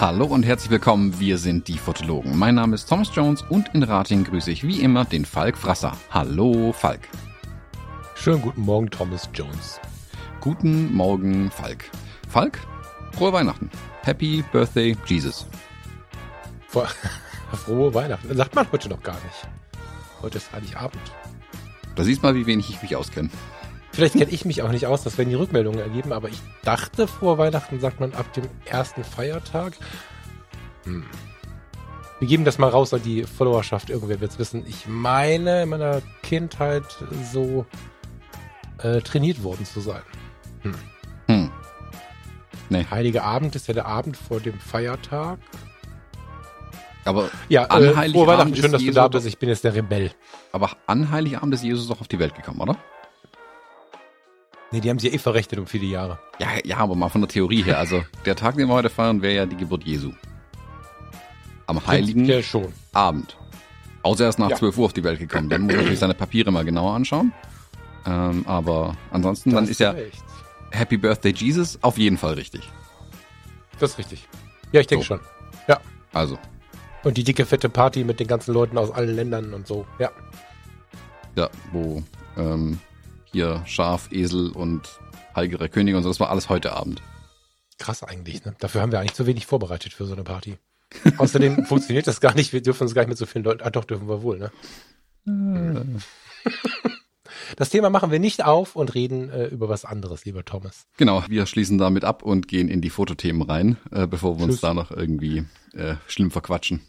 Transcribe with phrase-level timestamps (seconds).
[0.00, 2.38] Hallo und herzlich willkommen, wir sind die Fotologen.
[2.38, 5.94] Mein Name ist Thomas Jones und in Rating grüße ich wie immer den Falk Frasser.
[6.10, 7.00] Hallo Falk.
[8.14, 9.78] Schönen guten Morgen, Thomas Jones.
[10.40, 11.84] Guten Morgen, Falk.
[12.30, 12.58] Falk,
[13.12, 13.70] frohe Weihnachten.
[14.02, 15.46] Happy Birthday, Jesus.
[17.64, 18.28] Frohe Weihnachten.
[18.28, 19.48] Das sagt man heute noch gar nicht.
[20.22, 21.02] Heute ist Heiligabend.
[21.96, 23.30] Da siehst du mal, wie wenig ich mich auskenne.
[23.92, 27.08] Vielleicht kenne ich mich auch nicht aus, das werden die Rückmeldungen ergeben, aber ich dachte,
[27.08, 29.72] vor Weihnachten sagt man ab dem ersten Feiertag.
[30.84, 31.04] Hm.
[32.20, 34.64] Wir geben das mal raus an die Followerschaft, irgendwer wird es wissen.
[34.66, 36.84] Ich meine, in meiner Kindheit
[37.32, 37.66] so
[38.78, 40.02] äh, trainiert worden zu sein.
[40.62, 40.74] Hm.
[41.26, 41.50] Hm.
[42.68, 42.86] Nee.
[42.90, 45.38] Heilige Abend ist ja der Abend vor dem Feiertag.
[47.04, 49.26] Aber ja, an äh, Heiligabend Weihnachten, schön, dass Jesus du da bist.
[49.26, 50.10] Ich bin jetzt der Rebell.
[50.52, 52.76] Aber an Heiligabend ist Jesus doch auf die Welt gekommen, oder?
[54.72, 56.18] Nee, die haben sie ja eh verrechnet um viele Jahre.
[56.38, 57.78] Ja, ja, aber mal von der Theorie her.
[57.78, 60.12] Also der Tag, den wir heute feiern, wäre ja die Geburt Jesu.
[61.66, 62.30] Am heiligen.
[62.92, 63.36] Abend.
[64.02, 64.56] Außer er ist nach ja.
[64.56, 65.48] 12 Uhr auf die Welt gekommen.
[65.48, 67.32] Dann muss man natürlich seine Papiere mal genauer anschauen.
[68.06, 70.24] Ähm, aber ansonsten, das dann ist ja recht.
[70.70, 72.62] Happy Birthday Jesus auf jeden Fall richtig.
[73.78, 74.28] Das ist richtig.
[74.72, 75.16] Ja, ich denke so.
[75.16, 75.20] schon.
[75.68, 75.80] Ja.
[76.12, 76.38] Also.
[77.02, 79.86] Und die dicke, fette Party mit den ganzen Leuten aus allen Ländern und so.
[79.98, 80.10] Ja.
[81.36, 82.02] Ja, wo
[82.36, 82.78] ähm,
[83.32, 85.00] hier Schaf, Esel und
[85.34, 86.10] Heilgere König und so.
[86.10, 87.02] Das war alles heute Abend.
[87.78, 88.54] Krass eigentlich, ne?
[88.58, 90.58] Dafür haben wir eigentlich zu wenig vorbereitet für so eine Party.
[91.18, 92.52] Außerdem funktioniert das gar nicht.
[92.52, 93.62] Wir dürfen uns gar nicht mit so vielen Leuten.
[93.62, 94.50] Ah, doch, dürfen wir wohl, ne?
[95.24, 96.00] Hm.
[97.56, 100.86] Das Thema machen wir nicht auf und reden äh, über was anderes, lieber Thomas.
[100.96, 104.56] Genau, wir schließen damit ab und gehen in die Fotothemen rein, äh, bevor wir Tschüss.
[104.56, 106.80] uns da noch irgendwie äh, schlimm verquatschen.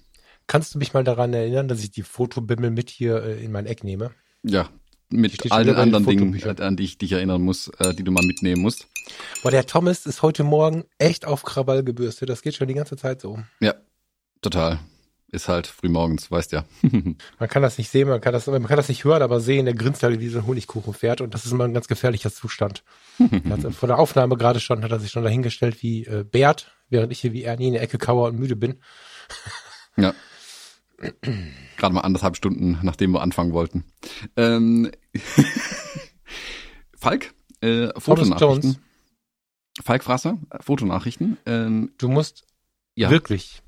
[0.51, 3.65] Kannst du mich mal daran erinnern, dass ich die Fotobimmel mit hier äh, in mein
[3.65, 4.11] Eck nehme?
[4.43, 4.67] Ja,
[5.09, 8.25] mit all den anderen Dingen, an die ich dich erinnern muss, äh, die du mal
[8.25, 8.85] mitnehmen musst.
[9.43, 12.27] Boah, der Thomas ist heute Morgen echt auf Krawall gebürstet.
[12.27, 13.39] Das geht schon die ganze Zeit so.
[13.61, 13.75] Ja,
[14.41, 14.79] total.
[15.29, 16.65] Ist halt frühmorgens, weißt ja.
[16.81, 19.63] man kann das nicht sehen, man kann das, man kann das nicht hören, aber sehen,
[19.63, 22.83] der grinst halt wie so ein Honigkuchenpferd und das ist immer ein ganz gefährlicher Zustand.
[23.71, 27.21] vor der Aufnahme gerade schon hat er sich schon dahingestellt wie äh, Bert, während ich
[27.21, 28.81] hier wie Ernie in der Ecke kauer und müde bin.
[29.95, 30.13] ja.
[31.77, 33.85] Gerade mal anderthalb Stunden, nachdem wir anfangen wollten.
[34.35, 34.91] Ähm,
[36.95, 38.77] Falk, äh, Fotonachrichten.
[39.83, 41.37] Falk Frasser, Fotonachrichten.
[41.45, 42.45] Ähm, du musst
[42.95, 43.09] ja.
[43.09, 43.61] wirklich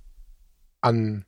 [0.82, 1.26] an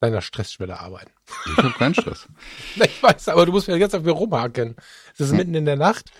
[0.00, 1.12] deiner Stressschwelle arbeiten.
[1.46, 2.28] Ich habe keinen Stress.
[2.76, 4.76] ich weiß, aber du musst mir jetzt auf mir rumhaken.
[5.14, 5.36] Es ist hm.
[5.36, 6.10] mitten in der Nacht.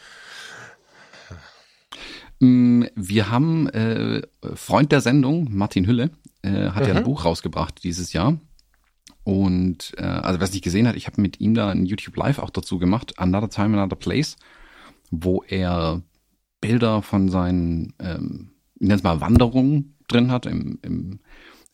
[2.41, 4.23] Mm, wir haben äh,
[4.55, 6.11] Freund der Sendung, Martin Hülle,
[6.43, 6.89] äh, hat mhm.
[6.89, 7.05] ja ein mhm.
[7.05, 8.39] Buch rausgebracht dieses Jahr.
[9.25, 12.17] Und äh, also wer es nicht gesehen hat, ich habe mit ihm da ein YouTube
[12.17, 14.37] Live auch dazu gemacht, Another Time, Another Place,
[15.11, 16.03] wo er
[16.61, 21.21] Bilder von seinen, ähm, ich nenne es mal Wanderungen drin hat, im, im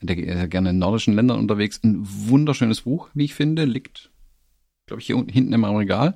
[0.02, 1.80] der ist gerne in nordischen Ländern unterwegs.
[1.84, 4.10] Ein wunderschönes Buch, wie ich finde, liegt,
[4.86, 6.14] glaube ich, hier hinten im Regal.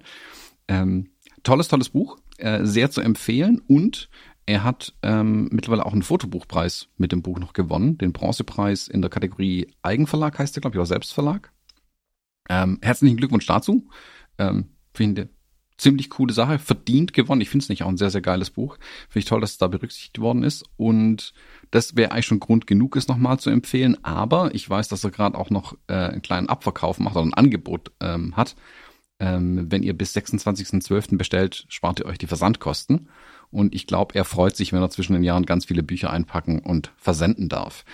[0.69, 1.11] Ähm,
[1.43, 4.09] tolles, tolles Buch, äh, sehr zu empfehlen und
[4.47, 9.01] er hat ähm, mittlerweile auch einen Fotobuchpreis mit dem Buch noch gewonnen, den Bronzepreis in
[9.01, 11.53] der Kategorie Eigenverlag heißt der, glaube ich, oder Selbstverlag.
[12.49, 13.89] Ähm, herzlichen Glückwunsch dazu.
[14.39, 15.31] Ähm, finde
[15.77, 17.41] ziemlich coole Sache, verdient gewonnen.
[17.41, 18.77] Ich finde es nicht auch ein sehr, sehr geiles Buch.
[19.09, 20.65] Finde ich toll, dass es da berücksichtigt worden ist.
[20.77, 21.33] Und
[21.71, 24.03] das wäre eigentlich schon Grund genug, es nochmal zu empfehlen.
[24.05, 27.35] Aber ich weiß, dass er gerade auch noch äh, einen kleinen Abverkauf macht oder ein
[27.35, 28.55] Angebot ähm, hat.
[29.19, 31.17] Ähm, wenn ihr bis 26.12.
[31.17, 33.09] bestellt, spart ihr euch die Versandkosten.
[33.55, 36.59] Und ich glaube, er freut sich, wenn er zwischen den Jahren ganz viele Bücher einpacken
[36.59, 37.85] und versenden darf.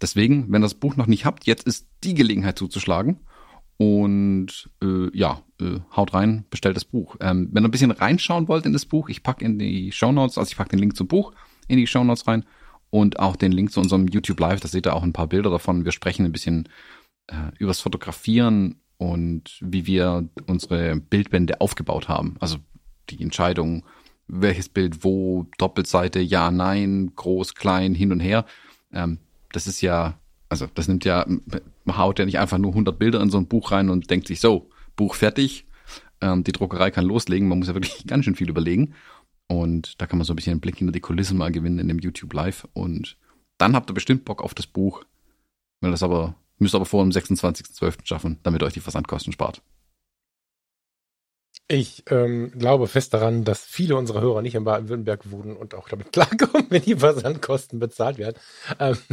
[0.00, 3.20] Deswegen, wenn ihr das Buch noch nicht habt, jetzt ist die Gelegenheit zuzuschlagen.
[3.76, 7.16] Und äh, ja, äh, haut rein, bestellt das Buch.
[7.20, 10.10] Ähm, wenn ihr ein bisschen reinschauen wollt in das Buch, ich packe in die Show
[10.10, 11.32] Notes, also ich packe den Link zum Buch
[11.68, 12.46] in die Show Notes rein
[12.88, 14.60] und auch den Link zu unserem YouTube Live.
[14.60, 15.84] Da seht ihr auch ein paar Bilder davon.
[15.84, 16.66] Wir sprechen ein bisschen
[17.26, 22.36] äh, übers Fotografieren und wie wir unsere Bildbände aufgebaut haben.
[22.40, 22.56] Also
[23.10, 23.84] die Entscheidung,
[24.30, 28.44] welches Bild wo, Doppelseite, ja, nein, groß, klein, hin und her.
[28.92, 29.18] Ähm,
[29.52, 30.18] das ist ja,
[30.48, 31.26] also das nimmt ja,
[31.84, 34.28] man haut ja nicht einfach nur 100 Bilder in so ein Buch rein und denkt
[34.28, 35.66] sich so, Buch fertig,
[36.20, 38.94] ähm, die Druckerei kann loslegen, man muss ja wirklich ganz schön viel überlegen.
[39.48, 41.88] Und da kann man so ein bisschen einen Blick hinter die Kulissen mal gewinnen in
[41.88, 42.68] dem YouTube Live.
[42.72, 43.16] Und
[43.58, 45.02] dann habt ihr bestimmt Bock auf das Buch.
[45.80, 48.06] Will das aber, müsst aber vor dem 26.12.
[48.06, 49.60] schaffen, damit ihr euch die Versandkosten spart.
[51.72, 55.88] Ich ähm, glaube fest daran, dass viele unserer Hörer nicht in Baden-Württemberg wohnen und auch
[55.88, 58.36] damit klarkommen, wenn die Versandkosten bezahlt werden.
[58.78, 58.98] Ähm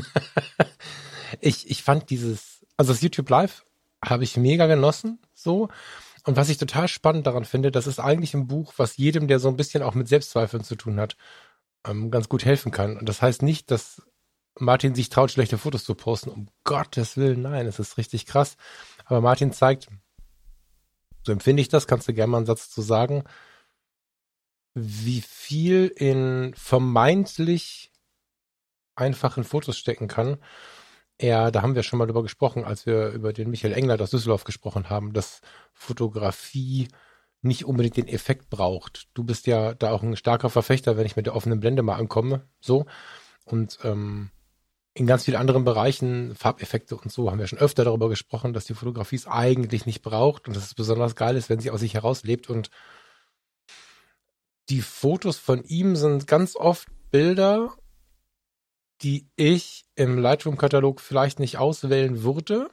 [1.42, 3.65] Ich, ich fand dieses, also das YouTube Live
[4.04, 5.69] habe ich mega genossen, so.
[6.24, 9.39] Und was ich total spannend daran finde, das ist eigentlich ein Buch, was jedem, der
[9.39, 11.15] so ein bisschen auch mit Selbstzweifeln zu tun hat,
[11.86, 12.98] ähm, ganz gut helfen kann.
[12.98, 14.01] Und das heißt nicht, dass
[14.60, 16.30] Martin sich traut, schlechte Fotos zu posten.
[16.30, 18.57] Um Gottes Willen, nein, es ist richtig krass.
[19.06, 19.88] Aber Martin zeigt,
[21.27, 23.24] so empfinde ich das, kannst du gerne mal einen Satz zu sagen,
[24.74, 27.91] wie viel in vermeintlich
[28.95, 30.38] einfachen Fotos stecken kann.
[31.18, 34.12] Er, da haben wir schon mal drüber gesprochen, als wir über den Michael Englert aus
[34.12, 35.41] Düsseldorf gesprochen haben, dass
[35.74, 36.88] Fotografie
[37.41, 39.09] nicht unbedingt den Effekt braucht.
[39.13, 41.95] Du bist ja da auch ein starker Verfechter, wenn ich mit der offenen Blende mal
[41.95, 42.85] ankomme, so.
[43.45, 44.31] Und ähm,
[44.97, 48.65] in ganz vielen anderen Bereichen, Farbeffekte und so, haben wir schon öfter darüber gesprochen, dass
[48.65, 51.81] die Fotografie es eigentlich nicht braucht und dass es besonders geil ist, wenn sie aus
[51.81, 52.49] sich herauslebt.
[52.49, 52.71] Und
[54.69, 57.75] die Fotos von ihm sind ganz oft Bilder,
[59.03, 62.71] die ich im Lightroom-Katalog vielleicht nicht auswählen würde.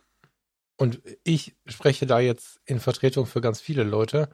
[0.79, 4.31] Und ich spreche da jetzt in Vertretung für ganz viele Leute.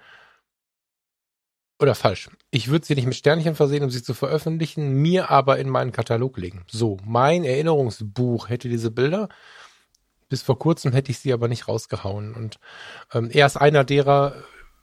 [1.81, 2.29] Oder falsch.
[2.50, 5.93] Ich würde sie nicht mit Sternchen versehen, um sie zu veröffentlichen, mir aber in meinen
[5.93, 6.65] Katalog legen.
[6.69, 9.31] So, mein Erinnerungsbuch hätte diese Bilder.
[10.29, 12.35] Bis vor kurzem hätte ich sie aber nicht rausgehauen.
[12.35, 12.61] Und
[13.15, 14.35] ähm, er ist einer derer,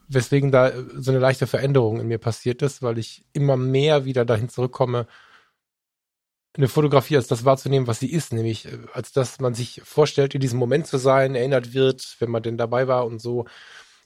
[0.08, 4.26] weswegen da so eine leichte Veränderung in mir passiert ist, weil ich immer mehr wieder
[4.26, 5.06] dahin zurückkomme,
[6.58, 10.34] eine Fotografie als das wahrzunehmen, was sie ist, nämlich äh, als dass man sich vorstellt,
[10.34, 13.46] in diesem Moment zu sein, erinnert wird, wenn man denn dabei war und so.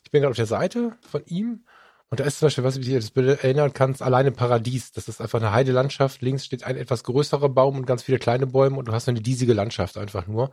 [0.04, 1.64] Ich bin gerade auf der Seite von ihm
[2.12, 4.92] und da ist zum Beispiel, was ich das Bild erinnern kannst, alleine Paradies.
[4.92, 6.20] Das ist einfach eine Heidelandschaft.
[6.20, 9.22] Links steht ein etwas größerer Baum und ganz viele kleine Bäume und du hast eine
[9.22, 10.52] diesige Landschaft einfach nur.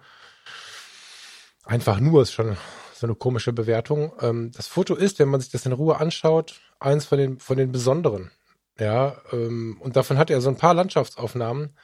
[1.66, 2.56] Einfach nur ist schon
[2.94, 4.14] so eine komische Bewertung.
[4.22, 7.58] Ähm, das Foto ist, wenn man sich das in Ruhe anschaut, eins von den, von
[7.58, 8.32] den besonderen.
[8.80, 11.76] Ja, ähm, und davon hat er so ein paar Landschaftsaufnahmen,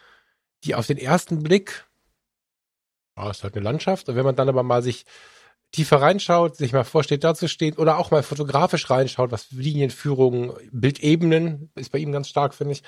[0.63, 1.83] die auf den ersten Blick,
[3.17, 5.05] ja, ist halt eine Landschaft, und wenn man dann aber mal sich
[5.75, 10.57] tiefer reinschaut, sich mal vorstellt, da zu stehen, oder auch mal fotografisch reinschaut, was Linienführung,
[10.71, 12.83] Bildebenen ist bei ihm ganz stark, finde ich.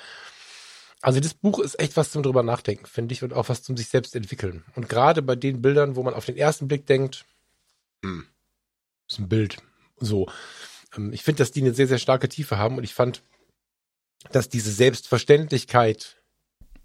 [1.00, 3.76] Also das Buch ist echt was zum drüber nachdenken, finde ich, und auch was zum
[3.76, 4.64] sich selbst entwickeln.
[4.74, 7.24] Und gerade bei den Bildern, wo man auf den ersten Blick denkt,
[8.02, 8.26] hm,
[9.08, 9.58] ist ein Bild,
[9.98, 10.28] so.
[10.96, 13.22] Ähm, ich finde, dass die eine sehr, sehr starke Tiefe haben und ich fand,
[14.32, 16.17] dass diese Selbstverständlichkeit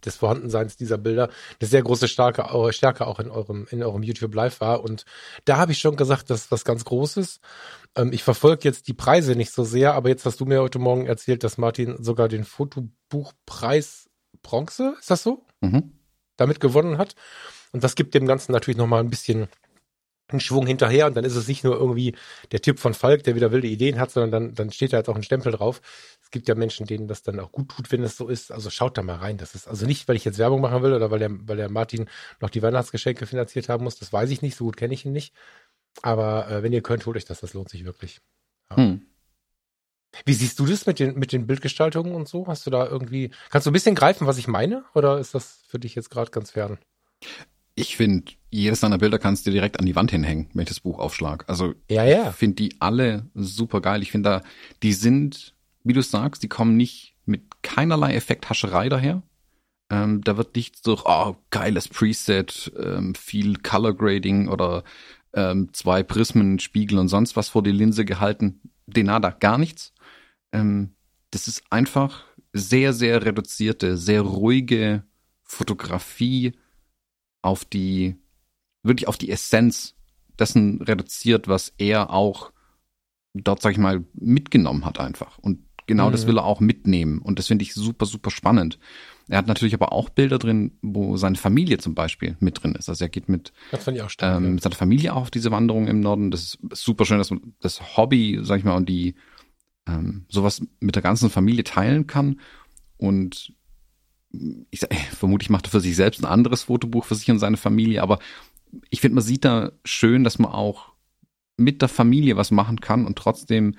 [0.05, 1.29] des Vorhandenseins dieser Bilder
[1.59, 5.05] eine sehr große starke Stärke auch in eurem in eurem YouTube Live war und
[5.45, 7.39] da habe ich schon gesagt, das ist was ganz Großes.
[7.95, 10.79] Ähm, ich verfolge jetzt die Preise nicht so sehr, aber jetzt hast du mir heute
[10.79, 14.09] Morgen erzählt, dass Martin sogar den Fotobuchpreis
[14.41, 15.45] Bronze, ist das so?
[15.61, 15.93] Mhm.
[16.37, 17.15] Damit gewonnen hat
[17.73, 19.47] und das gibt dem Ganzen natürlich noch mal ein bisschen
[20.33, 22.15] einen Schwung hinterher und dann ist es nicht nur irgendwie
[22.51, 25.09] der Tipp von Falk, der wieder wilde Ideen hat, sondern dann, dann steht da jetzt
[25.09, 25.81] auch ein Stempel drauf.
[26.21, 28.51] Es gibt ja Menschen, denen das dann auch gut tut, wenn es so ist.
[28.51, 29.37] Also schaut da mal rein.
[29.37, 31.69] Das ist also nicht, weil ich jetzt Werbung machen will oder weil der, weil der
[31.69, 32.09] Martin
[32.41, 33.97] noch die Weihnachtsgeschenke finanziert haben muss.
[33.97, 34.57] Das weiß ich nicht.
[34.57, 35.33] So gut kenne ich ihn nicht.
[36.01, 37.39] Aber äh, wenn ihr könnt, holt euch das.
[37.39, 38.19] Das lohnt sich wirklich.
[38.71, 38.77] Ja.
[38.77, 39.05] Hm.
[40.25, 42.47] Wie siehst du das mit den, mit den Bildgestaltungen und so?
[42.47, 44.85] Hast du da irgendwie, kannst du ein bisschen greifen, was ich meine?
[44.93, 46.77] Oder ist das für dich jetzt gerade ganz fern?
[47.75, 50.79] Ich finde, jedes deiner Bilder kannst du direkt an die Wand hinhängen, wenn ich das
[50.79, 51.43] Buch aufschlag.
[51.47, 52.29] Also ja, ja.
[52.29, 54.03] ich finde die alle super geil.
[54.03, 54.41] Ich finde da,
[54.83, 59.23] die sind, wie du sagst, die kommen nicht mit keinerlei Effekthascherei daher.
[59.89, 64.83] Ähm, da wird nicht so, oh, geiles Preset, ähm, viel Color Grading oder
[65.33, 68.61] ähm, zwei Prismen, Spiegel und sonst was vor die Linse gehalten.
[68.85, 69.93] Denada, gar nichts.
[70.51, 70.95] Ähm,
[71.31, 75.03] das ist einfach sehr, sehr reduzierte, sehr ruhige
[75.43, 76.53] Fotografie
[77.43, 78.15] auf die,
[78.81, 79.93] wirklich auf die Essenz
[80.39, 82.51] dessen reduziert, was er auch
[83.35, 85.37] dort, sag ich mal, mitgenommen hat einfach.
[85.37, 86.13] Und genau mhm.
[86.13, 87.19] das will er auch mitnehmen.
[87.19, 88.79] Und das finde ich super, super spannend.
[89.29, 92.89] Er hat natürlich aber auch Bilder drin, wo seine Familie zum Beispiel mit drin ist.
[92.89, 93.53] Also er geht mit,
[94.09, 96.29] stark, ähm, mit seiner Familie auch auf diese Wanderung im Norden.
[96.29, 99.15] Das ist super schön, dass man das Hobby, sag ich mal, und die
[99.87, 102.39] ähm, sowas mit der ganzen Familie teilen kann.
[102.97, 103.53] Und
[104.71, 107.57] ich sag, vermutlich macht er für sich selbst ein anderes Fotobuch für sich und seine
[107.57, 108.19] Familie, aber
[108.89, 110.93] ich finde, man sieht da schön, dass man auch
[111.57, 113.75] mit der Familie was machen kann und trotzdem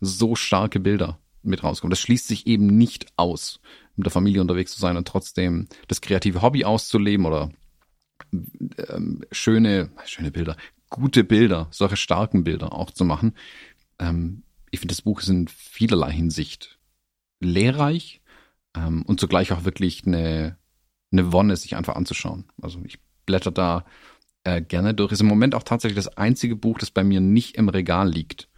[0.00, 1.90] so starke Bilder mit rauskommen.
[1.90, 3.60] Das schließt sich eben nicht aus,
[3.96, 7.50] mit der Familie unterwegs zu sein und trotzdem das kreative Hobby auszuleben oder
[8.32, 10.56] ähm, schöne, schöne Bilder,
[10.88, 13.34] gute Bilder, solche starken Bilder auch zu machen.
[13.98, 16.78] Ähm, ich finde, das Buch ist in vielerlei Hinsicht
[17.40, 18.20] lehrreich,
[18.78, 20.56] ähm, und zugleich auch wirklich eine,
[21.12, 22.44] eine Wonne, sich einfach anzuschauen.
[22.60, 23.84] Also ich blätter da
[24.44, 25.12] äh, gerne durch.
[25.12, 28.48] Ist im Moment auch tatsächlich das einzige Buch, das bei mir nicht im Regal liegt,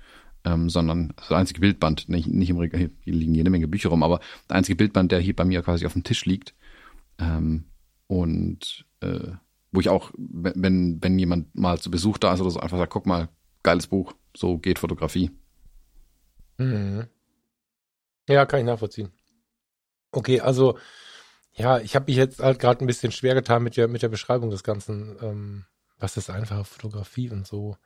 [0.45, 4.03] ähm, sondern das einzige Bildband, nicht, nicht im Regal, hier liegen jede Menge Bücher rum,
[4.03, 6.55] aber der einzige Bildband, der hier bei mir quasi auf dem Tisch liegt.
[7.19, 7.65] Ähm,
[8.07, 9.33] und äh,
[9.73, 12.93] wo ich auch, wenn, wenn jemand mal zu Besuch da ist oder so, einfach sagt,
[12.93, 13.29] guck mal,
[13.63, 15.31] geiles Buch, so geht Fotografie.
[16.59, 17.07] Mhm.
[18.29, 19.11] Ja, kann ich nachvollziehen.
[20.13, 20.79] Okay, also
[21.53, 24.09] ja, ich habe mich jetzt halt gerade ein bisschen schwer getan mit der mit der
[24.09, 25.17] Beschreibung des Ganzen.
[25.21, 25.67] Ähm,
[25.99, 27.77] was ist einfache Fotografie und so.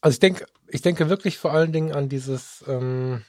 [0.00, 2.64] Also ich denke, ich denke wirklich vor allen Dingen an dieses.
[2.66, 3.22] Ähm,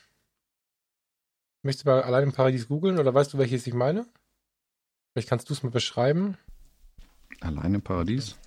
[1.62, 4.06] möchtest du mal allein im Paradies googeln oder weißt du, welches ich meine?
[5.12, 6.38] Vielleicht kannst du es mal beschreiben.
[7.42, 8.38] Allein im Paradies?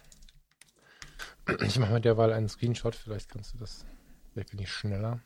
[1.60, 3.84] Ich mache mal derweil einen Screenshot, vielleicht kannst du das.
[4.32, 5.20] Vielleicht bin ich schneller.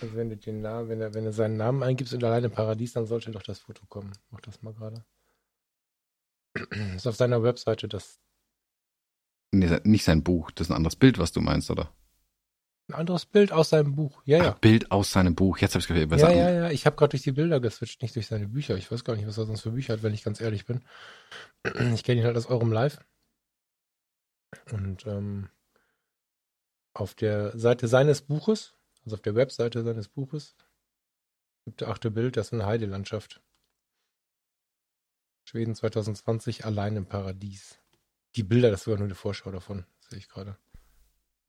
[0.00, 2.50] Also wenn du den Namen, wenn er, wenn du seinen Namen eingibst und allein im
[2.50, 4.12] Paradies, dann sollte doch das Foto kommen.
[4.30, 5.04] Mach das mal gerade.
[6.96, 8.20] Ist auf seiner Webseite das.
[9.50, 11.90] Nee, nicht sein Buch, das ist ein anderes Bild, was du meinst, oder?
[12.88, 14.52] Ein anderes Bild aus seinem Buch, ja, ja.
[14.54, 17.10] Ach, Bild aus seinem Buch, jetzt habe ich es Ja, ja, ja, ich habe gerade
[17.10, 18.76] durch die Bilder geswitcht, nicht durch seine Bücher.
[18.76, 20.82] Ich weiß gar nicht, was er sonst für Bücher hat, wenn ich ganz ehrlich bin.
[21.94, 22.98] Ich kenne ihn halt aus eurem Live.
[24.72, 25.48] Und ähm,
[26.94, 28.77] auf der Seite seines Buches,
[29.08, 30.54] also auf der Webseite seines Buches,
[31.64, 33.40] gibt der achte Bild, das ist eine Heidelandschaft.
[35.44, 37.78] Schweden 2020, allein im Paradies.
[38.36, 40.58] Die Bilder, das ist sogar nur eine Vorschau davon, sehe ich gerade.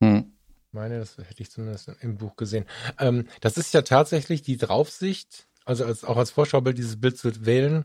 [0.01, 0.37] Hm.
[0.71, 2.65] meine, das hätte ich zumindest im Buch gesehen.
[2.97, 7.45] Ähm, das ist ja tatsächlich die Draufsicht, also als, auch als Vorschaubild dieses Bild zu
[7.45, 7.83] wählen,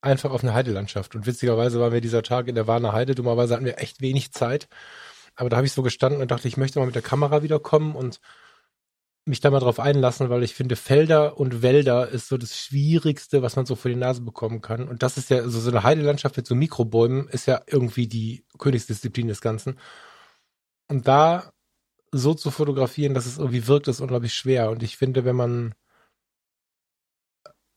[0.00, 1.14] einfach auf eine Heidelandschaft.
[1.14, 3.14] Und witzigerweise waren wir dieser Tag in der Warner Heide.
[3.14, 4.68] Dummerweise hatten wir echt wenig Zeit.
[5.36, 7.94] Aber da habe ich so gestanden und dachte, ich möchte mal mit der Kamera wiederkommen
[7.94, 8.20] und
[9.26, 13.42] mich da mal drauf einlassen, weil ich finde, Felder und Wälder ist so das Schwierigste,
[13.42, 14.86] was man so vor die Nase bekommen kann.
[14.88, 18.44] Und das ist ja, also so eine Heidelandschaft mit so Mikrobäumen ist ja irgendwie die
[18.58, 19.78] Königsdisziplin des Ganzen.
[20.88, 21.52] Und da
[22.12, 24.70] so zu fotografieren, dass es irgendwie wirkt, ist unglaublich schwer.
[24.70, 25.74] Und ich finde, wenn man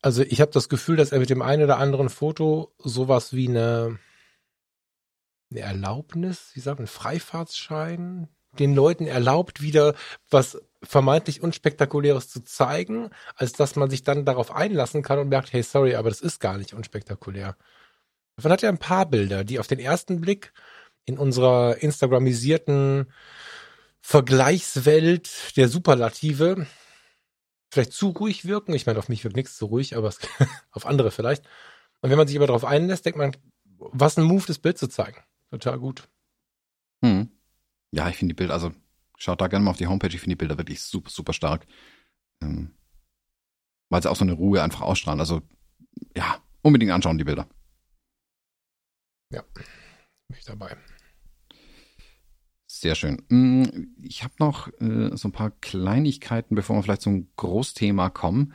[0.02, 3.50] also ich habe das Gefühl, dass er mit dem einen oder anderen Foto sowas wie
[3.50, 4.00] eine,
[5.52, 9.96] eine Erlaubnis, wie sagt man, Freifahrtsschein, den Leuten erlaubt, wieder
[10.30, 15.54] was vermeintlich unspektakuläres zu zeigen, als dass man sich dann darauf einlassen kann und merkt,
[15.54, 17.58] hey, sorry, aber das ist gar nicht unspektakulär.
[18.36, 20.54] Davon hat er ein paar Bilder, die auf den ersten Blick
[21.06, 23.12] in unserer Instagramisierten
[24.02, 26.68] Vergleichswelt der Superlative
[27.70, 28.74] vielleicht zu ruhig wirken.
[28.74, 30.20] Ich meine, auf mich wirkt nichts zu ruhig, aber es,
[30.72, 31.44] auf andere vielleicht.
[32.02, 33.36] Und wenn man sich aber darauf einlässt, denkt man,
[33.78, 35.24] was ein Move, das Bild zu zeigen.
[35.50, 36.08] Total gut.
[37.04, 37.32] Hm.
[37.92, 38.72] Ja, ich finde die Bilder, also
[39.18, 41.68] schaut da gerne mal auf die Homepage, ich finde die Bilder wirklich super, super stark.
[42.42, 42.74] Ähm,
[43.90, 45.20] weil sie auch so eine Ruhe einfach ausstrahlen.
[45.20, 45.42] Also,
[46.16, 47.48] ja, unbedingt anschauen, die Bilder.
[49.34, 50.78] Ja, bin ich dabei.
[52.68, 53.24] Sehr schön.
[53.30, 58.54] Mm, ich habe noch äh, so ein paar Kleinigkeiten, bevor wir vielleicht zum Großthema kommen,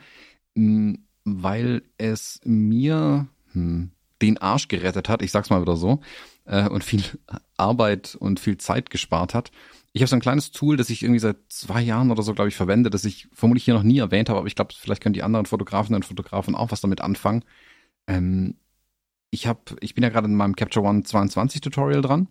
[0.55, 3.91] mm, weil es mir hm,
[4.21, 5.99] den Arsch gerettet hat, ich sag's mal wieder so,
[6.45, 7.03] äh, und viel
[7.57, 9.51] Arbeit und viel Zeit gespart hat.
[9.93, 12.49] Ich habe so ein kleines Tool, das ich irgendwie seit zwei Jahren oder so, glaube
[12.49, 15.13] ich, verwende, das ich vermutlich hier noch nie erwähnt habe, aber ich glaube, vielleicht können
[15.13, 17.43] die anderen Fotografen und Fotografen auch was damit anfangen.
[18.07, 18.55] Ähm,
[19.29, 22.27] ich habe, ich bin ja gerade in meinem Capture One 22 Tutorial dran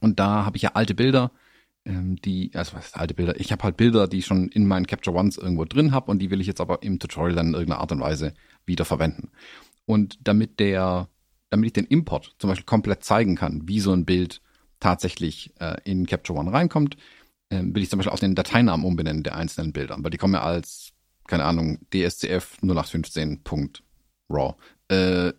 [0.00, 1.32] und da habe ich ja alte Bilder,
[1.84, 3.38] ähm, die, also was ist alte Bilder?
[3.40, 6.20] Ich habe halt Bilder, die ich schon in meinen Capture Ones irgendwo drin habe und
[6.20, 8.34] die will ich jetzt aber im Tutorial dann in irgendeiner Art und Weise
[8.64, 9.30] wieder verwenden.
[9.86, 11.08] Und damit der,
[11.48, 14.40] damit ich den Import zum Beispiel komplett zeigen kann, wie so ein Bild
[14.80, 16.96] tatsächlich äh, in Capture One reinkommt,
[17.50, 20.34] äh, will ich zum Beispiel auch den Dateinamen umbenennen der einzelnen Bilder, weil die kommen
[20.34, 20.92] ja als,
[21.26, 24.54] keine Ahnung, DSCF 0815.raw.
[24.88, 25.32] Äh,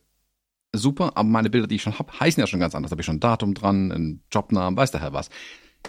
[0.73, 2.89] super, aber meine Bilder, die ich schon habe, heißen ja schon ganz anders.
[2.89, 5.29] Da habe ich schon ein Datum dran, einen Jobnamen, weiß der Herr was.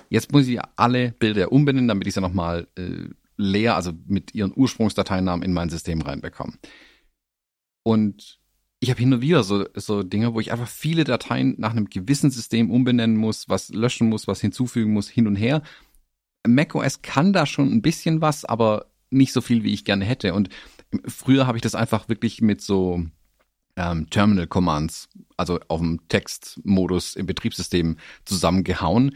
[0.09, 4.53] Jetzt muss ich alle Bilder umbenennen, damit ich sie nochmal äh, leer, also mit ihren
[4.55, 6.55] Ursprungsdateinamen in mein System reinbekomme.
[7.85, 8.41] Und
[8.83, 11.89] ich habe hin und wieder so, so Dinge, wo ich einfach viele Dateien nach einem
[11.89, 15.63] gewissen System umbenennen muss, was löschen muss, was hinzufügen muss, hin und her.
[16.45, 20.35] macOS kann da schon ein bisschen was, aber nicht so viel, wie ich gerne hätte.
[20.35, 20.49] Und
[21.07, 23.05] früher habe ich das einfach wirklich mit so
[23.77, 29.15] ähm, Terminal Commands, also auf dem Textmodus im Betriebssystem zusammengehauen.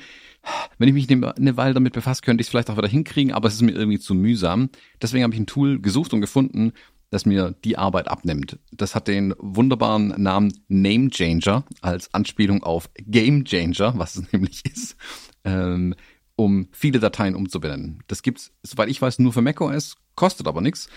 [0.78, 3.49] Wenn ich mich eine Weile damit befasse, könnte ich es vielleicht auch wieder hinkriegen, aber
[3.49, 4.70] es ist mir irgendwie zu mühsam.
[5.02, 6.73] Deswegen habe ich ein Tool gesucht und gefunden,
[7.10, 8.58] das mir die Arbeit abnimmt.
[8.72, 14.64] Das hat den wunderbaren Namen Name Changer als Anspielung auf Game Changer, was es nämlich
[14.64, 14.96] ist,
[15.44, 15.94] ähm,
[16.36, 18.02] um viele Dateien umzubenennen.
[18.08, 20.88] Das gibt's, soweit ich weiß, nur für macOS, kostet aber nichts.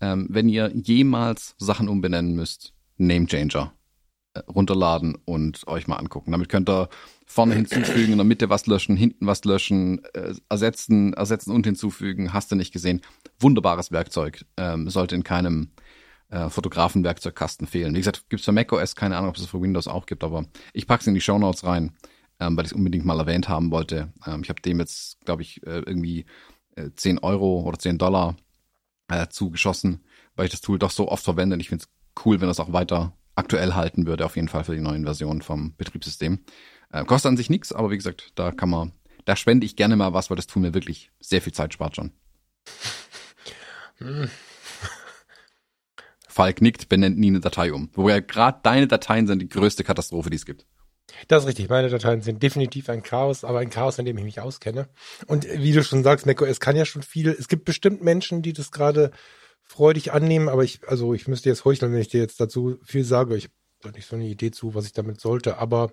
[0.00, 3.72] Ähm, wenn ihr jemals Sachen umbenennen müsst, Name Changer
[4.34, 6.32] äh, runterladen und euch mal angucken.
[6.32, 6.88] Damit könnt ihr
[7.26, 12.32] vorne hinzufügen, in der Mitte was löschen, hinten was löschen, äh, ersetzen, ersetzen und hinzufügen.
[12.32, 13.02] Hast du nicht gesehen?
[13.40, 14.46] Wunderbares Werkzeug.
[14.56, 15.70] Ähm, sollte in keinem
[16.30, 17.94] äh, Fotografenwerkzeugkasten fehlen.
[17.94, 20.86] Wie gesagt, gibt's für macOS, keine Ahnung, ob es für Windows auch gibt, aber ich
[20.86, 21.92] pack's in die Show Notes rein,
[22.40, 24.12] ähm, weil ich es unbedingt mal erwähnt haben wollte.
[24.26, 26.26] Ähm, ich habe dem jetzt, glaube ich, äh, irgendwie
[26.76, 28.36] äh, 10 Euro oder 10 Dollar
[29.08, 30.04] äh, zugeschossen,
[30.36, 32.60] weil ich das Tool doch so oft verwende und ich finde es cool, wenn das
[32.60, 36.40] auch weiter aktuell halten würde, auf jeden Fall für die neuen Versionen vom Betriebssystem.
[36.92, 38.92] Äh, kostet an sich nichts, aber wie gesagt, da kann man,
[39.24, 41.96] da spende ich gerne mal was, weil das Tool mir wirklich sehr viel Zeit spart
[41.96, 42.12] schon.
[43.98, 44.30] Hm.
[46.28, 47.90] Falk nickt, benennt nie eine Datei um.
[47.94, 50.66] Wo ja gerade deine Dateien sind die größte Katastrophe, die es gibt.
[51.28, 51.68] Das ist richtig.
[51.70, 54.88] Meine Dateien sind definitiv ein Chaos, aber ein Chaos, in dem ich mich auskenne.
[55.26, 57.30] Und wie du schon sagst, macOS kann ja schon viel.
[57.30, 59.12] Es gibt bestimmt Menschen, die das gerade
[59.62, 63.04] freudig annehmen, aber ich, also ich müsste jetzt heucheln, wenn ich dir jetzt dazu viel
[63.04, 63.36] sage.
[63.36, 63.48] Ich
[63.82, 65.92] habe nicht so eine Idee zu, was ich damit sollte, aber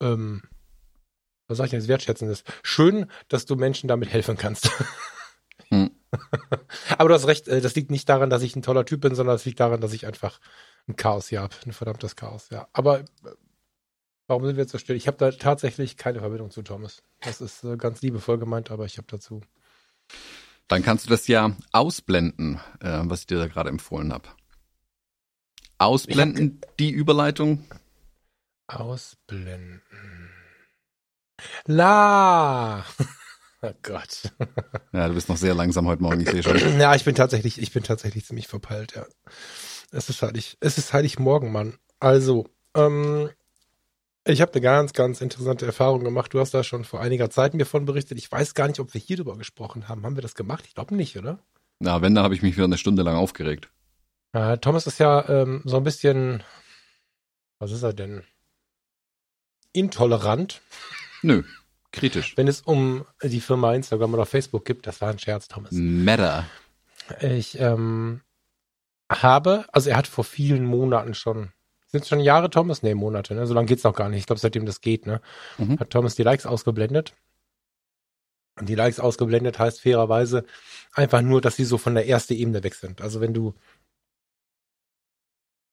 [0.00, 0.42] ähm,
[1.48, 2.44] was sag ich denn jetzt wertschätzendes?
[2.62, 4.70] Schön, dass du Menschen damit helfen kannst.
[5.70, 5.90] Hm.
[6.96, 9.14] Aber du hast recht, äh, das liegt nicht daran, dass ich ein toller Typ bin,
[9.14, 10.40] sondern es liegt daran, dass ich einfach
[10.88, 11.54] ein Chaos hier habe.
[11.66, 12.68] Ein verdammtes Chaos, ja.
[12.72, 13.04] Aber äh,
[14.28, 14.96] warum sind wir jetzt so still?
[14.96, 17.02] Ich habe da tatsächlich keine Verbindung zu Thomas.
[17.20, 19.42] Das ist äh, ganz liebevoll gemeint, aber ich habe dazu.
[20.68, 24.28] Dann kannst du das ja ausblenden, was ich dir da gerade empfohlen habe.
[25.78, 27.64] Ausblenden hab die Überleitung.
[28.68, 29.82] Ausblenden.
[31.66, 32.84] La!
[33.60, 34.32] Oh Gott.
[34.92, 36.56] Ja, du bist noch sehr langsam heute Morgen, ich sehe schon.
[36.80, 39.04] Ja, ich bin tatsächlich, ich bin tatsächlich ziemlich verpeilt, ja.
[39.90, 41.76] Es ist heilig, es ist heilig morgen, Mann.
[41.98, 42.46] Also,
[42.76, 43.30] ähm,
[44.24, 46.32] ich habe eine ganz, ganz interessante Erfahrung gemacht.
[46.32, 48.16] Du hast da schon vor einiger Zeit mir von berichtet.
[48.16, 50.04] Ich weiß gar nicht, ob wir hier drüber gesprochen haben.
[50.04, 50.64] Haben wir das gemacht?
[50.68, 51.40] Ich glaube nicht, oder?
[51.80, 53.70] Na, wenn, dann habe ich mich wieder eine Stunde lang aufgeregt.
[54.34, 56.44] Äh, Thomas ist ja ähm, so ein bisschen,
[57.58, 58.22] was ist er denn?
[59.72, 60.60] Intolerant.
[61.22, 61.42] Nö.
[61.92, 62.36] Kritisch.
[62.36, 65.72] Wenn es um die Firma Instagram oder Facebook gibt, das war ein Scherz, Thomas.
[65.72, 66.46] Meta.
[67.20, 68.20] Ich ähm,
[69.10, 71.52] habe, also er hat vor vielen Monaten schon,
[71.86, 72.82] sind es schon Jahre, Thomas?
[72.82, 73.46] Nee, Monate, ne?
[73.46, 74.20] So lange geht's noch gar nicht.
[74.20, 75.22] Ich glaube, seitdem das geht, ne?
[75.56, 75.80] Mhm.
[75.80, 77.14] Hat Thomas die Likes ausgeblendet.
[78.60, 80.44] Und die Likes ausgeblendet heißt fairerweise
[80.92, 83.00] einfach nur, dass sie so von der ersten Ebene weg sind.
[83.00, 83.54] Also wenn du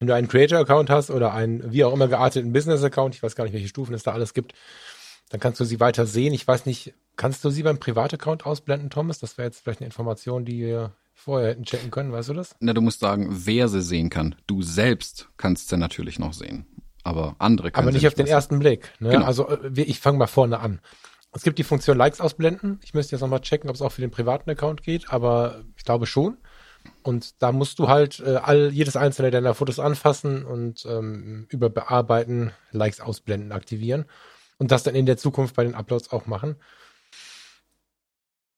[0.05, 3.43] wenn du einen Creator-Account hast oder einen wie auch immer gearteten Business-Account, ich weiß gar
[3.45, 4.53] nicht, welche Stufen es da alles gibt,
[5.29, 6.31] dann kannst du sie weiter sehen.
[6.31, 9.17] Ich weiß nicht, kannst du sie beim Privataccount ausblenden, Thomas?
[9.17, 12.55] Das wäre jetzt vielleicht eine Information, die wir vorher hätten checken können, weißt du das?
[12.59, 14.35] Na, du musst sagen, wer sie sehen kann.
[14.45, 16.67] Du selbst kannst sie natürlich noch sehen.
[17.03, 18.91] Aber andere können Aber nicht auf den ersten Blick.
[18.99, 19.09] Ne?
[19.09, 19.25] Genau.
[19.25, 20.81] Also äh, ich fange mal vorne an.
[21.31, 22.79] Es gibt die Funktion Likes ausblenden.
[22.83, 25.83] Ich müsste jetzt nochmal checken, ob es auch für den privaten Account geht, aber ich
[25.83, 26.37] glaube schon.
[27.03, 31.69] Und da musst du halt äh, all jedes einzelne deiner Fotos anfassen und ähm, über
[31.69, 34.05] Bearbeiten, Likes ausblenden aktivieren
[34.57, 36.55] und das dann in der Zukunft bei den Uploads auch machen.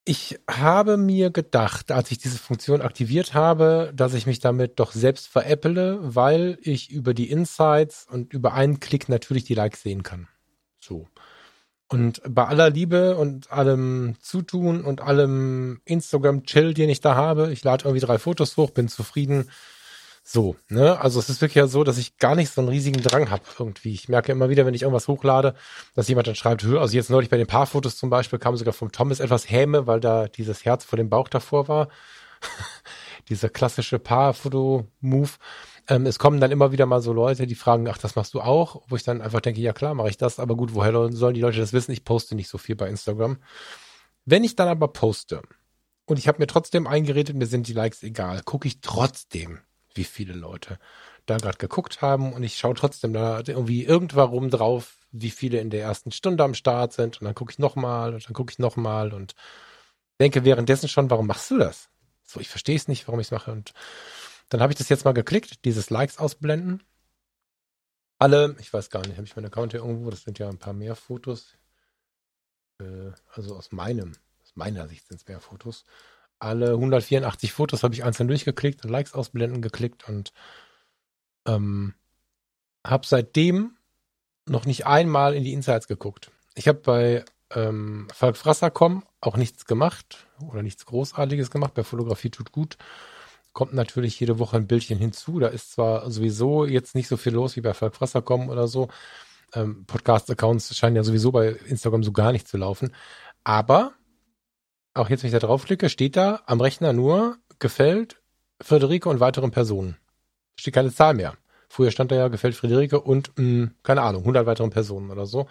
[0.06, 4.94] Ich habe mir gedacht, als ich diese Funktion aktiviert habe, dass ich mich damit doch
[4.94, 10.04] selbst veräpple, weil ich über die Insights und über einen Klick natürlich die Likes sehen
[10.04, 10.30] kann.
[10.80, 11.08] So.
[11.90, 17.64] Und bei aller Liebe und allem Zutun und allem Instagram-Chill, den ich da habe, ich
[17.64, 19.50] lade irgendwie drei Fotos hoch, bin zufrieden,
[20.30, 21.00] so, ne?
[21.00, 23.44] Also es ist wirklich ja so, dass ich gar nicht so einen riesigen Drang habe
[23.58, 23.94] irgendwie.
[23.94, 25.56] Ich merke immer wieder, wenn ich irgendwas hochlade,
[25.96, 28.92] dass jemand dann schreibt, also jetzt neulich bei den Paarfotos zum Beispiel kam sogar vom
[28.92, 31.88] Thomas etwas Häme, weil da dieses Herz vor dem Bauch davor war.
[33.30, 35.32] Dieser klassische Paarfoto-Move.
[35.90, 38.42] Ähm, es kommen dann immer wieder mal so Leute, die fragen, ach, das machst du
[38.42, 38.84] auch?
[38.88, 40.40] Wo ich dann einfach denke, ja klar, mache ich das.
[40.40, 41.92] Aber gut, woher sollen die Leute das wissen?
[41.92, 43.38] Ich poste nicht so viel bei Instagram.
[44.26, 45.42] Wenn ich dann aber poste
[46.06, 49.60] und ich habe mir trotzdem eingeredet, mir sind die Likes egal, gucke ich trotzdem
[49.98, 50.80] wie viele Leute
[51.26, 55.70] da gerade geguckt haben und ich schaue trotzdem da irgendwie irgendwann drauf, wie viele in
[55.70, 58.60] der ersten Stunde am Start sind und dann gucke ich nochmal und dann gucke ich
[58.60, 59.34] nochmal und
[60.22, 61.90] denke währenddessen schon, warum machst du das?
[62.24, 63.74] So, ich verstehe es nicht, warum ich es mache und
[64.50, 66.84] dann habe ich das jetzt mal geklickt, dieses Likes ausblenden.
[68.20, 70.58] Alle, ich weiß gar nicht, habe ich meinen Account hier irgendwo, das sind ja ein
[70.58, 71.54] paar mehr Fotos.
[72.80, 75.86] Äh, also aus meinem, aus meiner Sicht sind es mehr Fotos
[76.40, 80.34] alle 184 Fotos habe ich einzeln durchgeklickt Likes ausblenden geklickt und
[81.48, 81.94] ähm,
[82.86, 83.76] habe seitdem
[84.48, 86.32] noch nicht einmal in die Insights geguckt.
[86.56, 91.74] Ich habe bei ähm, Falk Frasser.com auch nichts gemacht oder nichts Großartiges gemacht.
[91.74, 92.78] Bei Fotografie tut gut.
[93.54, 95.40] Kommt natürlich jede Woche ein Bildchen hinzu.
[95.40, 98.90] Da ist zwar sowieso jetzt nicht so viel los wie bei Falk Frasser.com oder so.
[99.54, 102.94] Ähm, Podcast-Accounts scheinen ja sowieso bei Instagram so gar nicht zu laufen.
[103.44, 103.94] Aber
[104.94, 108.22] auch jetzt, wenn ich da draufklicke, steht da am Rechner nur gefällt
[108.62, 109.98] Friederike und weiteren Personen.
[110.56, 111.36] Steht keine Zahl mehr.
[111.70, 115.26] Früher stand da ja gefällt Friederike und, mh, hm, keine Ahnung, 100 weiteren Personen oder
[115.26, 115.48] so.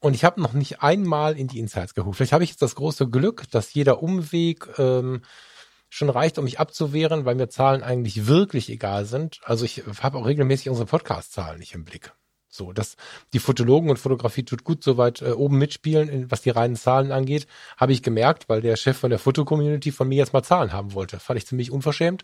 [0.00, 2.16] Und ich habe noch nicht einmal in die Insights geguckt.
[2.16, 5.22] Vielleicht habe ich jetzt das große Glück, dass jeder Umweg ähm,
[5.92, 9.40] schon reicht, um mich abzuwehren, weil mir Zahlen eigentlich wirklich egal sind.
[9.44, 12.14] Also ich habe auch regelmäßig unsere Podcast-Zahlen nicht im Blick.
[12.48, 12.96] So, dass
[13.34, 17.46] die Fotologen und Fotografie tut gut soweit äh, oben mitspielen, was die reinen Zahlen angeht,
[17.76, 20.94] habe ich gemerkt, weil der Chef von der Fotocommunity von mir jetzt mal Zahlen haben
[20.94, 21.18] wollte.
[21.18, 22.22] Fand ich ziemlich unverschämt.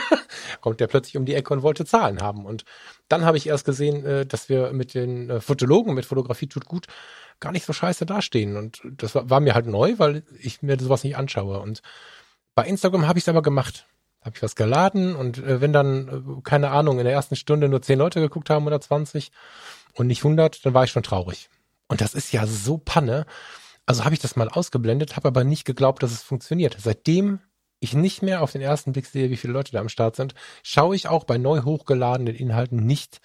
[0.60, 2.44] Kommt der plötzlich um die Ecke und wollte Zahlen haben.
[2.44, 2.64] Und
[3.08, 6.66] dann habe ich erst gesehen, äh, dass wir mit den äh, Fotologen, mit Fotografie tut
[6.66, 6.86] gut,
[7.38, 8.56] gar nicht so scheiße dastehen.
[8.56, 11.60] Und das war, war mir halt neu, weil ich mir sowas nicht anschaue.
[11.60, 11.82] Und
[12.56, 13.86] bei Instagram habe ich es aber gemacht
[14.26, 17.68] habe ich was geladen und äh, wenn dann, äh, keine Ahnung, in der ersten Stunde
[17.68, 19.30] nur zehn Leute geguckt haben oder 20
[19.94, 21.48] und nicht 100, dann war ich schon traurig.
[21.86, 23.24] Und das ist ja so Panne.
[23.86, 26.76] Also habe ich das mal ausgeblendet, habe aber nicht geglaubt, dass es funktioniert.
[26.80, 27.38] Seitdem
[27.78, 30.34] ich nicht mehr auf den ersten Blick sehe, wie viele Leute da am Start sind,
[30.64, 33.20] schaue ich auch bei neu hochgeladenen Inhalten nicht,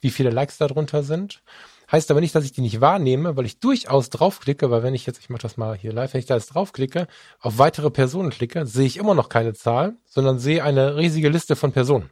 [0.00, 1.42] wie viele Likes da drunter sind.
[1.90, 5.06] Heißt aber nicht, dass ich die nicht wahrnehme, weil ich durchaus draufklicke, weil wenn ich
[5.06, 7.06] jetzt, ich mache das mal hier live, wenn ich da jetzt draufklicke,
[7.40, 11.56] auf weitere Personen klicke, sehe ich immer noch keine Zahl, sondern sehe eine riesige Liste
[11.56, 12.10] von Personen.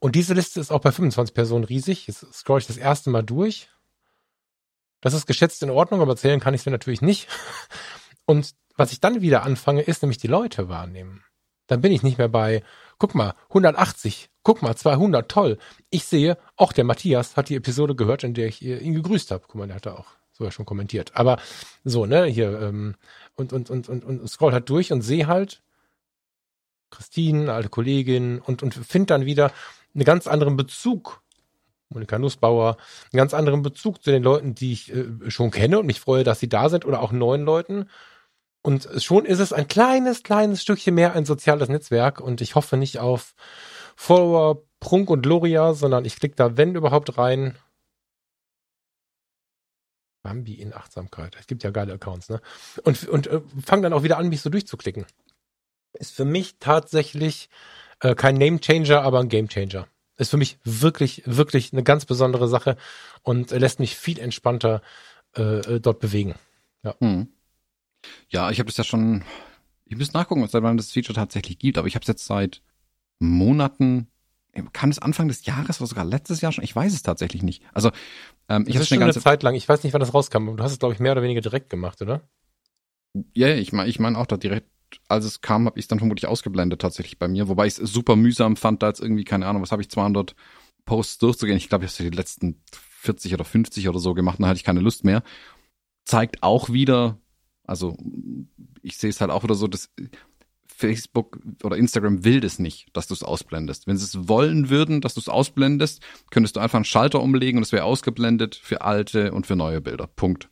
[0.00, 2.06] Und diese Liste ist auch bei 25 Personen riesig.
[2.06, 3.68] Jetzt scroll ich das erste Mal durch.
[5.00, 7.28] Das ist geschätzt in Ordnung, aber zählen kann ich sie natürlich nicht.
[8.26, 11.24] Und was ich dann wieder anfange, ist nämlich die Leute wahrnehmen.
[11.66, 12.62] Dann bin ich nicht mehr bei,
[13.00, 15.58] guck mal, 180, guck mal, 200, toll.
[15.88, 19.42] Ich sehe, auch der Matthias hat die Episode gehört, in der ich ihn gegrüßt habe.
[19.48, 21.10] Guck mal, der hat da auch sogar schon kommentiert.
[21.14, 21.38] Aber
[21.82, 22.94] so, ne, hier, ähm,
[23.34, 25.62] und, und, und, und, und scroll halt durch und sehe halt
[26.90, 29.50] Christine, alte Kollegin, und, und finde dann wieder
[29.94, 31.22] einen ganz anderen Bezug.
[31.88, 32.76] Monika Nussbauer,
[33.12, 36.22] einen ganz anderen Bezug zu den Leuten, die ich äh, schon kenne und mich freue,
[36.22, 37.86] dass sie da sind oder auch neuen Leuten.
[38.62, 42.76] Und schon ist es ein kleines, kleines Stückchen mehr ein soziales Netzwerk und ich hoffe
[42.76, 43.34] nicht auf
[43.96, 47.56] Follower, Prunk und Gloria, sondern ich klicke da, wenn überhaupt, rein.
[50.22, 51.36] Bambi in Achtsamkeit.
[51.38, 52.42] Es gibt ja geile Accounts, ne?
[52.84, 55.06] Und, und äh, fange dann auch wieder an, mich so durchzuklicken.
[55.94, 57.48] Ist für mich tatsächlich
[58.00, 59.86] äh, kein Name Changer, aber ein Game Changer.
[60.18, 62.76] Ist für mich wirklich, wirklich eine ganz besondere Sache
[63.22, 64.82] und lässt mich viel entspannter
[65.36, 66.34] äh, äh dort bewegen.
[66.82, 66.94] Ja.
[67.00, 67.28] Hm.
[68.28, 69.24] Ja, ich habe das ja schon,
[69.84, 72.62] ich muss nachgucken, seit wann das Feature tatsächlich gibt, aber ich habe es jetzt seit
[73.18, 74.08] Monaten,
[74.72, 76.64] kann es Anfang des Jahres oder sogar letztes Jahr schon?
[76.64, 77.62] Ich weiß es tatsächlich nicht.
[77.72, 77.90] Also
[78.48, 79.54] ähm, ich habe schon eine ganze Zeit lang.
[79.54, 80.56] Ich weiß nicht, wann das rauskam.
[80.56, 82.22] Du hast es glaube ich mehr oder weniger direkt gemacht, oder?
[83.34, 84.68] Ja, yeah, ich meine, ich meine auch da direkt,
[85.08, 87.92] als es kam, habe ich es dann vermutlich ausgeblendet tatsächlich bei mir, wobei ich es
[87.92, 90.34] super mühsam fand, da jetzt irgendwie keine Ahnung, was habe ich 200
[90.84, 91.56] Posts durchzugehen.
[91.56, 94.64] Ich glaube, ich habe die letzten 40 oder 50 oder so gemacht, dann hatte ich
[94.64, 95.22] keine Lust mehr.
[96.04, 97.18] Zeigt auch wieder,
[97.70, 97.96] also
[98.82, 99.90] ich sehe es halt auch wieder so, dass
[100.66, 103.86] Facebook oder Instagram will das nicht, dass du es ausblendest.
[103.86, 106.02] Wenn sie es wollen würden, dass du es ausblendest,
[106.32, 109.80] könntest du einfach einen Schalter umlegen und es wäre ausgeblendet für alte und für neue
[109.80, 110.08] Bilder.
[110.08, 110.48] Punkt.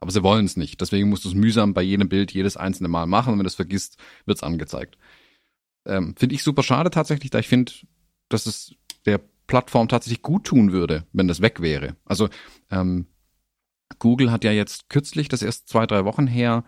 [0.00, 0.80] Aber sie wollen es nicht.
[0.80, 3.34] Deswegen musst du es mühsam bei jedem Bild jedes einzelne Mal machen.
[3.34, 4.96] Und wenn du es vergisst, wird es angezeigt.
[5.84, 7.72] Ähm, finde ich super schade tatsächlich, da ich finde,
[8.30, 8.74] dass es
[9.04, 11.96] der Plattform tatsächlich gut tun würde, wenn das weg wäre.
[12.06, 12.30] Also
[12.70, 13.06] ähm,
[13.98, 16.64] Google hat ja jetzt kürzlich, das erst zwei, drei Wochen her,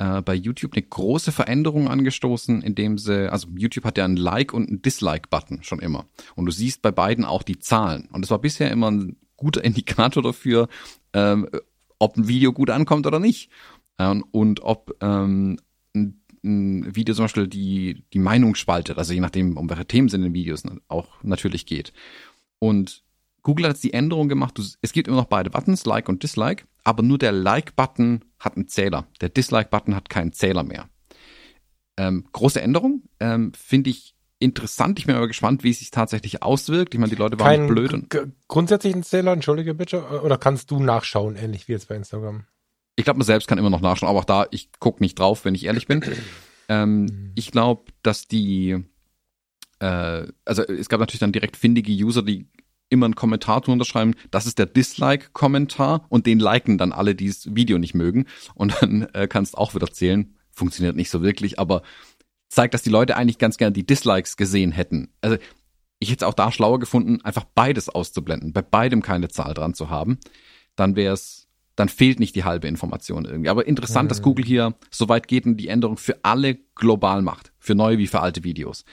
[0.00, 4.54] äh, bei YouTube eine große Veränderung angestoßen, indem sie, also YouTube hat ja einen Like-
[4.54, 6.06] und einen Dislike-Button schon immer.
[6.34, 8.08] Und du siehst bei beiden auch die Zahlen.
[8.10, 10.68] Und das war bisher immer ein guter Indikator dafür,
[11.12, 11.48] ähm,
[11.98, 13.50] ob ein Video gut ankommt oder nicht.
[13.98, 15.58] Ähm, und ob ähm,
[15.94, 20.08] ein, ein Video zum Beispiel die, die Meinung spaltet, also je nachdem, um welche Themen
[20.08, 21.92] es in den Videos auch natürlich geht.
[22.58, 23.02] Und
[23.42, 26.22] Google hat jetzt die Änderung gemacht, du, es gibt immer noch beide Buttons, Like und
[26.22, 29.06] Dislike, aber nur der Like-Button hat einen Zähler.
[29.20, 30.88] Der Dislike-Button hat keinen Zähler mehr.
[31.96, 34.98] Ähm, große Änderung, ähm, finde ich interessant.
[34.98, 36.94] Ich bin aber gespannt, wie es sich tatsächlich auswirkt.
[36.94, 37.92] Ich meine, die Leute waren Kein blöd.
[37.92, 38.16] Und
[38.48, 42.44] grundsätzlich ein Zähler, entschuldige bitte, oder kannst du nachschauen, ähnlich wie jetzt bei Instagram?
[42.96, 45.44] Ich glaube, man selbst kann immer noch nachschauen, aber auch da, ich gucke nicht drauf,
[45.44, 46.02] wenn ich ehrlich bin.
[46.68, 47.32] ähm, mhm.
[47.34, 48.82] Ich glaube, dass die,
[49.78, 52.48] äh, also es gab natürlich dann direkt findige User, die
[52.90, 57.28] immer einen Kommentar zu unterschreiben, das ist der Dislike-Kommentar und den liken dann alle, die
[57.28, 58.26] das Video nicht mögen.
[58.54, 60.34] Und dann äh, kannst auch wieder zählen.
[60.50, 61.82] Funktioniert nicht so wirklich, aber
[62.48, 65.08] zeigt, dass die Leute eigentlich ganz gerne die Dislikes gesehen hätten.
[65.22, 65.38] Also
[66.00, 69.74] ich hätte es auch da schlauer gefunden, einfach beides auszublenden, bei beidem keine Zahl dran
[69.74, 70.18] zu haben.
[70.74, 73.50] Dann wäre es, dann fehlt nicht die halbe Information irgendwie.
[73.50, 74.08] Aber interessant, mhm.
[74.08, 77.98] dass Google hier so weit geht und die Änderung für alle global macht, für neue
[77.98, 78.84] wie für alte Videos.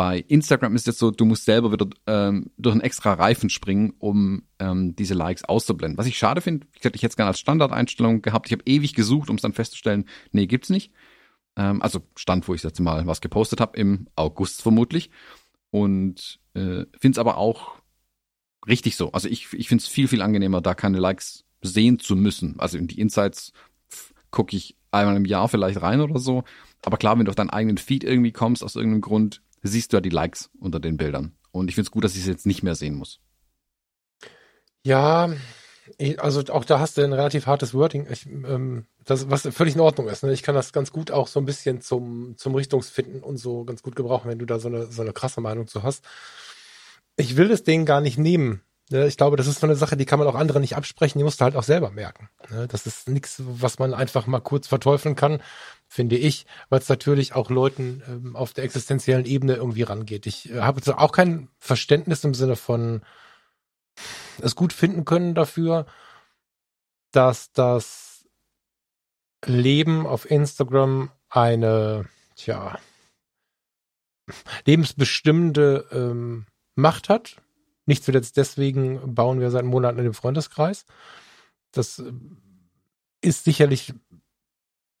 [0.00, 3.50] Bei Instagram ist es jetzt so, du musst selber wieder ähm, durch einen extra Reifen
[3.50, 5.98] springen, um ähm, diese Likes auszublenden.
[5.98, 8.46] Was ich schade finde, ich hätte ich jetzt gerne als Standardeinstellung gehabt.
[8.46, 10.90] Ich habe ewig gesucht, um es dann festzustellen, nee, gibt's nicht.
[11.54, 15.10] Ähm, also Stand, wo ich jetzt mal was gepostet habe, im August vermutlich.
[15.70, 17.74] Und äh, finde es aber auch
[18.66, 19.12] richtig so.
[19.12, 22.58] Also ich, ich finde es viel, viel angenehmer, da keine Likes sehen zu müssen.
[22.58, 23.52] Also in die Insights
[24.30, 26.44] gucke ich einmal im Jahr vielleicht rein oder so.
[26.86, 29.96] Aber klar, wenn du auf deinen eigenen Feed irgendwie kommst, aus irgendeinem Grund, siehst du
[29.96, 31.36] ja die Likes unter den Bildern.
[31.52, 33.20] Und ich finde es gut, dass ich es jetzt nicht mehr sehen muss.
[34.82, 35.30] Ja,
[36.18, 39.80] also auch da hast du ein relativ hartes Wording, ich, ähm, das, was völlig in
[39.80, 40.22] Ordnung ist.
[40.22, 40.32] Ne?
[40.32, 43.82] Ich kann das ganz gut auch so ein bisschen zum, zum Richtungsfinden und so ganz
[43.82, 46.04] gut gebrauchen, wenn du da so eine, so eine krasse Meinung zu hast.
[47.16, 48.62] Ich will das Ding gar nicht nehmen.
[48.90, 49.06] Ne?
[49.06, 51.24] Ich glaube, das ist so eine Sache, die kann man auch anderen nicht absprechen, die
[51.24, 52.28] musst du halt auch selber merken.
[52.50, 52.66] Ne?
[52.68, 55.42] Das ist nichts, was man einfach mal kurz verteufeln kann,
[55.86, 60.26] finde ich, weil es natürlich auch Leuten ähm, auf der existenziellen Ebene irgendwie rangeht.
[60.26, 63.02] Ich äh, habe auch kein Verständnis im Sinne von,
[64.40, 65.86] es gut finden können dafür,
[67.12, 68.24] dass das
[69.44, 72.78] Leben auf Instagram eine, tja,
[74.64, 77.36] lebensbestimmende ähm, Macht hat.
[77.90, 80.86] Nicht zuletzt deswegen bauen wir seit Monaten in dem Freundeskreis.
[81.72, 82.12] Das äh,
[83.20, 83.94] ist sicherlich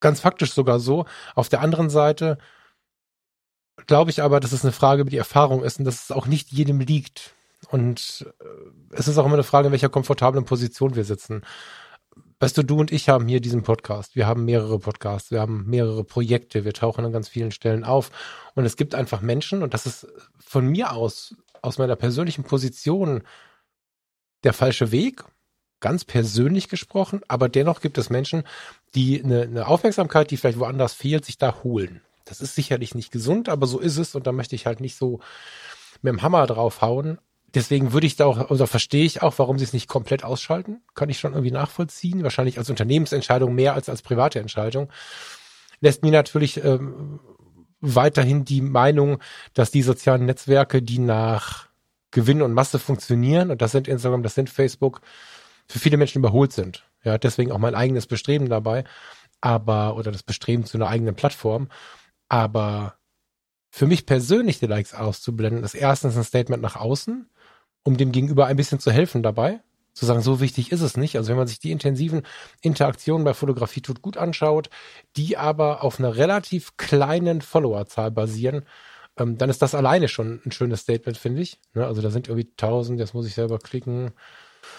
[0.00, 1.04] ganz faktisch sogar so.
[1.36, 2.36] Auf der anderen Seite
[3.86, 6.26] glaube ich aber, dass es eine Frage über die Erfahrung ist und dass es auch
[6.26, 7.36] nicht jedem liegt.
[7.68, 8.44] Und äh,
[8.90, 11.42] es ist auch immer eine Frage, in welcher komfortablen Position wir sitzen.
[12.40, 14.16] Weißt du, du und ich haben hier diesen Podcast.
[14.16, 18.10] Wir haben mehrere Podcasts, wir haben mehrere Projekte, wir tauchen an ganz vielen Stellen auf.
[18.56, 20.08] Und es gibt einfach Menschen, und das ist
[20.40, 23.22] von mir aus, aus meiner persönlichen Position,
[24.44, 25.24] der falsche Weg,
[25.80, 28.44] ganz persönlich gesprochen, aber dennoch gibt es Menschen,
[28.94, 32.02] die eine, eine Aufmerksamkeit, die vielleicht woanders fehlt, sich da holen.
[32.24, 34.96] Das ist sicherlich nicht gesund, aber so ist es und da möchte ich halt nicht
[34.96, 35.20] so
[36.02, 37.18] mit dem Hammer draufhauen
[37.54, 40.82] deswegen würde ich da auch, oder verstehe ich auch, warum sie es nicht komplett ausschalten.
[40.94, 42.22] Kann ich schon irgendwie nachvollziehen.
[42.22, 44.90] Wahrscheinlich als Unternehmensentscheidung mehr als als private Entscheidung.
[45.80, 47.20] Lässt mir natürlich ähm,
[47.80, 49.18] weiterhin die Meinung,
[49.54, 51.68] dass die sozialen Netzwerke, die nach
[52.10, 55.00] Gewinn und Masse funktionieren, und das sind Instagram, das sind Facebook,
[55.66, 56.84] für viele Menschen überholt sind.
[57.04, 58.84] Ja, deswegen auch mein eigenes Bestreben dabei,
[59.40, 61.68] aber, oder das Bestreben zu einer eigenen Plattform.
[62.28, 62.94] Aber
[63.70, 67.30] für mich persönlich die Likes auszublenden, ist erstens ein Statement nach außen
[67.82, 69.60] um dem Gegenüber ein bisschen zu helfen dabei.
[69.92, 71.16] Zu sagen, so wichtig ist es nicht.
[71.16, 72.22] Also wenn man sich die intensiven
[72.62, 74.70] Interaktionen bei Fotografie tut gut anschaut,
[75.16, 78.64] die aber auf einer relativ kleinen Followerzahl basieren,
[79.18, 81.58] ähm, dann ist das alleine schon ein schönes Statement, finde ich.
[81.74, 81.86] Ne?
[81.86, 84.12] Also da sind irgendwie 1000, jetzt muss ich selber klicken,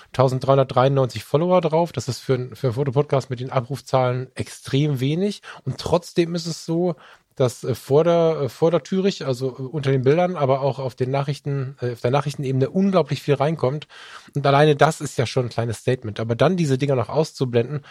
[0.07, 1.91] 1393 Follower drauf.
[1.91, 5.41] Das ist für, für einen Fotopodcast mit den Abrufzahlen extrem wenig.
[5.63, 6.95] Und trotzdem ist es so,
[7.35, 11.75] dass äh, vorder, äh, vordertürig, also äh, unter den Bildern, aber auch auf den Nachrichten,
[11.79, 13.87] auf der Nachrichtenebene unglaublich viel reinkommt.
[14.35, 16.19] Und alleine das ist ja schon ein kleines Statement.
[16.19, 17.81] Aber dann diese Dinger noch auszublenden,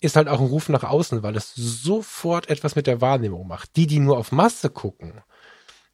[0.00, 3.76] ist halt auch ein Ruf nach außen, weil es sofort etwas mit der Wahrnehmung macht.
[3.76, 5.20] Die, die nur auf Masse gucken,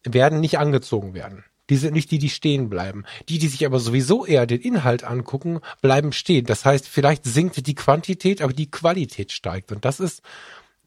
[0.03, 1.43] werden nicht angezogen werden.
[1.69, 3.05] Die sind nicht die, die stehen bleiben.
[3.29, 6.45] Die, die sich aber sowieso eher den Inhalt angucken, bleiben stehen.
[6.45, 9.71] Das heißt, vielleicht sinkt die Quantität, aber die Qualität steigt.
[9.71, 10.21] Und das ist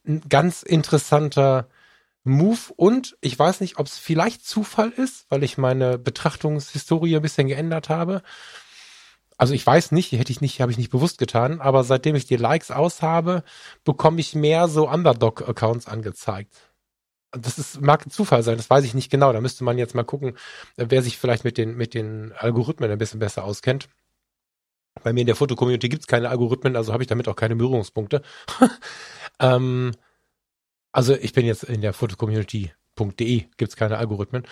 [0.06, 1.68] ein ganz interessanter
[2.24, 7.22] Move und ich weiß nicht, ob es vielleicht Zufall ist, weil ich meine Betrachtungshistorie ein
[7.22, 8.22] bisschen geändert habe.
[9.36, 12.26] Also ich weiß nicht, hätte ich nicht, habe ich nicht bewusst getan, aber seitdem ich
[12.26, 13.42] die Likes aus habe,
[13.84, 16.54] bekomme ich mehr so Underdog-Accounts angezeigt.
[17.32, 19.32] Das ist, mag ein Zufall sein, das weiß ich nicht genau.
[19.32, 20.36] Da müsste man jetzt mal gucken,
[20.76, 23.88] wer sich vielleicht mit den, mit den Algorithmen ein bisschen besser auskennt.
[25.02, 27.56] Bei mir in der Fotocommunity gibt es keine Algorithmen, also habe ich damit auch keine
[27.56, 28.22] Berührungspunkte.
[29.40, 29.92] ähm,
[30.94, 34.44] also ich bin jetzt in der fotocommunity.de, gibt's keine Algorithmen.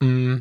[0.00, 0.38] Mm.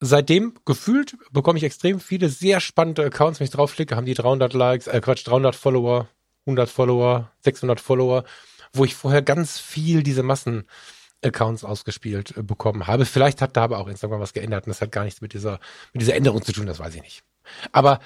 [0.00, 4.52] Seitdem gefühlt bekomme ich extrem viele sehr spannende Accounts, wenn ich draufklicke, haben die 300
[4.52, 6.08] Likes, äh Quatsch, 300 Follower,
[6.44, 8.24] 100 Follower, 600 Follower,
[8.72, 10.64] wo ich vorher ganz viel diese Massen
[11.22, 13.06] Accounts ausgespielt äh, bekommen habe.
[13.06, 15.60] Vielleicht hat da aber auch Instagram was geändert und das hat gar nichts mit dieser,
[15.92, 17.22] mit dieser Änderung zu tun, das weiß ich nicht.
[17.70, 18.00] Aber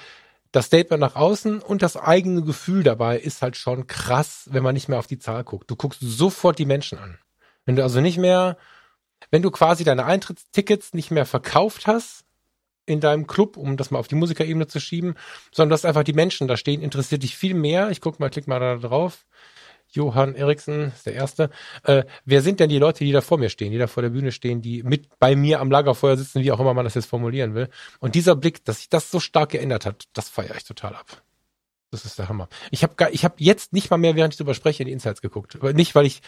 [0.52, 4.74] das Statement nach außen und das eigene Gefühl dabei ist halt schon krass, wenn man
[4.74, 5.70] nicht mehr auf die Zahl guckt.
[5.70, 7.18] Du guckst sofort die Menschen an.
[7.66, 8.56] Wenn du also nicht mehr,
[9.30, 12.24] wenn du quasi deine Eintrittstickets nicht mehr verkauft hast
[12.86, 15.16] in deinem Club, um das mal auf die Musikerebene zu schieben,
[15.52, 17.90] sondern du hast einfach die Menschen da stehen, interessiert dich viel mehr.
[17.90, 19.26] Ich guck mal, klick mal da drauf.
[19.90, 21.50] Johann Eriksen ist der Erste.
[21.84, 24.10] Äh, wer sind denn die Leute, die da vor mir stehen, die da vor der
[24.10, 27.06] Bühne stehen, die mit bei mir am Lagerfeuer sitzen, wie auch immer man das jetzt
[27.06, 27.68] formulieren will?
[28.00, 31.22] Und dieser Blick, dass sich das so stark geändert hat, das feiere ich total ab.
[31.90, 32.48] Das ist der Hammer.
[32.70, 35.22] Ich habe ich hab jetzt nicht mal mehr, während ich drüber spreche, in die Insights
[35.22, 35.62] geguckt.
[35.74, 36.20] Nicht, weil ich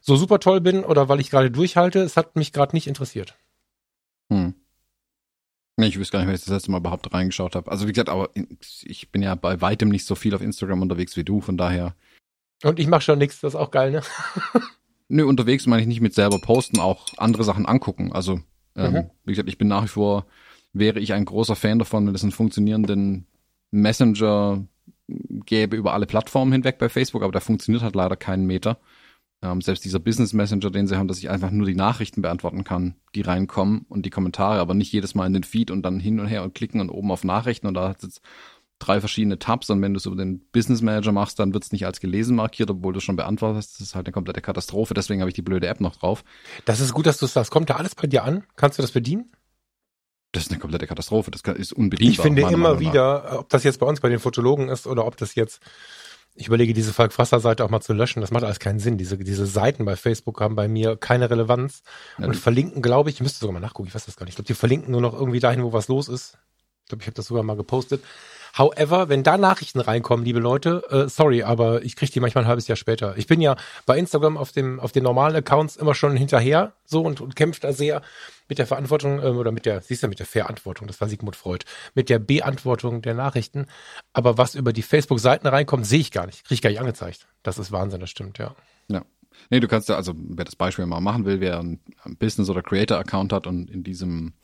[0.00, 2.00] so super toll bin oder weil ich gerade durchhalte.
[2.00, 3.34] Es hat mich gerade nicht interessiert.
[4.30, 4.54] Hm.
[5.76, 7.70] Ich wüsste gar nicht, wenn ich das letzte Mal überhaupt reingeschaut habe.
[7.70, 8.30] Also wie gesagt, aber
[8.82, 11.94] ich bin ja bei weitem nicht so viel auf Instagram unterwegs wie du, von daher
[12.64, 14.02] und ich mache schon nichts, das ist auch geil, ne?
[15.08, 18.12] Nö, unterwegs meine ich nicht mit selber posten, auch andere Sachen angucken.
[18.12, 18.40] Also,
[18.76, 19.10] ähm, mhm.
[19.24, 20.26] wie gesagt, ich bin nach wie vor,
[20.72, 23.26] wäre ich ein großer Fan davon, wenn es einen funktionierenden
[23.72, 24.64] Messenger
[25.46, 28.78] gäbe über alle Plattformen hinweg bei Facebook, aber da funktioniert halt leider keinen Meter.
[29.42, 32.62] Ähm, selbst dieser Business Messenger, den sie haben, dass ich einfach nur die Nachrichten beantworten
[32.62, 35.98] kann, die reinkommen und die Kommentare, aber nicht jedes Mal in den Feed und dann
[35.98, 38.20] hin und her und klicken und oben auf Nachrichten und da hat es
[38.80, 41.72] drei verschiedene Tabs und wenn du es über den Business Manager machst, dann wird es
[41.72, 43.74] nicht als gelesen markiert, obwohl du es schon beantwortet hast.
[43.74, 46.24] Das ist halt eine komplette Katastrophe, deswegen habe ich die blöde App noch drauf.
[46.64, 47.52] Das ist gut, dass du es sagst.
[47.52, 48.42] Kommt da alles bei dir an?
[48.56, 49.30] Kannst du das bedienen?
[50.32, 52.12] Das ist eine komplette Katastrophe, das ist unbedienbar.
[52.12, 55.16] Ich finde immer wieder, ob das jetzt bei uns bei den Fotologen ist oder ob
[55.16, 55.60] das jetzt
[56.34, 58.20] ich überlege, diese Falk Frasser Seite auch mal zu löschen.
[58.20, 58.96] Das macht alles keinen Sinn.
[58.96, 61.82] Diese, diese Seiten bei Facebook haben bei mir keine Relevanz
[62.18, 64.32] ja, und verlinken, glaube ich, ich müsste sogar mal nachgucken, ich weiß das gar nicht.
[64.32, 66.38] Ich glaube, die verlinken nur noch irgendwie dahin, wo was los ist.
[66.84, 68.02] Ich glaube, ich habe das sogar mal gepostet.
[68.56, 72.48] However, wenn da Nachrichten reinkommen, liebe Leute, äh, sorry, aber ich kriege die manchmal ein
[72.48, 73.16] halbes Jahr später.
[73.16, 77.02] Ich bin ja bei Instagram auf dem auf den normalen Accounts immer schon hinterher so
[77.02, 78.02] und, und kämpft da sehr
[78.50, 81.36] mit der Verantwortung ähm, oder mit der, siehst du, mit der Verantwortung, das war Sigmund
[81.36, 83.66] Freud, mit der Beantwortung der Nachrichten.
[84.12, 87.28] Aber was über die Facebook-Seiten reinkommt, sehe ich gar nicht, kriege ich gar nicht angezeigt.
[87.42, 88.54] Das ist Wahnsinn, das stimmt, ja.
[88.88, 89.04] Ja.
[89.48, 91.80] Nee, du kannst ja, also wer das Beispiel mal machen will, wer ein
[92.18, 94.34] Business- oder Creator-Account hat und in diesem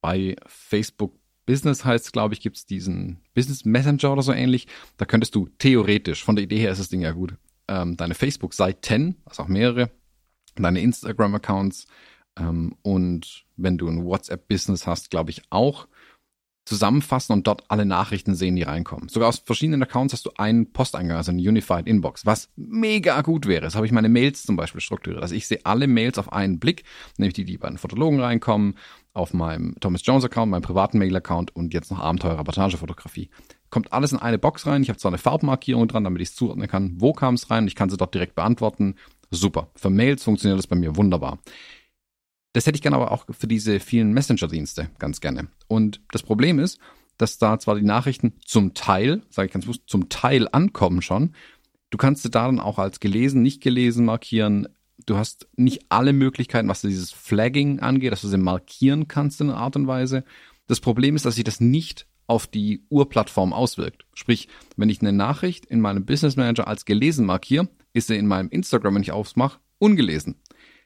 [0.00, 4.66] bei Facebook Business heißt, glaube ich, gibt es diesen Business Messenger oder so ähnlich.
[4.96, 7.34] Da könntest du theoretisch, von der Idee her ist das Ding ja gut,
[7.68, 9.90] ähm, deine Facebook-Seiten, also auch mehrere,
[10.56, 11.86] deine Instagram-Accounts
[12.38, 15.86] ähm, und wenn du ein WhatsApp-Business hast, glaube ich auch,
[16.64, 19.08] zusammenfassen und dort alle Nachrichten sehen, die reinkommen.
[19.08, 23.46] Sogar aus verschiedenen Accounts hast du einen Posteingang, also eine Unified Inbox, was mega gut
[23.46, 23.62] wäre.
[23.62, 25.22] Das habe ich meine Mails zum Beispiel strukturiert.
[25.22, 26.84] Also ich sehe alle Mails auf einen Blick,
[27.16, 28.76] nämlich die, die bei den Fotologen reinkommen,
[29.12, 33.30] auf meinem Thomas Jones Account, meinem privaten Mail-Account und jetzt noch Abenteuer Reportagefotografie.
[33.70, 34.82] Kommt alles in eine Box rein.
[34.82, 37.66] Ich habe zwar eine Farbmarkierung dran, damit ich es zuordnen kann, wo kam es rein.
[37.66, 38.96] Ich kann sie dort direkt beantworten.
[39.30, 39.70] Super.
[39.76, 41.38] Für Mails funktioniert das bei mir wunderbar.
[42.52, 45.48] Das hätte ich gerne aber auch für diese vielen Messenger-Dienste ganz gerne.
[45.68, 46.80] Und das Problem ist,
[47.16, 51.34] dass da zwar die Nachrichten zum Teil, sage ich ganz bewusst, zum Teil ankommen schon.
[51.90, 54.68] Du kannst sie da dann auch als gelesen, nicht gelesen markieren.
[55.06, 59.50] Du hast nicht alle Möglichkeiten, was dieses Flagging angeht, dass du sie markieren kannst in
[59.50, 60.24] einer Art und Weise.
[60.66, 64.04] Das Problem ist, dass sich das nicht auf die Urplattform auswirkt.
[64.14, 68.26] Sprich, wenn ich eine Nachricht in meinem Business Manager als gelesen markiere, ist sie in
[68.26, 70.36] meinem Instagram, wenn ich aufmache, ungelesen.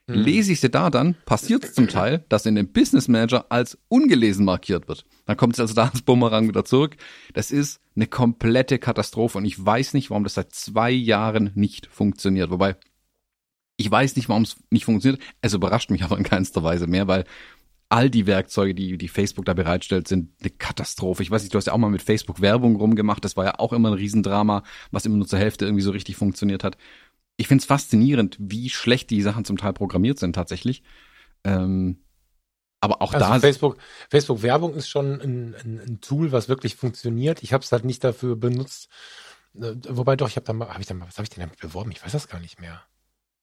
[0.07, 0.15] Mhm.
[0.15, 3.77] Lese ich sie da dann, passiert es zum Teil, dass in dem Business Manager als
[3.87, 5.05] ungelesen markiert wird.
[5.25, 6.95] Dann kommt es also da als Bumerang wieder zurück.
[7.33, 11.87] Das ist eine komplette Katastrophe und ich weiß nicht, warum das seit zwei Jahren nicht
[11.87, 12.51] funktioniert.
[12.51, 12.75] Wobei,
[13.77, 15.21] ich weiß nicht, warum es nicht funktioniert.
[15.41, 17.25] Es überrascht mich aber in keinster Weise mehr, weil
[17.89, 21.23] all die Werkzeuge, die, die Facebook da bereitstellt, sind eine Katastrophe.
[21.23, 23.23] Ich weiß nicht, du hast ja auch mal mit Facebook Werbung rumgemacht.
[23.23, 26.15] Das war ja auch immer ein Riesendrama, was immer nur zur Hälfte irgendwie so richtig
[26.15, 26.77] funktioniert hat
[27.37, 30.83] ich finde es faszinierend, wie schlecht die Sachen zum Teil programmiert sind tatsächlich.
[31.43, 32.01] Ähm,
[32.79, 33.39] aber auch also da.
[33.39, 33.77] Facebook,
[34.09, 37.43] Facebook Werbung ist schon ein, ein, ein Tool, was wirklich funktioniert.
[37.43, 38.89] Ich habe es halt nicht dafür benutzt.
[39.55, 41.41] Äh, wobei doch, ich habe da mal, habe ich da mal, was habe ich denn
[41.41, 41.91] damit beworben?
[41.91, 42.81] Ich weiß das gar nicht mehr.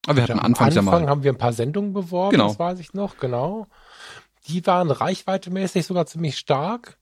[0.06, 1.06] Aber wir hatten am Anfang, ja mal.
[1.06, 2.48] haben wir ein paar Sendungen beworben, genau.
[2.48, 3.66] das weiß ich noch, genau.
[4.46, 6.98] Die waren reichweitemäßig sogar ziemlich stark.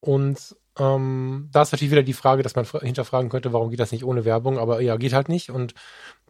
[0.00, 3.92] Und ähm, da ist natürlich wieder die Frage, dass man hinterfragen könnte, warum geht das
[3.92, 5.50] nicht ohne Werbung, aber ja, geht halt nicht.
[5.50, 5.74] Und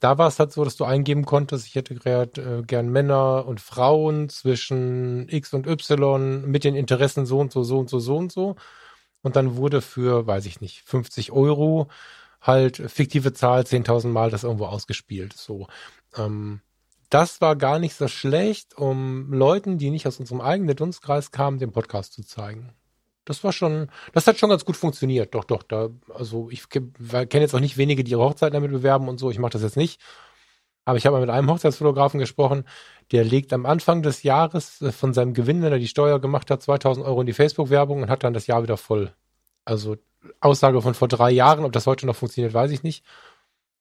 [0.01, 3.61] da war es halt so, dass du eingeben konntest, ich hätte äh, gern Männer und
[3.61, 8.17] Frauen zwischen X und Y mit den Interessen so und so, so und so, so
[8.17, 8.57] und so.
[9.23, 11.89] Und dann wurde für, weiß ich nicht, 50 Euro
[12.41, 15.33] halt fiktive Zahl 10.000 Mal das irgendwo ausgespielt.
[15.33, 15.67] So.
[16.17, 16.61] Ähm,
[17.11, 21.59] das war gar nicht so schlecht, um Leuten, die nicht aus unserem eigenen Dunstkreis kamen,
[21.59, 22.73] den Podcast zu zeigen
[23.27, 25.35] das war schon, das hat schon ganz gut funktioniert.
[25.35, 29.09] Doch, doch, da, also ich kenne jetzt auch nicht wenige, die ihre Hochzeiten damit bewerben
[29.09, 29.31] und so.
[29.31, 30.01] Ich mache das jetzt nicht.
[30.85, 32.65] Aber ich habe mal mit einem Hochzeitsfotografen gesprochen,
[33.11, 36.51] der legt am Anfang des Jahres äh, von seinem Gewinn, wenn er die Steuer gemacht
[36.51, 39.13] hat, 2000 Euro in die Facebook-Werbung und hat dann das Jahr wieder voll.
[39.65, 39.97] Also
[40.41, 43.05] Aussage von vor drei Jahren, ob das heute noch funktioniert, weiß ich nicht.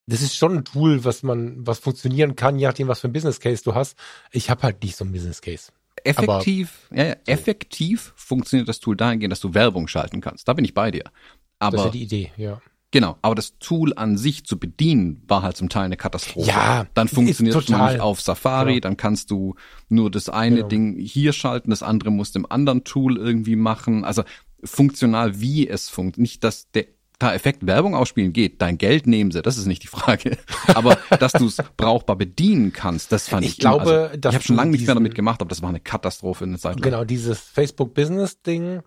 [0.06, 3.12] Das ist schon ein Tool, was man, was funktionieren kann, je nachdem, was für ein
[3.12, 3.96] Business Case du hast.
[4.30, 5.72] Ich habe halt nicht so ein Business Case
[6.04, 10.48] effektiv, aber, ja, ja, effektiv funktioniert das Tool dahingehend, dass du Werbung schalten kannst.
[10.48, 11.04] Da bin ich bei dir.
[11.58, 12.60] Aber, das ist ja die Idee, ja.
[12.92, 16.48] Genau, aber das Tool an sich zu bedienen war halt zum Teil eine Katastrophe.
[16.48, 18.80] Ja, dann funktioniert es nicht auf Safari, genau.
[18.80, 19.56] dann kannst du
[19.88, 20.68] nur das eine genau.
[20.68, 24.04] Ding hier schalten, das andere musst du im anderen Tool irgendwie machen.
[24.04, 24.22] Also
[24.62, 26.18] funktional, wie es funktioniert.
[26.18, 26.86] Nicht, dass der
[27.18, 30.36] da Effekt Werbung ausspielen geht, dein Geld nehmen sie, das ist nicht die Frage.
[30.74, 33.52] Aber dass du es brauchbar bedienen kannst, das fand ich.
[33.52, 35.70] Ich glaube, immer, also, ich habe schon lange nichts mehr damit gemacht, aber das war
[35.70, 36.82] eine Katastrophe in der Zeit.
[36.82, 38.82] Genau, dieses Facebook Business Ding,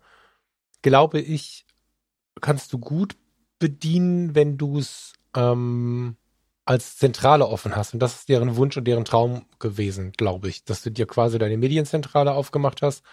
[0.82, 1.66] glaube ich,
[2.42, 3.16] kannst du gut
[3.58, 6.16] bedienen, wenn du es ähm,
[6.66, 7.94] als Zentrale offen hast.
[7.94, 11.40] Und das ist deren Wunsch und deren Traum gewesen, glaube ich, dass du dir quasi
[11.40, 13.04] deine Medienzentrale aufgemacht hast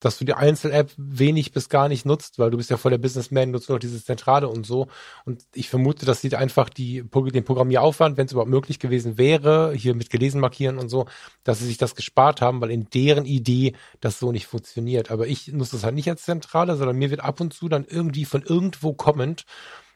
[0.00, 2.98] dass du die Einzel-App wenig bis gar nicht nutzt, weil du bist ja voll der
[2.98, 4.88] Businessman, nutzt nur noch dieses Zentrale und so.
[5.26, 9.72] Und ich vermute, das sieht einfach die, den Programmieraufwand, wenn es überhaupt möglich gewesen wäre,
[9.74, 11.06] hier mit gelesen markieren und so,
[11.44, 15.10] dass sie sich das gespart haben, weil in deren Idee das so nicht funktioniert.
[15.10, 17.84] Aber ich nutze das halt nicht als Zentrale, sondern mir wird ab und zu dann
[17.84, 19.44] irgendwie von irgendwo kommend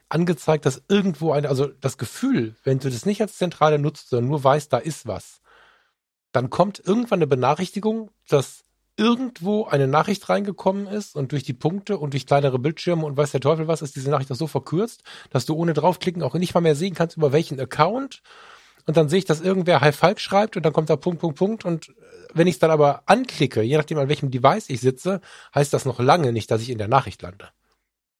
[0.07, 4.29] angezeigt, dass irgendwo eine, also das Gefühl, wenn du das nicht als Zentrale nutzt, sondern
[4.29, 5.41] nur weißt, da ist was,
[6.31, 8.64] dann kommt irgendwann eine Benachrichtigung, dass
[8.97, 13.31] irgendwo eine Nachricht reingekommen ist und durch die Punkte und durch kleinere Bildschirme und weiß
[13.31, 16.53] der Teufel was, ist diese Nachricht auch so verkürzt, dass du ohne draufklicken auch nicht
[16.53, 18.21] mal mehr sehen kannst, über welchen Account.
[18.87, 21.37] Und dann sehe ich, dass irgendwer Hi Falk schreibt und dann kommt da Punkt, Punkt,
[21.37, 21.65] Punkt.
[21.65, 21.93] Und
[22.33, 25.21] wenn ich es dann aber anklicke, je nachdem an welchem Device ich sitze,
[25.53, 27.49] heißt das noch lange nicht, dass ich in der Nachricht lande.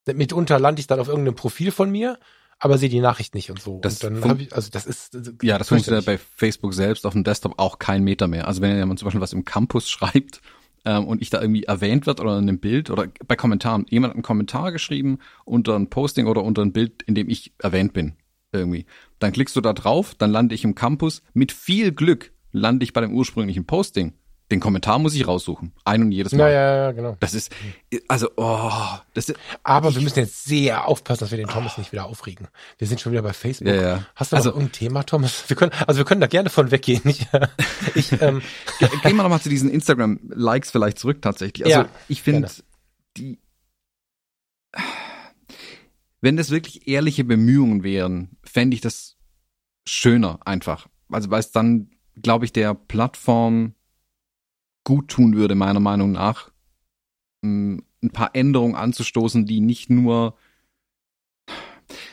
[0.07, 2.19] Mitunter lande ich dann auf irgendeinem Profil von mir,
[2.59, 3.79] aber sehe die Nachricht nicht und so.
[3.79, 7.13] Das und dann habe ich, also das ist ja, das funktioniert bei Facebook selbst auf
[7.13, 8.47] dem Desktop auch kein Meter mehr.
[8.47, 10.41] Also wenn jemand zum Beispiel was im Campus schreibt
[10.85, 13.85] ähm, und ich da irgendwie erwähnt wird oder in einem Bild oder bei Kommentaren.
[13.89, 17.53] Jemand hat einen Kommentar geschrieben unter ein Posting oder unter ein Bild, in dem ich
[17.59, 18.13] erwähnt bin.
[18.51, 18.85] Irgendwie.
[19.19, 21.23] Dann klickst du da drauf, dann lande ich im Campus.
[21.33, 24.13] Mit viel Glück lande ich bei dem ursprünglichen Posting
[24.55, 25.73] den Kommentar muss ich raussuchen.
[25.83, 26.49] Ein und jedes Mal.
[26.49, 27.17] Ja, ja, ja, genau.
[27.19, 27.51] Das ist,
[28.07, 28.71] also, oh,
[29.13, 31.81] das ist, Aber ich, wir müssen jetzt sehr aufpassen, dass wir den Thomas oh.
[31.81, 32.47] nicht wieder aufregen.
[32.77, 33.67] Wir sind schon wieder bei Facebook.
[33.67, 34.05] Ja, ja.
[34.15, 35.43] Hast du also, noch ein Thema, Thomas?
[35.47, 37.01] Wir können, also wir können da gerne von weggehen.
[37.05, 37.27] Ich,
[37.95, 38.41] ich, ähm.
[39.03, 41.65] Gehen wir nochmal zu diesen Instagram-Likes vielleicht zurück tatsächlich.
[41.65, 42.49] Also, ja, ich finde,
[43.17, 43.39] die,
[46.21, 49.17] wenn das wirklich ehrliche Bemühungen wären, fände ich das
[49.85, 50.87] schöner einfach.
[51.09, 51.91] Also, weil es dann,
[52.21, 53.75] glaube ich, der Plattform
[54.85, 56.49] gut tun würde, meiner Meinung nach,
[57.43, 57.83] ein
[58.13, 60.37] paar Änderungen anzustoßen, die nicht nur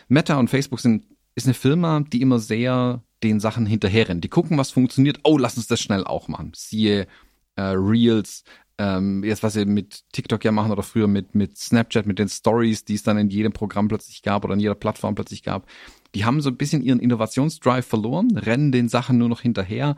[0.09, 1.05] Meta und Facebook sind,
[1.35, 4.20] ist eine Firma, die immer sehr den Sachen hinterherrennen.
[4.20, 5.20] Die gucken, was funktioniert.
[5.23, 6.53] Oh, lass uns das schnell auch machen.
[6.55, 7.07] Siehe
[7.57, 8.45] äh, Reels,
[8.79, 12.29] ähm, jetzt was sie mit TikTok ja machen oder früher mit, mit Snapchat, mit den
[12.29, 15.66] Stories, die es dann in jedem Programm plötzlich gab oder in jeder Plattform plötzlich gab.
[16.14, 19.97] Die haben so ein bisschen ihren Innovationsdrive verloren, rennen den Sachen nur noch hinterher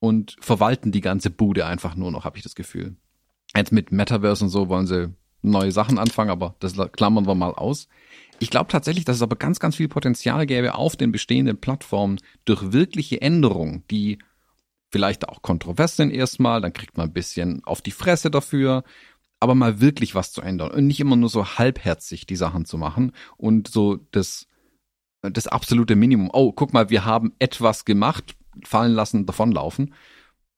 [0.00, 2.96] und verwalten die ganze Bude einfach nur noch, habe ich das Gefühl.
[3.54, 7.52] Jetzt mit Metaverse und so wollen sie neue Sachen anfangen, aber das klammern wir mal
[7.52, 7.88] aus.
[8.38, 12.18] Ich glaube tatsächlich, dass es aber ganz, ganz viel Potenzial gäbe auf den bestehenden Plattformen
[12.44, 14.18] durch wirkliche Änderungen, die
[14.90, 18.82] vielleicht auch kontrovers sind erstmal, dann kriegt man ein bisschen auf die Fresse dafür,
[19.38, 22.76] aber mal wirklich was zu ändern und nicht immer nur so halbherzig die Sachen zu
[22.76, 24.46] machen und so das,
[25.22, 26.30] das absolute Minimum.
[26.32, 29.94] Oh, guck mal, wir haben etwas gemacht, fallen lassen, davonlaufen.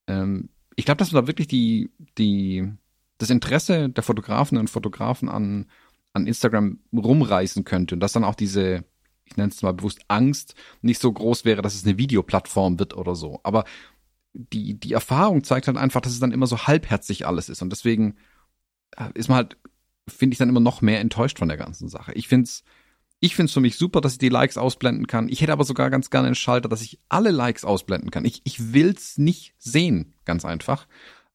[0.07, 2.70] Ähm, ich glaube, dass man da wirklich die, die,
[3.18, 5.66] das Interesse der Fotografen und Fotografen an,
[6.12, 8.84] an Instagram rumreißen könnte und dass dann auch diese,
[9.24, 12.97] ich nenne es mal bewusst Angst, nicht so groß wäre, dass es eine Videoplattform wird
[12.97, 13.40] oder so.
[13.43, 13.64] Aber
[14.32, 17.70] die, die Erfahrung zeigt halt einfach, dass es dann immer so halbherzig alles ist und
[17.70, 18.16] deswegen
[18.97, 19.59] äh, ist man halt,
[20.09, 22.12] finde ich dann immer noch mehr enttäuscht von der ganzen Sache.
[22.14, 22.64] Ich finde es
[23.22, 25.28] ich finde es für mich super, dass ich die Likes ausblenden kann.
[25.28, 28.24] Ich hätte aber sogar ganz gerne einen Schalter, dass ich alle Likes ausblenden kann.
[28.24, 30.88] Ich, ich will's nicht sehen, ganz einfach.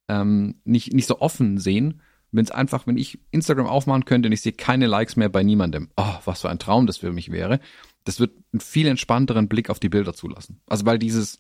[0.10, 2.02] Ähm, nicht, nicht so offen sehen.
[2.32, 5.44] Wenn es einfach, wenn ich Instagram aufmachen könnte und ich sehe keine Likes mehr bei
[5.44, 5.90] niemandem.
[5.96, 7.62] Oh, was für ein Traum das für mich wäre.
[8.04, 10.60] Das wird einen viel entspannteren Blick auf die Bilder zulassen.
[10.68, 11.40] Also weil dieses,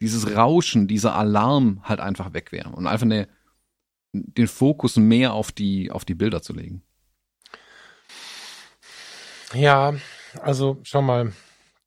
[0.00, 3.28] dieses Rauschen, dieser Alarm halt einfach weg wäre und einfach eine,
[4.12, 6.82] den Fokus mehr auf die, auf die Bilder zu legen.
[9.54, 9.94] Ja,
[10.40, 11.32] also schau mal,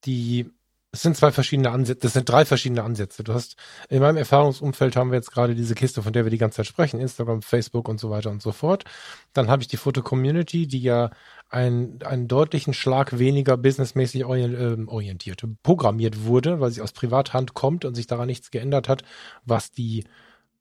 [0.05, 0.49] die
[0.91, 3.24] es sind zwei verschiedene Ansätze, das sind drei verschiedene Ansätze.
[3.24, 3.55] Du hast
[3.89, 6.65] in meinem Erfahrungsumfeld haben wir jetzt gerade diese Kiste, von der wir die ganze Zeit
[6.65, 8.86] sprechen, Instagram, Facebook und so weiter und so fort.
[9.34, 11.11] Dann habe ich die Foto-Community, die ja
[11.49, 17.86] ein, einen deutlichen Schlag weniger businessmäßig ähm, orientiert, programmiert wurde, weil sie aus Privathand kommt
[17.86, 19.03] und sich daran nichts geändert hat,
[19.45, 20.05] was die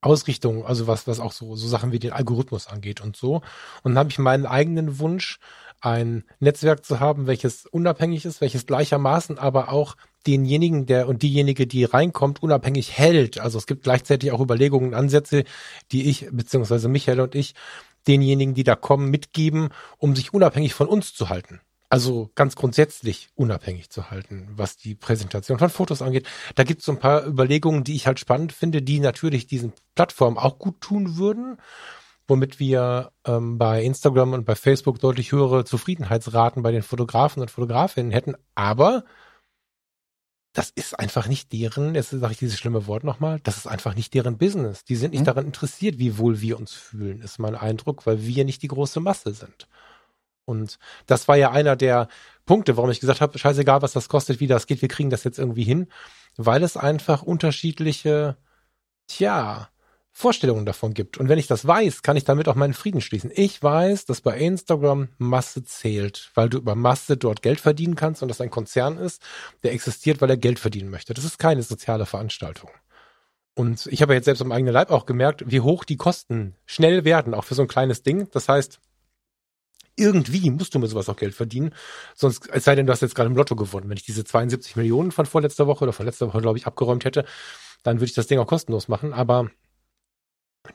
[0.01, 3.37] Ausrichtung, also was, was auch so, so Sachen wie den Algorithmus angeht und so.
[3.83, 5.39] Und dann habe ich meinen eigenen Wunsch,
[5.87, 11.69] ein Netzwerk zu haben, welches unabhängig ist, welches gleichermaßen aber auch denjenigen, der und diejenige,
[11.69, 13.39] die reinkommt, unabhängig hält.
[13.39, 15.45] Also es gibt gleichzeitig auch Überlegungen, Ansätze,
[15.93, 17.55] die ich, beziehungsweise Michael und ich,
[18.09, 21.61] denjenigen, die da kommen, mitgeben, um sich unabhängig von uns zu halten.
[21.89, 26.27] Also ganz grundsätzlich unabhängig zu halten, was die Präsentation von Fotos angeht.
[26.57, 29.73] Da gibt es so ein paar Überlegungen, die ich halt spannend finde, die natürlich diesen
[29.95, 31.59] Plattformen auch gut tun würden
[32.29, 37.51] womit wir ähm, bei Instagram und bei Facebook deutlich höhere Zufriedenheitsraten bei den Fotografen und
[37.51, 38.35] Fotografinnen hätten.
[38.55, 39.05] Aber
[40.53, 43.95] das ist einfach nicht deren, jetzt sage ich dieses schlimme Wort nochmal, das ist einfach
[43.95, 44.85] nicht deren Business.
[44.85, 45.27] Die sind nicht mhm.
[45.27, 49.01] daran interessiert, wie wohl wir uns fühlen, ist mein Eindruck, weil wir nicht die große
[49.01, 49.69] Masse sind.
[50.47, 52.09] Und das war ja einer der
[52.47, 55.25] Punkte, warum ich gesagt habe, scheißegal, was das kostet, wie das geht, wir kriegen das
[55.25, 55.89] jetzt irgendwie hin,
[56.37, 58.37] weil es einfach unterschiedliche,
[59.09, 59.69] tja,
[60.19, 61.19] Vorstellungen davon gibt.
[61.19, 63.31] Und wenn ich das weiß, kann ich damit auch meinen Frieden schließen.
[63.35, 68.23] Ich weiß, dass bei Instagram Masse zählt, weil du über Masse dort Geld verdienen kannst
[68.23, 69.21] und das ein Konzern ist,
[69.63, 71.13] der existiert, weil er Geld verdienen möchte.
[71.13, 72.71] Das ist keine soziale Veranstaltung.
[73.55, 77.05] Und ich habe jetzt selbst am eigenen Leib auch gemerkt, wie hoch die Kosten schnell
[77.05, 78.27] werden, auch für so ein kleines Ding.
[78.31, 78.81] Das heißt,
[79.97, 81.75] irgendwie musst du mit sowas auch Geld verdienen.
[82.15, 83.91] Sonst, es sei denn, du hast jetzt gerade im Lotto gewonnen.
[83.91, 87.05] Wenn ich diese 72 Millionen von vorletzter Woche oder von letzter Woche, glaube ich, abgeräumt
[87.05, 87.27] hätte,
[87.83, 89.13] dann würde ich das Ding auch kostenlos machen.
[89.13, 89.51] Aber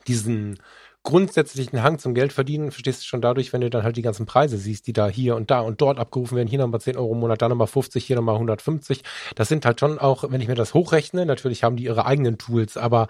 [0.08, 0.60] diesen
[1.04, 4.26] grundsätzlichen Hang zum Geld verdienen verstehst du schon dadurch, wenn du dann halt die ganzen
[4.26, 6.48] Preise siehst, die da hier und da und dort abgerufen werden.
[6.48, 9.02] Hier nochmal 10 Euro im Monat, da nochmal 50, hier nochmal 150.
[9.36, 12.38] Das sind halt schon auch, wenn ich mir das hochrechne, natürlich haben die ihre eigenen
[12.38, 13.08] Tools, aber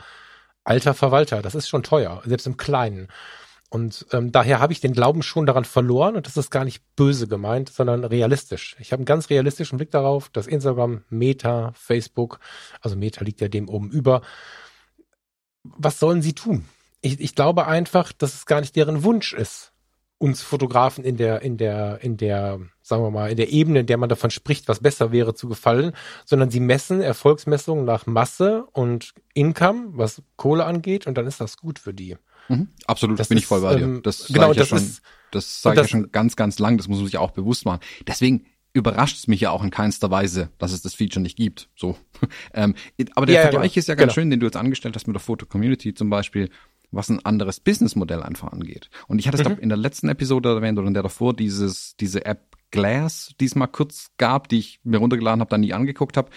[0.64, 3.08] alter Verwalter, das ist schon teuer, selbst im Kleinen.
[3.70, 6.84] Und ähm, daher habe ich den Glauben schon daran verloren und das ist gar nicht
[6.98, 8.76] böse gemeint, sondern realistisch.
[8.80, 12.40] Ich habe einen ganz realistischen Blick darauf, dass Instagram, Meta, Facebook,
[12.82, 14.24] also Meta liegt ja dem oben über,
[15.64, 16.66] was sollen sie tun?
[17.01, 19.72] Ich, ich glaube einfach, dass es gar nicht deren Wunsch ist,
[20.18, 23.88] uns Fotografen in der, in der, in der, sagen wir mal, in der Ebene, in
[23.88, 25.93] der man davon spricht, was besser wäre, zu gefallen,
[26.26, 31.57] sondern sie messen Erfolgsmessungen nach Masse und Income, was Kohle angeht, und dann ist das
[31.57, 32.18] gut für die.
[32.49, 33.84] Mhm, absolut, das bin ist, ich voll bei dir.
[33.84, 35.01] Ähm, das genau, das ja schon, ist,
[35.32, 37.80] das sage ich ja schon ganz, ganz lang, das muss man sich auch bewusst machen.
[38.07, 41.69] Deswegen überrascht es mich ja auch in keinster Weise, dass es das Feature nicht gibt.
[41.76, 41.97] So,
[42.53, 42.76] ähm,
[43.15, 43.80] aber der ja, Vergleich ja, genau.
[43.80, 44.13] ist ja ganz genau.
[44.13, 46.49] schön, den du jetzt angestellt hast mit der Foto Community zum Beispiel,
[46.91, 48.89] was ein anderes Businessmodell einfach angeht.
[49.07, 49.57] Und ich hatte es mhm.
[49.59, 53.55] in der letzten Episode erwähnt oder in der davor dieses diese App Glass, die es
[53.55, 56.30] mal kurz gab, die ich mir runtergeladen habe, dann nie angeguckt habe,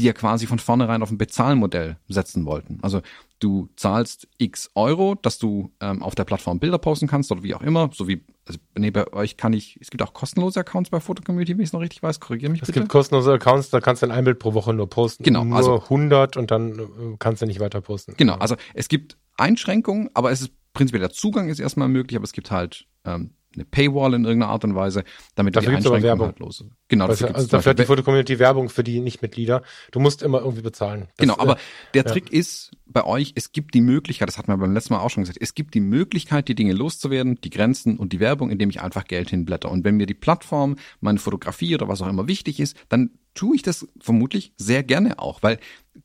[0.00, 2.78] die ja quasi von vornherein auf ein Bezahlmodell setzen wollten.
[2.82, 3.02] Also
[3.38, 7.54] du zahlst x Euro, dass du ähm, auf der Plattform Bilder posten kannst oder wie
[7.54, 10.90] auch immer, so wie also nee, bei euch kann ich, es gibt auch kostenlose Accounts
[10.90, 12.80] bei Photo Community, wenn ich es noch richtig weiß, korrigiere mich es bitte.
[12.80, 15.22] Es gibt kostenlose Accounts, da kannst du ein Bild pro Woche nur posten.
[15.22, 15.44] Genau.
[15.44, 16.84] Nur also 100 und dann äh,
[17.18, 18.14] kannst du nicht weiter posten.
[18.16, 22.24] Genau, also es gibt Einschränkungen, aber es ist prinzipiell der Zugang ist erstmal möglich, aber
[22.24, 26.02] es gibt halt ähm, eine Paywall in irgendeiner Art und Weise, damit dafür die Einschränkungen
[26.02, 26.26] Werbung.
[26.26, 26.72] halt los sind.
[26.88, 29.62] Genau, dafür also, also dafür hat die Foto-Community Werbung für die Nicht-Mitglieder.
[29.90, 31.08] Du musst immer irgendwie bezahlen.
[31.16, 31.56] Das, genau, aber
[31.94, 32.10] der ja.
[32.10, 35.10] Trick ist bei euch, es gibt die Möglichkeit, das hatten wir beim letzten Mal auch
[35.10, 38.70] schon gesagt, es gibt die Möglichkeit, die Dinge loszuwerden, die Grenzen und die Werbung, indem
[38.70, 39.70] ich einfach Geld hinblätter.
[39.70, 43.56] Und wenn mir die Plattform, meine Fotografie oder was auch immer wichtig ist, dann tue
[43.56, 45.58] ich das vermutlich sehr gerne auch, weil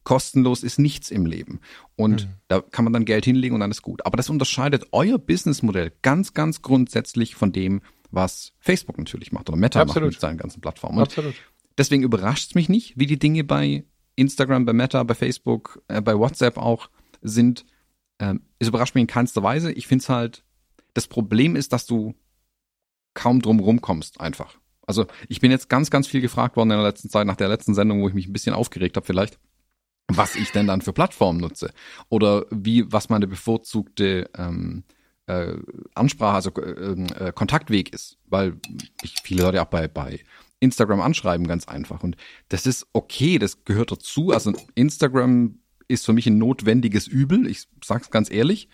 [0.04, 1.60] kostenlos ist nichts im Leben.
[1.96, 2.34] Und mhm.
[2.48, 4.06] da kann man dann Geld hinlegen und dann ist gut.
[4.06, 9.58] Aber das unterscheidet euer Businessmodell ganz, ganz grundsätzlich von dem, was Facebook natürlich macht oder
[9.58, 10.04] Meta Absolut.
[10.04, 11.00] macht mit seinen ganzen Plattformen.
[11.00, 11.36] Absolut.
[11.78, 13.84] Deswegen überrascht es mich nicht, wie die Dinge bei
[14.16, 16.90] Instagram, bei Meta, bei Facebook, äh, bei WhatsApp auch
[17.22, 17.66] sind.
[18.20, 19.72] Ähm, es überrascht mich in keinster Weise.
[19.72, 20.44] Ich finde es halt,
[20.94, 22.16] das Problem ist, dass du
[23.14, 24.58] kaum drum rumkommst einfach.
[24.88, 27.50] Also ich bin jetzt ganz, ganz viel gefragt worden in der letzten Zeit, nach der
[27.50, 29.38] letzten Sendung, wo ich mich ein bisschen aufgeregt habe vielleicht,
[30.08, 31.72] was ich denn dann für Plattformen nutze.
[32.10, 34.86] Oder wie, was meine bevorzugte ähm,
[35.28, 35.58] äh,
[35.94, 38.58] Ansprache, also äh, äh, Kontaktweg ist, weil
[39.04, 40.22] ich viele Leute auch bei, bei
[40.62, 42.02] Instagram anschreiben, ganz einfach.
[42.02, 42.16] Und
[42.48, 44.32] das ist okay, das gehört dazu.
[44.32, 45.60] Also Instagram
[45.90, 48.70] ist für mich ein notwendiges Übel, ich sag's ganz ehrlich.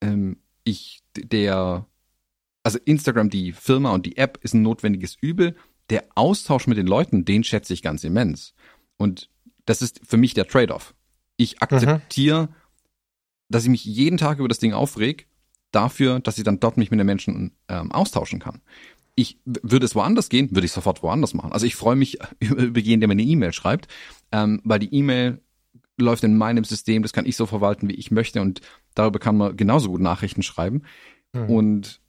[0.00, 1.86] Ähm, ich, der,
[2.62, 5.56] also Instagram, die Firma und die App ist ein notwendiges Übel.
[5.90, 8.54] Der Austausch mit den Leuten, den schätze ich ganz immens.
[8.96, 9.28] Und
[9.66, 10.94] das ist für mich der Trade-off.
[11.36, 12.54] Ich akzeptiere, mhm.
[13.48, 15.26] dass ich mich jeden Tag über das Ding aufreg
[15.72, 18.60] dafür, dass ich dann dort mich mit den Menschen ähm, austauschen kann.
[19.14, 21.52] Ich würde es woanders gehen, würde ich sofort woanders machen.
[21.52, 23.88] Also ich freue mich über, über jeden, der mir eine E-Mail schreibt,
[24.30, 25.40] ähm, weil die E-Mail
[25.98, 28.60] läuft in meinem System, das kann ich so verwalten, wie ich möchte und
[28.94, 30.82] darüber kann man genauso gut Nachrichten schreiben
[31.32, 31.50] mhm.
[31.50, 32.01] und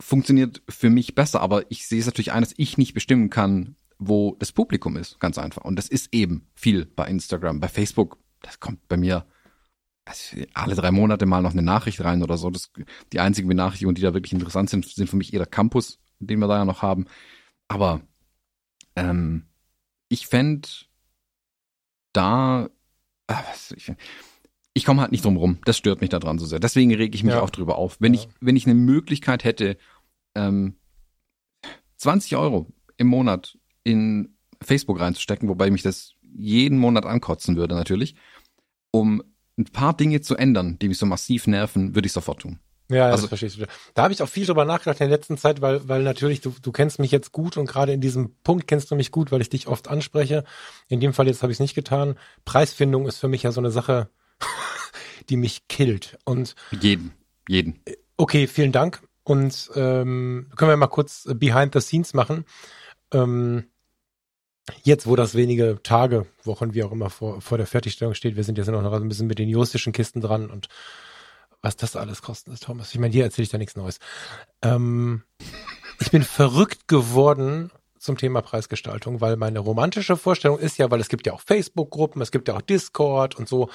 [0.00, 1.40] funktioniert für mich besser.
[1.40, 5.20] Aber ich sehe es natürlich ein, dass ich nicht bestimmen kann, wo das Publikum ist,
[5.20, 5.62] ganz einfach.
[5.62, 8.18] Und das ist eben viel bei Instagram, bei Facebook.
[8.40, 9.26] Das kommt bei mir
[10.04, 12.50] also alle drei Monate mal noch eine Nachricht rein oder so.
[12.50, 12.70] Das,
[13.12, 16.40] die einzigen Benachrichtigungen, die da wirklich interessant sind, sind für mich eher der Campus, den
[16.40, 17.06] wir da ja noch haben.
[17.68, 18.00] Aber
[18.96, 19.46] ähm,
[20.08, 20.68] ich fände
[22.12, 22.68] da,
[23.28, 23.34] äh,
[23.76, 23.92] ich,
[24.74, 25.58] ich komme halt nicht drum rum.
[25.64, 26.60] Das stört mich daran so sehr.
[26.60, 27.42] Deswegen rege ich mich ja.
[27.42, 27.96] auch drüber auf.
[28.00, 28.20] Wenn ja.
[28.20, 29.76] ich, wenn ich eine Möglichkeit hätte,
[30.34, 30.76] ähm,
[31.96, 32.66] 20 Euro
[32.96, 38.14] im Monat in Facebook reinzustecken, wobei mich das jeden Monat ankotzen würde natürlich,
[38.92, 39.22] um
[39.58, 42.60] ein paar Dinge zu ändern, die mich so massiv nerven, würde ich sofort tun.
[42.88, 43.66] Ja, also, das verstehst du.
[43.94, 46.52] Da habe ich auch viel drüber nachgedacht in der letzten Zeit, weil, weil natürlich, du,
[46.60, 49.40] du kennst mich jetzt gut und gerade in diesem Punkt kennst du mich gut, weil
[49.40, 50.44] ich dich oft anspreche.
[50.88, 52.16] In dem Fall jetzt habe ich es nicht getan.
[52.44, 54.10] Preisfindung ist für mich ja so eine Sache,
[55.28, 56.18] die mich killt.
[56.24, 57.12] Und jeden,
[57.48, 57.80] jeden.
[58.16, 59.02] Okay, vielen Dank.
[59.22, 62.44] Und ähm, können wir mal kurz Behind the Scenes machen.
[63.12, 63.64] Ähm,
[64.82, 68.44] jetzt, wo das wenige Tage, Wochen, wie auch immer vor, vor der Fertigstellung steht, wir
[68.44, 70.68] sind jetzt noch ein bisschen mit den juristischen Kisten dran und
[71.62, 72.92] was das alles kosten ist, Thomas.
[72.92, 73.98] Ich meine, hier erzähle ich da nichts Neues.
[74.62, 75.24] Ähm,
[76.00, 81.10] ich bin verrückt geworden zum Thema Preisgestaltung, weil meine romantische Vorstellung ist ja, weil es
[81.10, 83.68] gibt ja auch Facebook-Gruppen, es gibt ja auch Discord und so,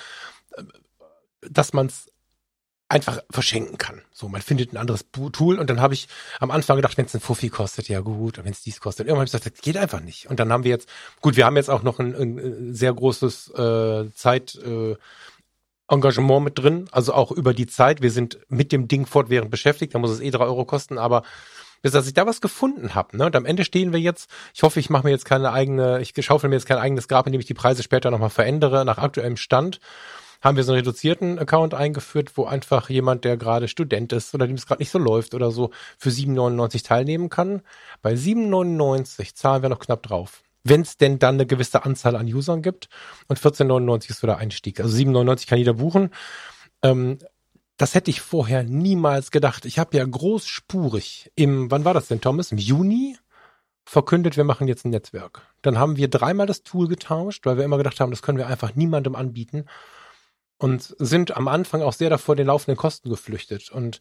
[1.41, 2.11] dass man es
[2.87, 4.01] einfach verschenken kann.
[4.13, 6.07] So, man findet ein anderes Tool und dann habe ich
[6.39, 9.07] am Anfang gedacht, wenn es ein Fuffi kostet, ja gut, wenn es dies kostet.
[9.07, 10.29] Irgendwann habe ich gesagt, das geht einfach nicht.
[10.29, 10.87] Und dann haben wir jetzt,
[11.21, 14.95] gut, wir haben jetzt auch noch ein, ein sehr großes äh, Zeit äh,
[15.87, 18.01] Engagement mit drin, also auch über die Zeit.
[18.01, 21.23] Wir sind mit dem Ding fortwährend beschäftigt, da muss es eh drei Euro kosten, aber
[21.81, 23.17] bis dass ich da was gefunden habe.
[23.17, 23.25] Ne?
[23.27, 26.13] Und am Ende stehen wir jetzt, ich hoffe, ich mache mir jetzt keine eigene, ich
[26.19, 29.37] schaufel mir jetzt kein eigenes Grab, indem ich die Preise später nochmal verändere, nach aktuellem
[29.37, 29.79] Stand
[30.45, 34.45] haben wir so einen reduzierten Account eingeführt, wo einfach jemand, der gerade Student ist oder
[34.45, 37.63] dem es gerade nicht so läuft oder so, für 7,99 teilnehmen kann.
[38.03, 40.43] Bei 7,99 zahlen wir noch knapp drauf.
[40.63, 42.89] Wenn es denn dann eine gewisse Anzahl an Usern gibt.
[43.27, 44.79] Und 14,99 ist so der Einstieg.
[44.79, 46.11] Also 7,99 kann jeder buchen.
[46.83, 47.17] Ähm,
[47.77, 49.65] das hätte ich vorher niemals gedacht.
[49.65, 52.51] Ich habe ja großspurig im, wann war das denn, Thomas?
[52.51, 53.17] Im Juni
[53.83, 55.41] verkündet, wir machen jetzt ein Netzwerk.
[55.63, 58.47] Dann haben wir dreimal das Tool getauscht, weil wir immer gedacht haben, das können wir
[58.47, 59.65] einfach niemandem anbieten
[60.57, 63.71] und sind am Anfang auch sehr davor den laufenden Kosten geflüchtet.
[63.71, 63.99] Und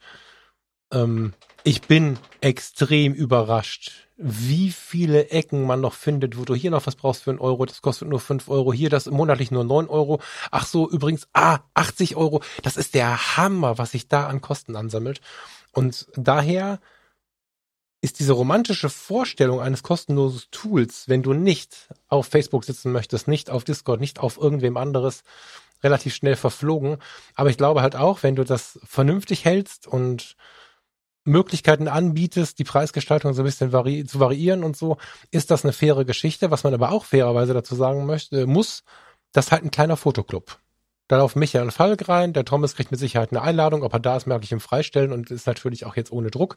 [0.93, 1.35] ähm,
[1.65, 6.95] ich bin extrem überrascht, wie viele Ecken man noch findet, wo du hier noch was
[6.95, 10.21] brauchst für einen Euro, das kostet nur fünf Euro, hier das monatlich nur neun Euro.
[10.51, 14.77] Ach so, übrigens, ah, 80 Euro, das ist der Hammer, was sich da an Kosten
[14.77, 15.21] ansammelt.
[15.73, 16.79] Und daher
[18.01, 23.51] ist diese romantische Vorstellung eines kostenlosen Tools, wenn du nicht auf Facebook sitzen möchtest, nicht
[23.51, 25.25] auf Discord, nicht auf irgendwem anderes,
[25.85, 26.99] relativ schnell verflogen.
[27.35, 30.37] Aber ich glaube halt auch, wenn du das vernünftig hältst und
[31.25, 34.99] Möglichkeiten anbietest, die Preisgestaltung so ein bisschen vari zu variieren und so,
[35.31, 36.51] ist das eine faire Geschichte.
[36.51, 38.83] Was man aber auch fairerweise dazu sagen möchte, muss,
[39.33, 40.59] das ist halt ein kleiner Fotoclub.
[41.09, 42.33] Dann auf Michael Falk rein.
[42.33, 43.83] Der Thomas kriegt mit Sicherheit eine Einladung.
[43.83, 46.57] Ob er da ist, merke ich ihm freistellen und ist natürlich auch jetzt ohne Druck,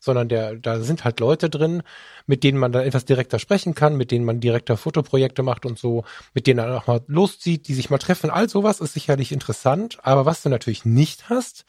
[0.00, 1.82] sondern der, da sind halt Leute drin,
[2.26, 5.78] mit denen man dann etwas direkter sprechen kann, mit denen man direkter Fotoprojekte macht und
[5.78, 8.28] so, mit denen er auch mal loszieht, die sich mal treffen.
[8.30, 9.98] All sowas ist sicherlich interessant.
[10.02, 11.64] Aber was du natürlich nicht hast,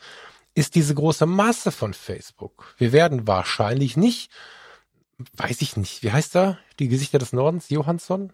[0.54, 2.74] ist diese große Masse von Facebook.
[2.78, 4.32] Wir werden wahrscheinlich nicht,
[5.36, 6.58] weiß ich nicht, wie heißt er?
[6.80, 8.34] Die Gesichter des Nordens, Johansson?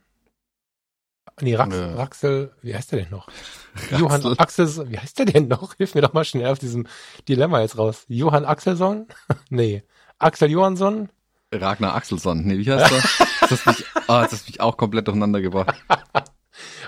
[1.41, 1.83] Nee, Rax, äh.
[1.83, 3.27] Raxel, wie heißt der denn noch?
[3.75, 3.99] Raxel.
[3.99, 5.73] Johann Axel, wie heißt der denn noch?
[5.77, 6.87] Hilf mir doch mal schnell auf diesem
[7.27, 8.05] Dilemma jetzt raus.
[8.07, 9.07] Johann Axelson?
[9.49, 9.83] nee.
[10.19, 11.09] Axel Johansson?
[11.51, 12.45] Ragnar Axelsson.
[12.45, 13.27] Nee, wie heißt der?
[13.41, 15.75] das, ist mich, oh, das ist mich auch komplett durcheinander gebracht.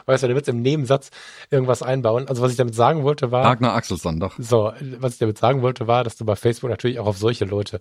[0.06, 1.10] Weißt du, der wird im Nebensatz
[1.50, 2.28] irgendwas einbauen.
[2.28, 3.46] Also was ich damit sagen wollte war.
[3.46, 4.36] Ragnar Axelsson, doch.
[4.38, 7.46] So, was ich damit sagen wollte war, dass du bei Facebook natürlich auch auf solche
[7.46, 7.80] Leute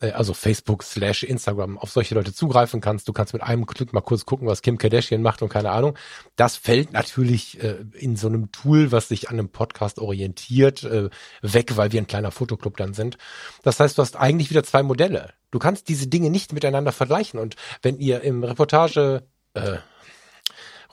[0.00, 3.08] also Facebook slash Instagram, auf solche Leute zugreifen kannst.
[3.08, 5.96] Du kannst mit einem Klick mal kurz gucken, was Kim Kardashian macht und keine Ahnung.
[6.36, 11.08] Das fällt natürlich äh, in so einem Tool, was sich an einem Podcast orientiert, äh,
[11.40, 13.16] weg, weil wir ein kleiner Fotoclub dann sind.
[13.62, 15.32] Das heißt, du hast eigentlich wieder zwei Modelle.
[15.50, 17.40] Du kannst diese Dinge nicht miteinander vergleichen.
[17.40, 19.22] Und wenn ihr im Reportage,
[19.54, 19.78] äh,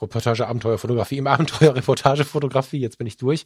[0.00, 3.44] Reportage Abenteuerfotografie, im Abenteuer Reportagefotografie, jetzt bin ich durch,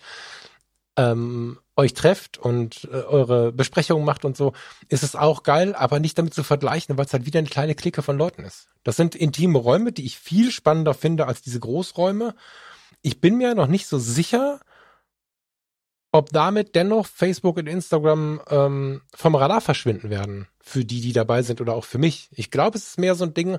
[0.98, 4.52] ähm, euch trefft und äh, eure Besprechungen macht und so,
[4.88, 7.76] ist es auch geil, aber nicht damit zu vergleichen, weil es halt wieder eine kleine
[7.76, 8.68] Clique von Leuten ist.
[8.82, 12.34] Das sind intime Räume, die ich viel spannender finde als diese Großräume.
[13.00, 14.60] Ich bin mir noch nicht so sicher,
[16.10, 20.48] ob damit dennoch Facebook und Instagram ähm, vom Radar verschwinden werden.
[20.60, 22.28] Für die, die dabei sind oder auch für mich.
[22.32, 23.58] Ich glaube, es ist mehr so ein Ding,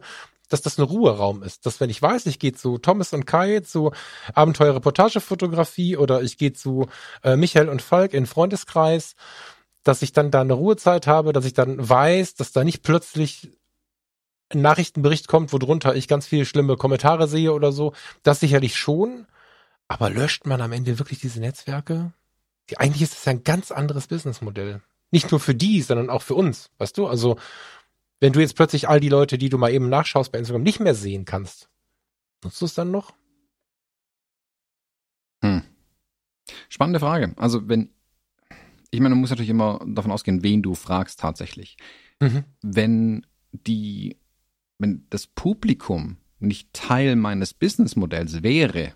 [0.50, 1.66] dass das ein Ruheraum ist.
[1.66, 3.92] Dass wenn ich weiß, ich gehe zu Thomas und Kai zu
[4.34, 6.88] Abenteuer-Reportagefotografie oder ich gehe zu
[7.24, 9.16] äh, Michael und Falk in Freundeskreis,
[9.84, 13.50] dass ich dann da eine Ruhezeit habe, dass ich dann weiß, dass da nicht plötzlich
[14.50, 17.94] ein Nachrichtenbericht kommt, wo drunter ich ganz viele schlimme Kommentare sehe oder so.
[18.24, 19.28] Das sicherlich schon.
[19.88, 22.12] Aber löscht man am Ende wirklich diese Netzwerke?
[22.78, 24.82] Eigentlich ist das ja ein ganz anderes Businessmodell.
[25.12, 27.08] Nicht nur für die, sondern auch für uns, weißt du?
[27.08, 27.38] Also
[28.20, 30.80] wenn du jetzt plötzlich all die Leute, die du mal eben nachschaust bei Instagram, nicht
[30.80, 31.70] mehr sehen kannst,
[32.44, 33.14] nutzt du es dann noch?
[35.42, 35.64] Hm.
[36.68, 37.34] Spannende Frage.
[37.38, 37.92] Also wenn,
[38.92, 41.78] ich meine, du musst natürlich immer davon ausgehen, wen du fragst tatsächlich.
[42.20, 42.44] Mhm.
[42.62, 44.18] Wenn die,
[44.78, 48.94] wenn das Publikum nicht Teil meines Businessmodells wäre,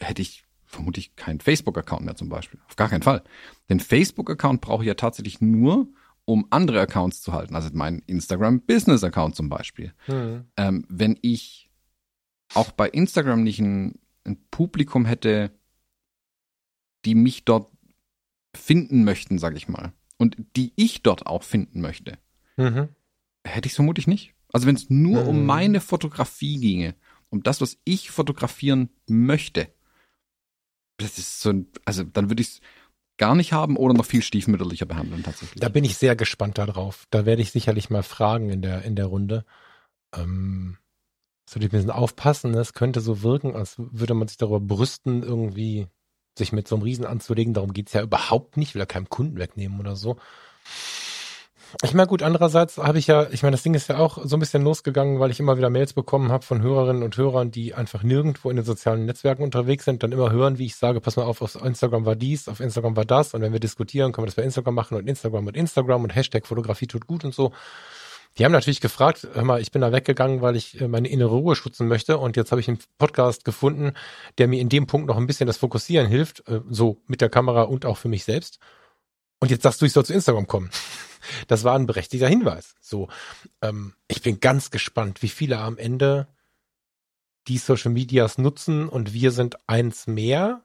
[0.00, 2.60] hätte ich vermutlich keinen Facebook-Account mehr zum Beispiel.
[2.68, 3.22] Auf gar keinen Fall.
[3.68, 5.88] Den Facebook-Account brauche ich ja tatsächlich nur,
[6.26, 7.54] um andere Accounts zu halten.
[7.54, 9.94] Also mein Instagram Business Account zum Beispiel.
[10.08, 10.44] Mhm.
[10.56, 11.70] Ähm, wenn ich
[12.52, 15.52] auch bei Instagram nicht ein, ein, Publikum hätte,
[17.04, 17.70] die mich dort
[18.54, 22.18] finden möchten, sag ich mal, und die ich dort auch finden möchte,
[22.56, 22.88] mhm.
[23.46, 24.34] hätte ich es vermutlich nicht.
[24.52, 25.28] Also wenn es nur Mhm.
[25.28, 26.94] um meine Fotografie ginge,
[27.30, 29.68] um das, was ich fotografieren möchte,
[30.96, 32.60] das ist so ein, also dann würde ich es
[33.18, 35.60] gar nicht haben oder noch viel stiefmütterlicher behandeln tatsächlich.
[35.60, 37.06] Da bin ich sehr gespannt darauf.
[37.10, 39.44] Da werde ich sicherlich mal fragen in der, in der Runde.
[40.14, 40.78] Ähm,
[41.48, 42.54] sollte ich ein bisschen aufpassen.
[42.54, 45.86] Es könnte so wirken, als würde man sich darüber brüsten, irgendwie
[46.36, 47.54] sich mit so einem Riesen anzulegen.
[47.54, 48.74] Darum geht's ja überhaupt nicht.
[48.74, 50.16] Will er keinem Kunden wegnehmen oder so.
[51.82, 54.36] Ich meine, gut, andererseits habe ich ja, ich meine, das Ding ist ja auch so
[54.36, 57.74] ein bisschen losgegangen, weil ich immer wieder Mails bekommen habe von Hörerinnen und Hörern, die
[57.74, 61.16] einfach nirgendwo in den sozialen Netzwerken unterwegs sind, dann immer hören, wie ich sage, pass
[61.16, 64.24] mal auf, auf Instagram war dies, auf Instagram war das und wenn wir diskutieren, können
[64.24, 67.34] wir das bei Instagram machen und Instagram und Instagram und Hashtag Fotografie tut gut und
[67.34, 67.52] so.
[68.38, 71.34] Die haben natürlich gefragt, hör mal, ich bin da weggegangen, weil ich äh, meine innere
[71.34, 73.92] Ruhe schützen möchte und jetzt habe ich einen Podcast gefunden,
[74.38, 77.30] der mir in dem Punkt noch ein bisschen das Fokussieren hilft, äh, so mit der
[77.30, 78.60] Kamera und auch für mich selbst.
[79.38, 80.70] Und jetzt sagst du, ich soll zu Instagram kommen.
[81.48, 82.76] Das war ein berechtigter Hinweis.
[82.80, 83.08] So,
[83.60, 86.28] ähm, ich bin ganz gespannt, wie viele am Ende
[87.48, 90.62] die Social Medias nutzen und wir sind eins mehr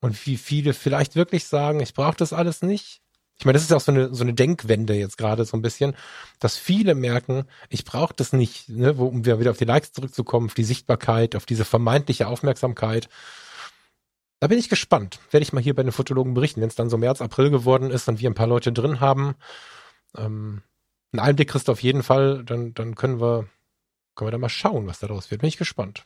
[0.00, 3.02] und wie viele vielleicht wirklich sagen, ich brauche das alles nicht.
[3.38, 5.96] Ich meine, das ist auch so eine, so eine Denkwende jetzt gerade so ein bisschen,
[6.40, 10.54] dass viele merken, ich brauche das nicht, ne, um wieder auf die Likes zurückzukommen, auf
[10.54, 13.08] die Sichtbarkeit, auf diese vermeintliche Aufmerksamkeit.
[14.40, 15.20] Da bin ich gespannt.
[15.30, 17.90] Werde ich mal hier bei den Fotologen berichten, wenn es dann so März, April geworden
[17.90, 19.34] ist und wir ein paar Leute drin haben.
[20.16, 20.62] Ähm,
[21.12, 23.46] einen Einblick kriegst du auf jeden Fall, dann, dann können wir,
[24.14, 25.42] können wir da mal schauen, was daraus wird.
[25.42, 26.04] Bin ich gespannt.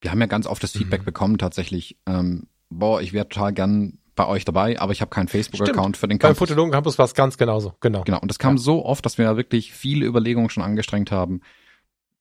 [0.00, 1.04] Wir haben ja ganz oft das Feedback Mhm.
[1.06, 5.28] bekommen tatsächlich, ähm, boah, ich wäre total gern bei euch dabei, aber ich habe keinen
[5.28, 6.38] Facebook-Account für den Beim Campus.
[6.38, 8.02] Fotologen Campus war es ganz genauso, genau.
[8.04, 8.62] Genau, und das kam Ja.
[8.62, 11.40] so oft, dass wir ja wirklich viele Überlegungen schon angestrengt haben.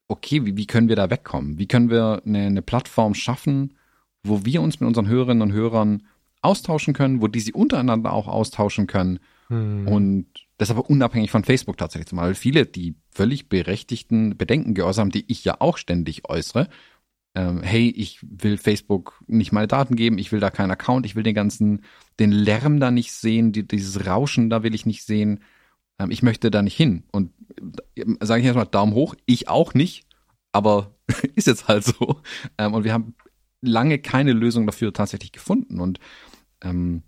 [0.09, 1.57] Okay, wie, wie können wir da wegkommen?
[1.59, 3.75] Wie können wir eine, eine Plattform schaffen,
[4.23, 6.03] wo wir uns mit unseren Hörerinnen und Hörern
[6.41, 9.87] austauschen können, wo die sie untereinander auch austauschen können Hm.
[9.87, 15.11] und das aber unabhängig von Facebook tatsächlich, zumal viele die völlig berechtigten Bedenken geäußert haben,
[15.11, 16.67] die ich ja auch ständig äußere.
[17.35, 21.15] Ähm, hey, ich will Facebook nicht meine Daten geben, ich will da keinen Account, ich
[21.15, 21.83] will den ganzen,
[22.19, 25.43] den Lärm da nicht sehen, die, dieses Rauschen da will ich nicht sehen.
[25.97, 27.03] Ähm, ich möchte da nicht hin.
[27.11, 27.31] Und
[27.95, 30.05] äh, sage ich erstmal Daumen hoch, ich auch nicht,
[30.51, 30.93] aber
[31.35, 32.21] ist jetzt halt so.
[32.59, 33.15] Ähm, und wir haben
[33.61, 35.79] lange keine Lösung dafür tatsächlich gefunden.
[35.79, 35.99] Und
[36.61, 37.03] ähm,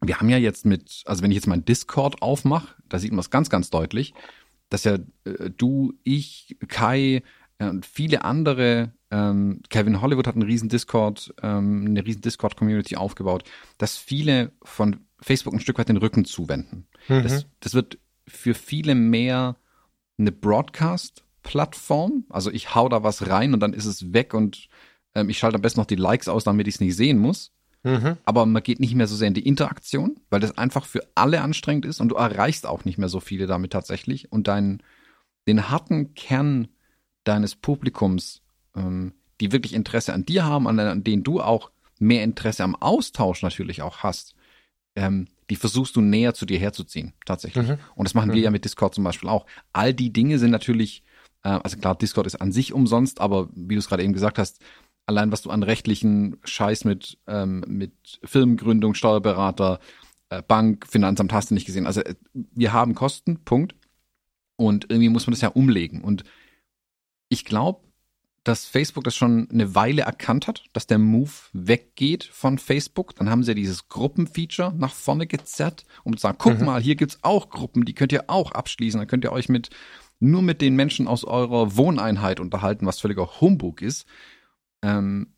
[0.00, 3.20] wir haben ja jetzt mit, also wenn ich jetzt meinen Discord aufmache, da sieht man
[3.20, 4.14] es ganz, ganz deutlich,
[4.68, 4.94] dass ja
[5.24, 7.22] äh, du, ich, Kai
[7.58, 12.96] äh, und viele andere, ähm, Kevin Hollywood hat einen riesen Discord, ähm, eine riesen Discord-Community
[12.96, 13.44] aufgebaut,
[13.78, 16.86] dass viele von Facebook ein Stück weit den Rücken zuwenden.
[17.08, 17.22] Mhm.
[17.22, 19.56] Das, das wird für viele mehr
[20.18, 22.24] eine Broadcast-Plattform.
[22.30, 24.68] Also ich hau da was rein und dann ist es weg und
[25.14, 27.52] ähm, ich schalte am besten noch die Likes aus, damit ich es nicht sehen muss
[27.82, 28.18] Mhm.
[28.26, 31.40] aber man geht nicht mehr so sehr in die Interaktion, weil das einfach für alle
[31.40, 34.82] anstrengend ist und du erreichst auch nicht mehr so viele damit tatsächlich und deinen
[35.48, 36.68] den harten Kern
[37.24, 38.42] deines Publikums,
[38.76, 42.76] ähm, die wirklich Interesse an dir haben, an, an denen du auch mehr Interesse am
[42.76, 44.34] Austausch natürlich auch hast,
[44.94, 47.66] ähm, die versuchst du näher zu dir herzuziehen tatsächlich.
[47.66, 47.78] Mhm.
[47.94, 48.42] Und das machen wir Mhm.
[48.44, 49.46] ja mit Discord zum Beispiel auch.
[49.72, 51.02] All die Dinge sind natürlich,
[51.44, 54.36] äh, also klar, Discord ist an sich umsonst, aber wie du es gerade eben gesagt
[54.38, 54.60] hast,
[55.10, 59.80] allein was du an rechtlichen Scheiß mit, ähm, mit Firmengründung, Steuerberater,
[60.30, 61.86] äh, Bank, Finanzamt hast du nicht gesehen.
[61.86, 63.74] Also äh, wir haben Kosten, Punkt.
[64.56, 66.02] Und irgendwie muss man das ja umlegen.
[66.02, 66.22] Und
[67.28, 67.80] ich glaube,
[68.44, 73.14] dass Facebook das schon eine Weile erkannt hat, dass der Move weggeht von Facebook.
[73.16, 76.66] Dann haben sie ja dieses Gruppenfeature nach vorne gezerrt, um zu sagen, guck Mhm.
[76.66, 78.98] mal, hier gibt's auch Gruppen, die könnt ihr auch abschließen.
[78.98, 79.70] Dann könnt ihr euch mit
[80.20, 84.06] nur mit den Menschen aus eurer Wohneinheit unterhalten, was völliger Humbug ist.
[84.82, 85.34] Ähm,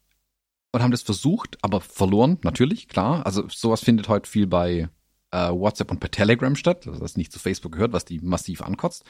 [0.73, 3.27] und haben das versucht, aber verloren, natürlich, klar.
[3.27, 4.89] Also sowas findet heute viel bei
[5.31, 8.63] äh, WhatsApp und bei Telegram statt, also das nicht zu Facebook gehört, was die massiv
[8.63, 9.05] ankotzt.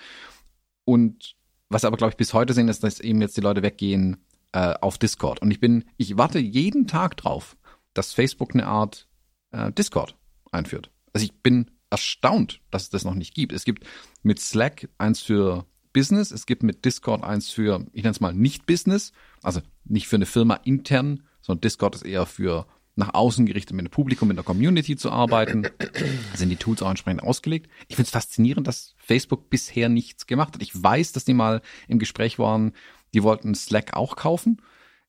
[0.85, 1.37] Und
[1.69, 4.75] was aber, glaube ich, bis heute sehen, ist, dass eben jetzt die Leute weggehen äh,
[4.81, 5.41] auf Discord.
[5.41, 7.57] Und ich bin, ich warte jeden Tag drauf,
[7.95, 9.09] dass Facebook eine Art
[9.53, 10.17] äh, Discord
[10.51, 10.91] einführt.
[11.13, 13.53] Also ich bin erstaunt, dass es das noch nicht gibt.
[13.53, 13.87] Es gibt
[14.23, 18.33] mit Slack eins für Business, es gibt mit Discord eins für, ich nenne es mal
[18.33, 19.13] nicht-Business,
[19.43, 23.87] also nicht für eine Firma intern, sondern Discord ist eher für nach außen gerichtet, mit
[23.87, 25.63] dem Publikum, mit der Community zu arbeiten.
[25.63, 27.71] Da sind die Tools auch entsprechend ausgelegt.
[27.89, 30.63] Ich finde es faszinierend, dass Facebook bisher nichts gemacht hat.
[30.63, 32.73] Ich weiß, dass die mal im Gespräch waren,
[33.15, 34.61] die wollten Slack auch kaufen.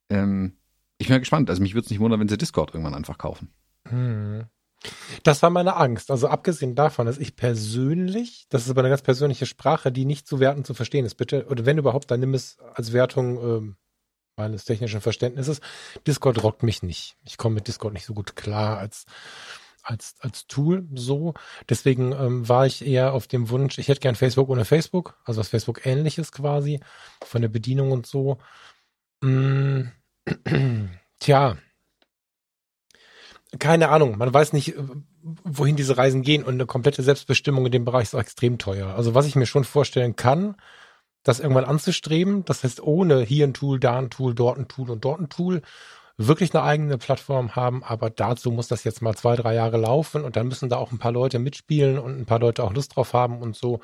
[0.10, 0.54] Ähm,
[0.98, 1.50] ich bin mal gespannt.
[1.50, 3.50] Also mich würde es nicht wundern, wenn sie Discord irgendwann einfach kaufen.
[3.90, 4.46] Hm.
[5.24, 6.12] Das war meine Angst.
[6.12, 10.28] Also abgesehen davon, dass ich persönlich, das ist aber eine ganz persönliche Sprache, die nicht
[10.28, 13.76] zu werten zu verstehen ist, bitte, oder wenn überhaupt, dann nimm es als Wertung ähm,
[14.36, 15.62] meines technischen Verständnisses.
[16.08, 17.16] Discord rockt mich nicht.
[17.24, 19.06] Ich komme mit Discord nicht so gut klar als
[19.84, 21.34] als, als Tool so.
[21.70, 25.40] Deswegen ähm, war ich eher auf dem Wunsch, ich hätte gern Facebook ohne Facebook, also
[25.42, 26.80] was Facebook ähnliches quasi,
[27.22, 28.38] von der Bedienung und so.
[29.22, 29.82] Mm,
[31.20, 31.58] tja,
[33.60, 34.74] keine Ahnung, man weiß nicht,
[35.22, 38.96] wohin diese Reisen gehen und eine komplette Selbstbestimmung in dem Bereich ist auch extrem teuer.
[38.96, 40.56] Also was ich mir schon vorstellen kann,
[41.24, 44.92] das irgendwann anzustreben, das heißt ohne hier ein Tool, da ein Tool, dort ein Tool
[44.92, 45.62] und dort ein Tool,
[46.18, 50.24] wirklich eine eigene Plattform haben, aber dazu muss das jetzt mal zwei, drei Jahre laufen
[50.24, 52.96] und dann müssen da auch ein paar Leute mitspielen und ein paar Leute auch Lust
[52.96, 53.80] drauf haben und so.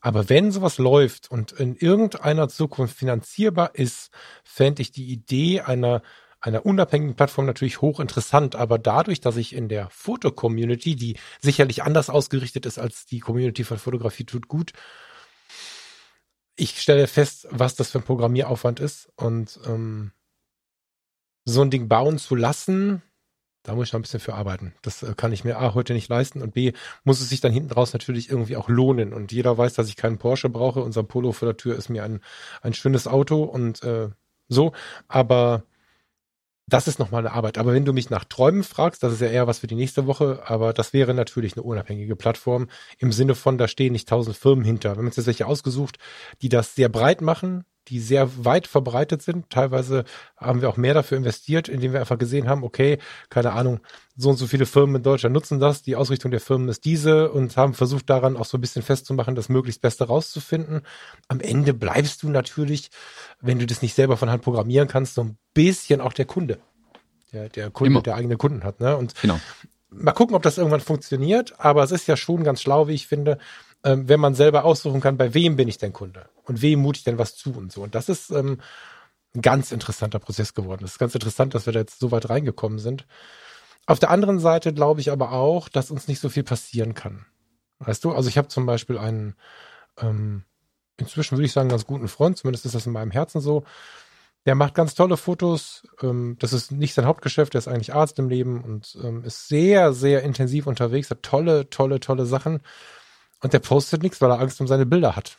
[0.00, 4.10] Aber wenn sowas läuft und in irgendeiner Zukunft finanzierbar ist,
[4.44, 6.02] fände ich die Idee einer
[6.42, 12.08] einer unabhängigen Plattform natürlich hochinteressant, aber dadurch, dass ich in der Foto-Community, die sicherlich anders
[12.08, 14.72] ausgerichtet ist als die Community von Fotografie tut gut,
[16.56, 20.12] ich stelle fest, was das für ein Programmieraufwand ist und ähm,
[21.44, 23.02] so ein Ding bauen zu lassen,
[23.62, 24.74] da muss ich noch ein bisschen für arbeiten.
[24.82, 26.72] Das äh, kann ich mir A heute nicht leisten und B
[27.04, 29.12] muss es sich dann hinten raus natürlich irgendwie auch lohnen.
[29.12, 30.80] Und jeder weiß, dass ich keinen Porsche brauche.
[30.80, 32.20] Unser Polo vor der Tür ist mir ein,
[32.62, 34.08] ein schönes Auto und äh,
[34.48, 34.72] so.
[35.08, 35.64] Aber
[36.72, 37.58] das ist nochmal eine Arbeit.
[37.58, 40.06] Aber wenn du mich nach Träumen fragst, das ist ja eher was für die nächste
[40.06, 42.68] Woche, aber das wäre natürlich eine unabhängige Plattform
[42.98, 44.92] im Sinne von, da stehen nicht tausend Firmen hinter.
[44.92, 45.98] Wir haben uns jetzt welche ausgesucht,
[46.42, 49.50] die das sehr breit machen, die sehr weit verbreitet sind.
[49.50, 50.04] Teilweise
[50.36, 52.98] haben wir auch mehr dafür investiert, indem wir einfach gesehen haben, okay,
[53.30, 53.80] keine Ahnung,
[54.16, 57.30] so und so viele Firmen in Deutschland nutzen das, die Ausrichtung der Firmen ist diese
[57.32, 60.82] und haben versucht daran auch so ein bisschen festzumachen, das möglichst Beste rauszufinden.
[61.28, 62.90] Am Ende bleibst du natürlich,
[63.40, 66.58] wenn du das nicht selber von Hand programmieren kannst, so ein bisschen auch der Kunde.
[67.32, 68.02] Der, der Kunde, Immer.
[68.02, 68.80] der eigene Kunden hat.
[68.80, 68.96] Ne?
[68.96, 69.40] Und genau.
[69.88, 73.06] mal gucken, ob das irgendwann funktioniert, aber es ist ja schon ganz schlau, wie ich
[73.06, 73.38] finde,
[73.84, 76.98] ähm, wenn man selber aussuchen kann, bei wem bin ich denn Kunde und wem mute
[76.98, 77.82] ich denn was zu und so.
[77.82, 78.60] Und das ist ähm,
[79.34, 80.84] ein ganz interessanter Prozess geworden.
[80.84, 83.06] Es ist ganz interessant, dass wir da jetzt so weit reingekommen sind.
[83.86, 87.26] Auf der anderen Seite glaube ich aber auch, dass uns nicht so viel passieren kann.
[87.78, 89.34] Weißt du, also ich habe zum Beispiel einen,
[89.98, 90.44] ähm,
[90.98, 93.64] inzwischen würde ich sagen, ganz guten Freund, zumindest ist das in meinem Herzen so.
[94.46, 95.86] Der macht ganz tolle Fotos.
[96.02, 99.48] Ähm, das ist nicht sein Hauptgeschäft, der ist eigentlich Arzt im Leben und ähm, ist
[99.48, 102.60] sehr, sehr intensiv unterwegs, hat tolle, tolle, tolle Sachen.
[103.42, 105.36] Und der postet nichts, weil er Angst um seine Bilder hat.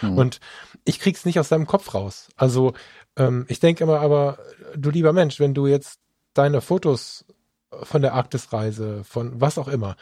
[0.00, 0.18] mhm.
[0.18, 0.40] Und
[0.84, 2.28] ich krieg's nicht aus seinem Kopf raus.
[2.36, 2.74] Also
[3.16, 4.38] ähm, ich denke immer, aber
[4.76, 6.00] du lieber Mensch, wenn du jetzt
[6.34, 7.24] deine Fotos
[7.82, 9.96] von der Arktisreise, von was auch immer,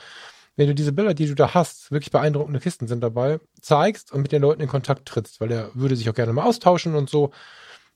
[0.57, 4.23] wenn du diese Bilder, die du da hast, wirklich beeindruckende Kisten sind dabei, zeigst und
[4.23, 7.09] mit den Leuten in Kontakt trittst, weil er würde sich auch gerne mal austauschen und
[7.09, 7.31] so,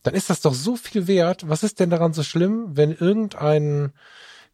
[0.02, 1.48] dann ist das doch so viel wert.
[1.48, 3.92] Was ist denn daran so schlimm, wenn irgendein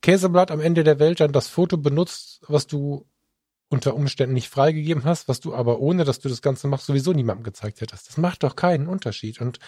[0.01, 3.07] Käseblatt am Ende der Welt dann das Foto benutzt, was du
[3.71, 7.13] unter Umständen nicht freigegeben hast, was du aber ohne, dass du das Ganze machst, sowieso
[7.13, 8.09] niemandem gezeigt hättest.
[8.09, 9.41] Das macht doch keinen Unterschied.
[9.41, 9.61] Und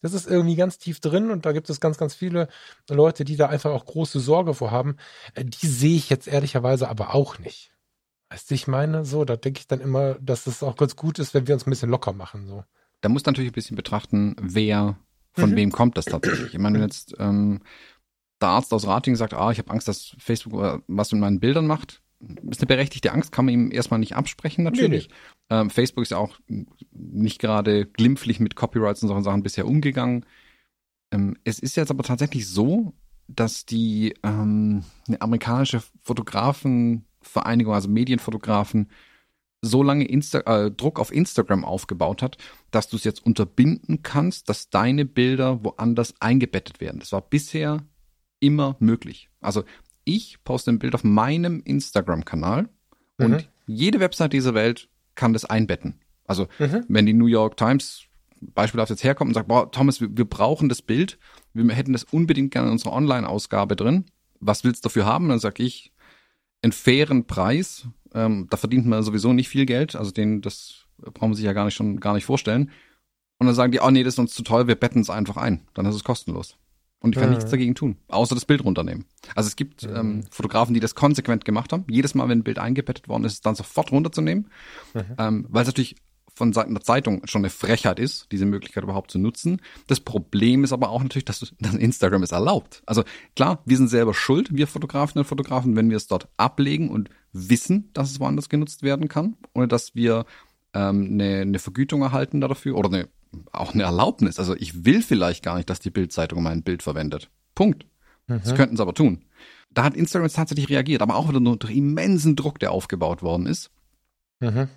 [0.00, 2.48] das ist irgendwie ganz tief drin und da gibt es ganz, ganz viele
[2.88, 4.96] Leute, die da einfach auch große Sorge vor haben.
[5.34, 7.70] Äh, die sehe ich jetzt ehrlicherweise aber auch nicht.
[8.30, 11.18] Weißt du, ich meine, so, da denke ich dann immer, dass es auch ganz gut
[11.18, 12.64] ist, wenn wir uns ein bisschen locker machen, so.
[13.02, 14.96] Da muss natürlich ein bisschen betrachten, wer,
[15.32, 15.56] von mhm.
[15.56, 16.54] wem kommt das tatsächlich.
[16.54, 17.60] Ich meine, wenn jetzt ähm,
[18.40, 21.66] der Arzt aus Rating sagt, ah, ich habe Angst, dass Facebook was mit meinen Bildern
[21.66, 22.02] macht,
[22.50, 25.08] ist eine berechtigte Angst, kann man ihm erstmal nicht absprechen natürlich.
[25.08, 25.14] Nee,
[25.50, 25.60] nee.
[25.60, 26.38] Ähm, Facebook ist ja auch
[26.92, 30.24] nicht gerade glimpflich mit Copyrights und solchen Sachen bisher umgegangen.
[31.12, 32.94] Ähm, es ist jetzt aber tatsächlich so,
[33.28, 38.90] dass die ähm, eine amerikanische Fotografenvereinigung, also Medienfotografen,
[39.62, 42.36] so lange Insta äh, Druck auf Instagram aufgebaut hat,
[42.70, 47.00] dass du es jetzt unterbinden kannst, dass deine Bilder woanders eingebettet werden.
[47.00, 47.82] Das war bisher
[48.40, 49.30] immer möglich.
[49.40, 49.64] Also
[50.04, 52.68] ich poste ein Bild auf meinem Instagram-Kanal
[53.18, 53.44] und mhm.
[53.66, 56.00] jede Website dieser Welt kann das einbetten.
[56.26, 56.84] Also mhm.
[56.88, 58.04] wenn die New York Times
[58.40, 61.18] beispielhaft jetzt herkommt und sagt, boah, Thomas, wir, wir brauchen das Bild,
[61.52, 64.04] wir hätten das unbedingt gerne in unserer Online-Ausgabe drin.
[64.40, 65.28] Was willst du dafür haben?
[65.28, 65.92] Dann sag ich,
[66.62, 67.86] einen fairen Preis.
[68.12, 69.96] Ähm, da verdient man sowieso nicht viel Geld.
[69.96, 72.70] Also den, das brauchen wir sich ja gar nicht schon gar nicht vorstellen.
[73.38, 75.36] Und dann sagen die, oh nee, das ist uns zu teuer, wir betten es einfach
[75.36, 75.66] ein.
[75.74, 76.56] Dann ist es kostenlos.
[77.04, 77.34] Und ich kann mhm.
[77.36, 79.04] nichts dagegen tun, außer das Bild runternehmen.
[79.34, 79.94] Also es gibt mhm.
[79.94, 81.84] ähm, Fotografen, die das konsequent gemacht haben.
[81.90, 84.48] Jedes Mal, wenn ein Bild eingebettet worden ist, ist es dann sofort runterzunehmen.
[84.94, 85.02] Mhm.
[85.18, 85.96] Ähm, weil es natürlich
[86.34, 89.60] von Seiten der Zeitung schon eine Frechheit ist, diese Möglichkeit überhaupt zu nutzen.
[89.86, 92.82] Das Problem ist aber auch natürlich, dass, dass Instagram es erlaubt.
[92.86, 93.04] Also
[93.36, 97.10] klar, wir sind selber schuld, wir Fotografinnen und Fotografen, wenn wir es dort ablegen und
[97.34, 100.24] wissen, dass es woanders genutzt werden kann, ohne dass wir
[100.72, 103.08] ähm, eine, eine Vergütung erhalten dafür oder eine
[103.52, 104.38] auch eine Erlaubnis.
[104.38, 107.30] Also ich will vielleicht gar nicht, dass die Bildzeitung mein Bild verwendet.
[107.54, 107.86] Punkt.
[108.26, 108.40] Mhm.
[108.42, 109.24] Das könnten sie aber tun.
[109.70, 113.46] Da hat Instagram tatsächlich reagiert, aber auch wieder nur durch immensen Druck, der aufgebaut worden
[113.46, 113.70] ist.
[114.40, 114.68] Mhm.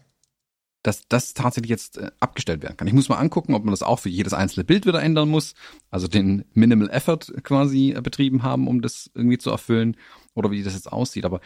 [0.84, 2.88] dass das tatsächlich jetzt äh, abgestellt werden kann.
[2.88, 5.56] Ich muss mal angucken, ob man das auch für jedes einzelne Bild wieder ändern muss,
[5.90, 9.98] also den Minimal Effort quasi äh, betrieben haben, um das irgendwie zu erfüllen
[10.34, 11.26] oder wie das jetzt aussieht.
[11.26, 11.42] Aber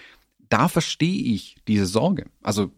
[0.51, 2.25] da verstehe ich diese Sorge.
[2.43, 2.71] Also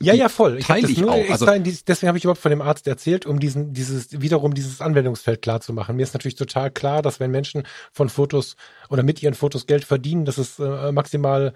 [0.00, 0.58] ja, ja, voll.
[0.58, 1.30] Ich teile ich auch.
[1.30, 5.40] Also, deswegen habe ich überhaupt von dem Arzt erzählt, um diesen, dieses, wiederum dieses Anwendungsfeld
[5.40, 5.94] klar zu machen.
[5.94, 7.62] Mir ist natürlich total klar, dass wenn Menschen
[7.92, 8.56] von Fotos
[8.88, 11.52] oder mit ihren Fotos Geld verdienen, dass es äh, maximal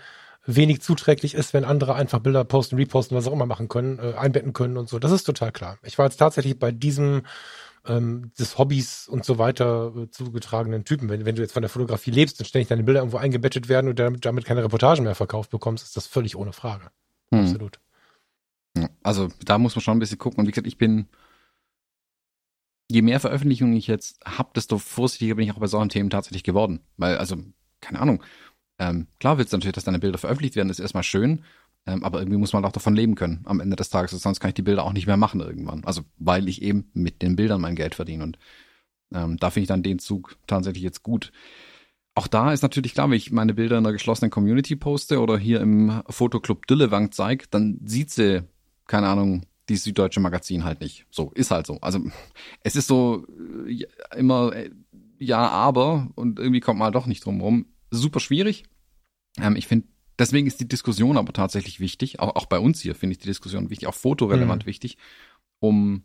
[0.46, 4.14] wenig zuträglich ist, wenn andere einfach Bilder posten, reposten, was auch immer machen können, äh,
[4.16, 4.98] einbetten können und so.
[4.98, 5.78] Das ist total klar.
[5.82, 7.22] Ich war jetzt tatsächlich bei diesem
[7.86, 11.08] ähm, des Hobbys und so weiter äh, zugetragenen Typen.
[11.08, 13.88] Wenn, wenn du jetzt von der Fotografie lebst und ständig deine Bilder irgendwo eingebettet werden
[13.88, 16.90] und damit, damit keine Reportagen mehr verkauft bekommst, ist das völlig ohne Frage.
[17.32, 17.40] Hm.
[17.40, 17.80] Absolut.
[19.02, 20.40] Also da muss man schon ein bisschen gucken.
[20.40, 21.08] Und wie gesagt, ich bin,
[22.90, 26.44] je mehr Veröffentlichungen ich jetzt habe, desto vorsichtiger bin ich auch bei solchen Themen tatsächlich
[26.44, 26.80] geworden.
[26.96, 27.36] Weil, also,
[27.80, 28.22] keine Ahnung.
[28.78, 31.44] Ähm, klar willst du natürlich, dass deine Bilder veröffentlicht werden, ist erstmal schön.
[31.86, 34.12] Ähm, aber irgendwie muss man auch davon leben können am Ende des Tages.
[34.12, 35.84] Sonst kann ich die Bilder auch nicht mehr machen irgendwann.
[35.84, 38.24] Also, weil ich eben mit den Bildern mein Geld verdiene.
[38.24, 38.38] Und
[39.12, 41.32] ähm, da finde ich dann den Zug tatsächlich jetzt gut.
[42.14, 45.38] Auch da ist natürlich klar, wenn ich meine Bilder in einer geschlossenen Community poste oder
[45.38, 48.44] hier im Fotoclub Düllewang zeige, dann sieht sie
[48.86, 51.06] keine Ahnung, die Süddeutsche Magazin halt nicht.
[51.10, 51.78] So, ist halt so.
[51.80, 52.00] Also
[52.62, 53.26] es ist so
[53.66, 54.70] äh, immer äh,
[55.18, 57.66] ja, aber und irgendwie kommt man halt doch nicht drum rum.
[57.90, 58.64] Super schwierig.
[59.38, 59.86] Ähm, ich finde,
[60.22, 62.20] deswegen ist die Diskussion aber tatsächlich wichtig.
[62.20, 64.66] Auch, auch bei uns hier finde ich die Diskussion wichtig, auch fotorelevant mhm.
[64.66, 64.96] wichtig,
[65.58, 66.04] um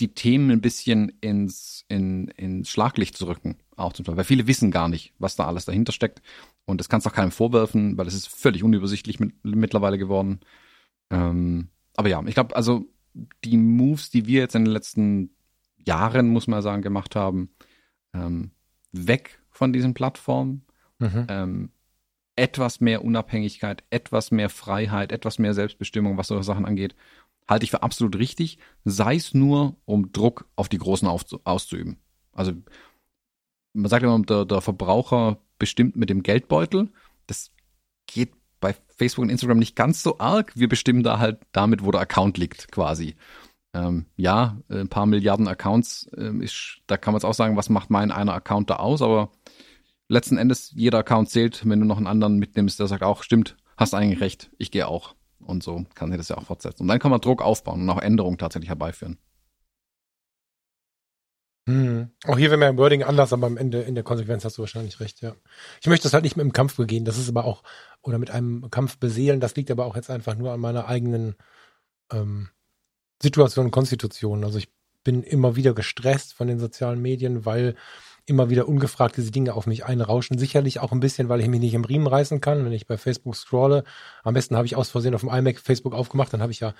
[0.00, 3.56] die Themen ein bisschen ins, in, ins Schlaglicht zu rücken.
[3.76, 4.16] Auch zum Teil.
[4.16, 6.22] Weil viele wissen gar nicht, was da alles dahinter steckt.
[6.64, 10.40] Und das kannst du auch keinem vorwerfen, weil es ist völlig unübersichtlich mit, mittlerweile geworden.
[11.10, 12.86] Ähm, aber ja, ich glaube, also
[13.44, 15.34] die Moves, die wir jetzt in den letzten
[15.76, 17.50] Jahren, muss man sagen, gemacht haben,
[18.14, 18.52] ähm,
[18.92, 20.64] weg von diesen Plattformen,
[20.98, 21.26] mhm.
[21.28, 21.70] ähm,
[22.36, 26.94] etwas mehr Unabhängigkeit, etwas mehr Freiheit, etwas mehr Selbstbestimmung, was solche Sachen angeht,
[27.48, 31.98] halte ich für absolut richtig, sei es nur, um Druck auf die Großen auszuüben.
[32.32, 32.52] Also
[33.72, 36.88] man sagt immer, der, der Verbraucher bestimmt mit dem Geldbeutel.
[37.26, 37.52] Das
[38.06, 40.52] geht bei Facebook und Instagram nicht ganz so arg.
[40.54, 43.16] Wir bestimmen da halt damit, wo der Account liegt, quasi.
[43.72, 47.68] Ähm, ja, ein paar Milliarden Accounts ähm, ist, da kann man jetzt auch sagen, was
[47.68, 49.30] macht mein einer Account da aus, aber
[50.10, 53.56] letzten Endes, jeder Account zählt, wenn du noch einen anderen mitnimmst, der sagt auch, stimmt,
[53.76, 55.14] hast eigentlich recht, ich gehe auch.
[55.38, 56.82] Und so kann sich das ja auch fortsetzen.
[56.82, 59.18] Und dann kann man Druck aufbauen und auch Änderungen tatsächlich herbeiführen.
[61.66, 62.10] Hm.
[62.26, 64.62] Auch hier wäre mir im Wording anders, aber am Ende in der Konsequenz hast du
[64.62, 65.34] wahrscheinlich recht, ja.
[65.80, 67.62] Ich möchte das halt nicht mit dem Kampf begehen, das ist aber auch,
[68.02, 71.36] oder mit einem Kampf beseelen, das liegt aber auch jetzt einfach nur an meiner eigenen
[72.12, 72.48] ähm,
[73.22, 74.44] Situation und Konstitution.
[74.44, 74.72] Also ich
[75.04, 77.76] bin immer wieder gestresst von den sozialen Medien, weil
[78.30, 80.38] immer wieder ungefragt diese Dinge auf mich einrauschen.
[80.38, 82.96] Sicherlich auch ein bisschen, weil ich mich nicht im Riemen reißen kann, wenn ich bei
[82.96, 83.84] Facebook scrolle.
[84.22, 86.72] Am besten habe ich aus Versehen auf dem iMac Facebook aufgemacht, dann habe ich ja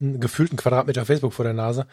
[0.00, 1.86] einen gefühlten Quadratmeter Facebook vor der Nase.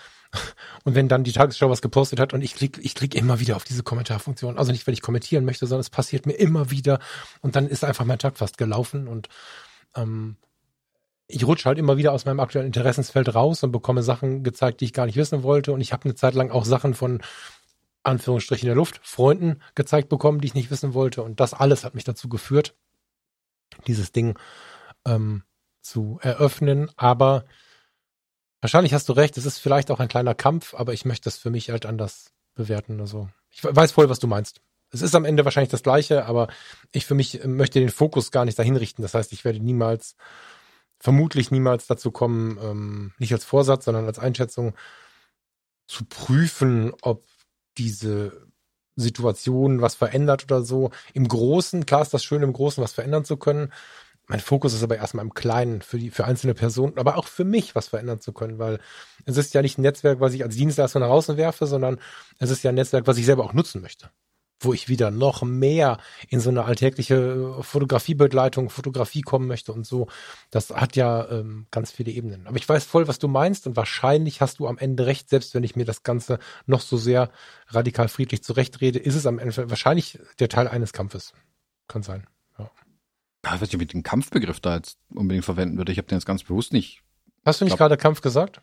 [0.84, 3.56] Und wenn dann die Tagesschau was gepostet hat und ich klicke ich klick immer wieder
[3.56, 4.60] auf diese Kommentarfunktion.
[4.60, 7.00] Also nicht, weil ich kommentieren möchte, sondern es passiert mir immer wieder.
[7.42, 9.30] Und dann ist einfach mein Tag fast gelaufen und
[9.96, 10.36] ähm,
[11.28, 14.86] ich rutsche halt immer wieder aus meinem aktuellen Interessensfeld raus und bekomme Sachen gezeigt, die
[14.86, 15.72] ich gar nicht wissen wollte.
[15.72, 17.22] Und ich habe eine Zeit lang auch Sachen von
[18.06, 21.24] Anführungsstrichen der Luft, Freunden gezeigt bekommen, die ich nicht wissen wollte.
[21.24, 22.76] Und das alles hat mich dazu geführt,
[23.88, 24.38] dieses Ding
[25.06, 25.44] ähm,
[25.82, 26.92] zu eröffnen.
[26.96, 27.46] Aber
[28.66, 31.38] Wahrscheinlich hast du recht, es ist vielleicht auch ein kleiner Kampf, aber ich möchte das
[31.38, 33.00] für mich halt anders bewerten.
[33.00, 34.60] Also ich weiß voll, was du meinst.
[34.90, 36.48] Es ist am Ende wahrscheinlich das Gleiche, aber
[36.92, 39.04] ich für mich möchte den Fokus gar nicht dahin richten.
[39.04, 40.16] Das heißt, ich werde niemals,
[41.00, 44.74] vermutlich niemals dazu kommen, ähm, nicht als Vorsatz, sondern als Einschätzung
[45.86, 47.24] zu prüfen, ob
[47.78, 48.48] diese
[48.96, 50.92] Situation was verändert oder so.
[51.14, 53.72] Im Großen, klar ist das schön, im Großen was verändern zu können,
[54.28, 57.46] mein Fokus ist aber erstmal im Kleinen für die, für einzelne Personen, aber auch für
[57.46, 58.80] mich was verändern zu können, weil
[59.26, 62.00] es ist ja nicht ein Netzwerk, was ich als Dienstleister nach außen werfe, sondern
[62.40, 64.10] es ist ja ein Netzwerk, was ich selber auch nutzen möchte.
[64.60, 65.98] Wo ich wieder noch mehr
[66.30, 70.08] in so eine alltägliche Fotografiebegleitung, Fotografie kommen möchte und so.
[70.50, 72.48] Das hat ja ähm, ganz viele Ebenen.
[72.48, 75.54] Aber ich weiß voll, was du meinst und wahrscheinlich hast du am Ende recht, selbst
[75.56, 77.32] wenn ich mir das Ganze noch so sehr
[77.68, 81.34] radikal friedlich zurechtrede, ist es am Ende wahrscheinlich der Teil eines Kampfes.
[81.88, 82.26] Kann sein.
[82.58, 82.72] Ja,
[83.56, 85.92] ich weiß nicht, ob ich den Kampfbegriff da jetzt unbedingt verwenden würde.
[85.92, 87.04] Ich habe den jetzt ganz bewusst nicht.
[87.46, 88.62] Hast du nicht gerade Kampf gesagt?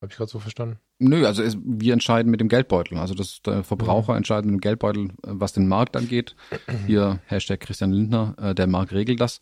[0.00, 0.78] Habe ich gerade so verstanden.
[1.06, 2.96] Nö, also es, wir entscheiden mit dem Geldbeutel.
[2.96, 4.18] Also das der Verbraucher mhm.
[4.18, 6.34] entscheidet mit dem Geldbeutel, was den Markt angeht.
[6.86, 9.40] Hier Hashtag Christian Lindner, äh, der Markt regelt das.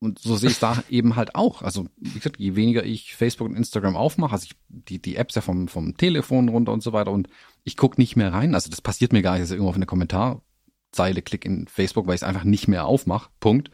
[0.00, 1.62] Und so sehe ich da eben halt auch.
[1.62, 5.36] Also wie gesagt, je weniger ich Facebook und Instagram aufmache, also ich, die, die Apps
[5.36, 7.28] ja vom, vom Telefon runter und so weiter und
[7.62, 8.56] ich gucke nicht mehr rein.
[8.56, 10.42] Also das passiert mir gar nicht, dass ich irgendwo auf eine Kommentar
[10.90, 13.30] Zeile klick in Facebook, weil ich es einfach nicht mehr aufmache.
[13.38, 13.70] Punkt.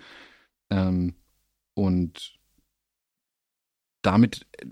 [0.68, 1.14] Ähm,
[1.72, 2.38] und
[4.02, 4.66] damit äh,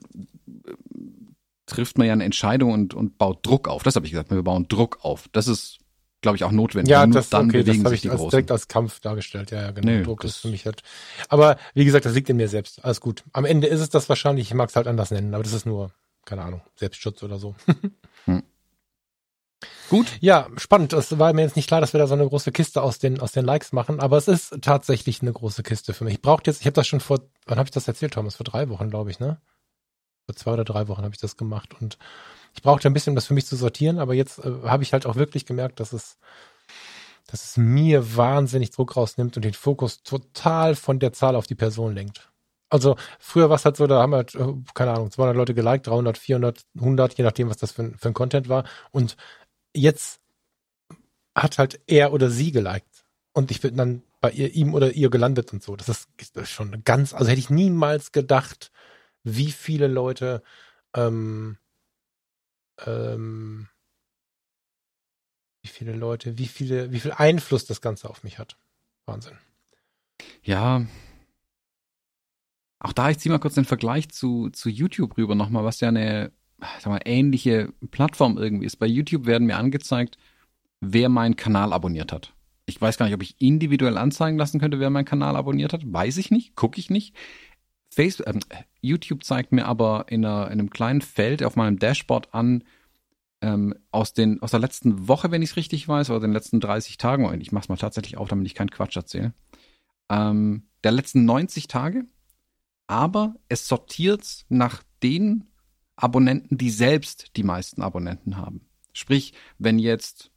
[1.67, 3.83] trifft man ja eine Entscheidung und, und baut Druck auf.
[3.83, 5.29] Das habe ich gesagt, wir bauen Druck auf.
[5.33, 5.79] Das ist,
[6.23, 6.91] glaube ich, auch notwendig.
[6.91, 9.51] Ja, das, dann okay, das habe ich als, direkt als Kampf dargestellt.
[9.51, 9.89] Ja, ja genau.
[9.89, 10.83] Nee, Druck ist für mich halt.
[11.29, 12.85] Aber wie gesagt, das liegt in mir selbst.
[12.85, 13.25] Alles gut.
[13.33, 15.67] Am Ende ist es das wahrscheinlich, ich mag es halt anders nennen, aber das ist
[15.67, 15.91] nur,
[16.25, 17.55] keine Ahnung, Selbstschutz oder so.
[18.25, 18.43] hm.
[19.89, 20.07] Gut.
[20.21, 20.93] Ja, spannend.
[20.93, 23.21] Es war mir jetzt nicht klar, dass wir da so eine große Kiste aus den,
[23.21, 26.15] aus den Likes machen, aber es ist tatsächlich eine große Kiste für mich.
[26.15, 28.37] Ich brauche jetzt, ich habe das schon vor, wann habe ich das erzählt, Thomas?
[28.37, 29.41] Vor drei Wochen, glaube ich, ne?
[30.27, 31.99] Vor zwei oder drei Wochen habe ich das gemacht und
[32.55, 34.93] ich brauchte ein bisschen, um das für mich zu sortieren, aber jetzt äh, habe ich
[34.93, 36.19] halt auch wirklich gemerkt, dass es,
[37.27, 41.55] dass es mir wahnsinnig Druck rausnimmt und den Fokus total von der Zahl auf die
[41.55, 42.31] Person lenkt.
[42.69, 45.87] Also früher war es halt so, da haben halt, äh, keine Ahnung, 200 Leute geliked,
[45.87, 48.65] 300, 400, 100, je nachdem, was das für, für ein Content war.
[48.91, 49.17] Und
[49.75, 50.21] jetzt
[51.35, 53.05] hat halt er oder sie geliked.
[53.33, 55.77] Und ich bin dann bei ihr, ihm oder ihr gelandet und so.
[55.77, 58.73] Das ist, das ist schon ganz, also hätte ich niemals gedacht,
[59.27, 60.43] wie viele Leute
[60.95, 61.59] ähm,
[62.87, 63.69] ähm,
[65.63, 68.57] wie viele Leute, wie viele, wie viel Einfluss das Ganze auf mich hat.
[69.05, 69.37] Wahnsinn.
[70.43, 70.87] Ja.
[72.79, 75.89] Auch da, ich ziehe mal kurz den Vergleich zu, zu YouTube rüber nochmal, was ja
[75.89, 76.31] eine
[76.79, 78.77] sag mal, ähnliche Plattform irgendwie ist.
[78.77, 80.19] Bei YouTube werden mir angezeigt,
[80.81, 82.33] wer meinen Kanal abonniert hat.
[82.67, 85.83] Ich weiß gar nicht, ob ich individuell anzeigen lassen könnte, wer meinen Kanal abonniert hat.
[85.85, 87.15] Weiß ich nicht, gucke ich nicht.
[87.91, 92.35] Facebook, äh, YouTube zeigt mir aber in, einer, in, einem kleinen Feld auf meinem Dashboard
[92.35, 92.65] an,
[93.41, 96.61] ähm, aus, den, aus der letzten Woche, wenn ich es richtig weiß, oder den letzten
[96.61, 99.35] 30 Tagen, ich mache es mal tatsächlich auf, damit ich keinen Quatsch erzähle,
[100.09, 102.05] ähm, der letzten 90 Tage,
[102.87, 105.45] aber es sortiert nach den
[105.97, 108.67] Abonnenten, die selbst die meisten Abonnenten haben.
[108.93, 110.31] Sprich, wenn jetzt,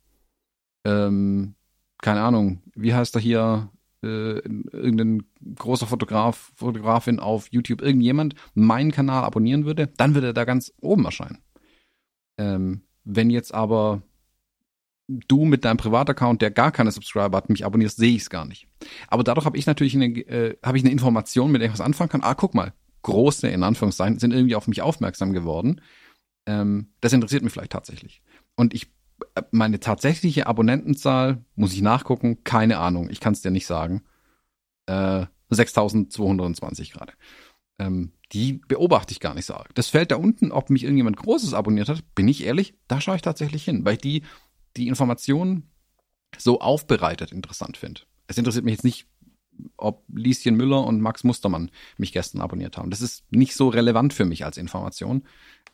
[0.86, 1.56] ähm,
[2.02, 3.70] keine Ahnung, wie heißt er hier,
[4.04, 5.24] äh, irgendein
[5.56, 10.74] großer Fotograf, Fotografin auf YouTube, irgendjemand meinen Kanal abonnieren würde, dann würde er da ganz
[10.82, 11.39] oben erscheinen.
[12.38, 14.02] Ähm, wenn jetzt aber
[15.08, 18.45] du mit deinem Privataccount, der gar keine Subscriber hat, mich abonnierst, sehe ich es gar
[18.45, 18.68] nicht.
[19.08, 21.82] Aber dadurch habe ich natürlich eine, äh, habe ich eine Information, mit der ich was
[21.82, 22.22] anfangen kann.
[22.22, 25.82] Ah, guck mal, große, in Anführungszeichen, sind irgendwie auf mich aufmerksam geworden.
[26.45, 28.22] Ähm, das interessiert mich vielleicht tatsächlich.
[28.56, 28.88] Und ich,
[29.52, 34.04] meine tatsächliche Abonnentenzahl, muss ich nachgucken, keine Ahnung, ich kann es dir nicht sagen.
[34.86, 37.14] Äh, 6220 gerade.
[37.80, 39.56] Ähm, die beobachte ich gar nicht so.
[39.74, 43.16] Das fällt da unten, ob mich irgendjemand Großes abonniert hat, bin ich ehrlich, da schaue
[43.16, 44.24] ich tatsächlich hin, weil ich die,
[44.78, 45.70] die Informationen
[46.38, 48.02] so aufbereitet interessant finde.
[48.28, 49.08] Es interessiert mich jetzt nicht,
[49.78, 52.92] ob Lieschen Müller und Max Mustermann mich gestern abonniert haben.
[52.92, 55.24] Das ist nicht so relevant für mich als Information.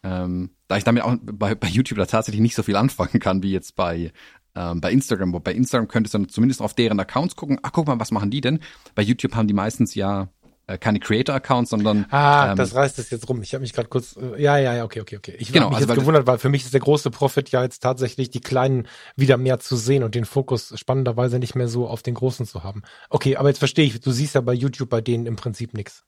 [0.05, 3.41] Ähm, da ich damit auch bei, bei YouTube da tatsächlich nicht so viel anfangen kann,
[3.43, 4.11] wie jetzt bei,
[4.55, 5.33] ähm, bei Instagram.
[5.33, 7.59] Wo bei Instagram könntest du dann zumindest auf deren Accounts gucken.
[7.63, 8.59] Ach, guck mal, was machen die denn?
[8.93, 10.29] Bei YouTube haben die meistens ja
[10.67, 13.41] äh, keine Creator-Accounts, sondern ah, ähm, das reißt es jetzt rum.
[13.41, 15.35] Ich habe mich gerade kurz, äh, ja, ja, ja, okay, okay, okay.
[15.37, 17.63] Ich genau, habe mich also, jetzt gewundert, weil für mich ist der große Profit ja
[17.63, 21.87] jetzt tatsächlich die Kleinen wieder mehr zu sehen und den Fokus spannenderweise nicht mehr so
[21.87, 22.81] auf den Großen zu haben.
[23.09, 23.99] Okay, aber jetzt verstehe ich.
[23.99, 26.03] Du siehst ja bei YouTube bei denen im Prinzip nichts.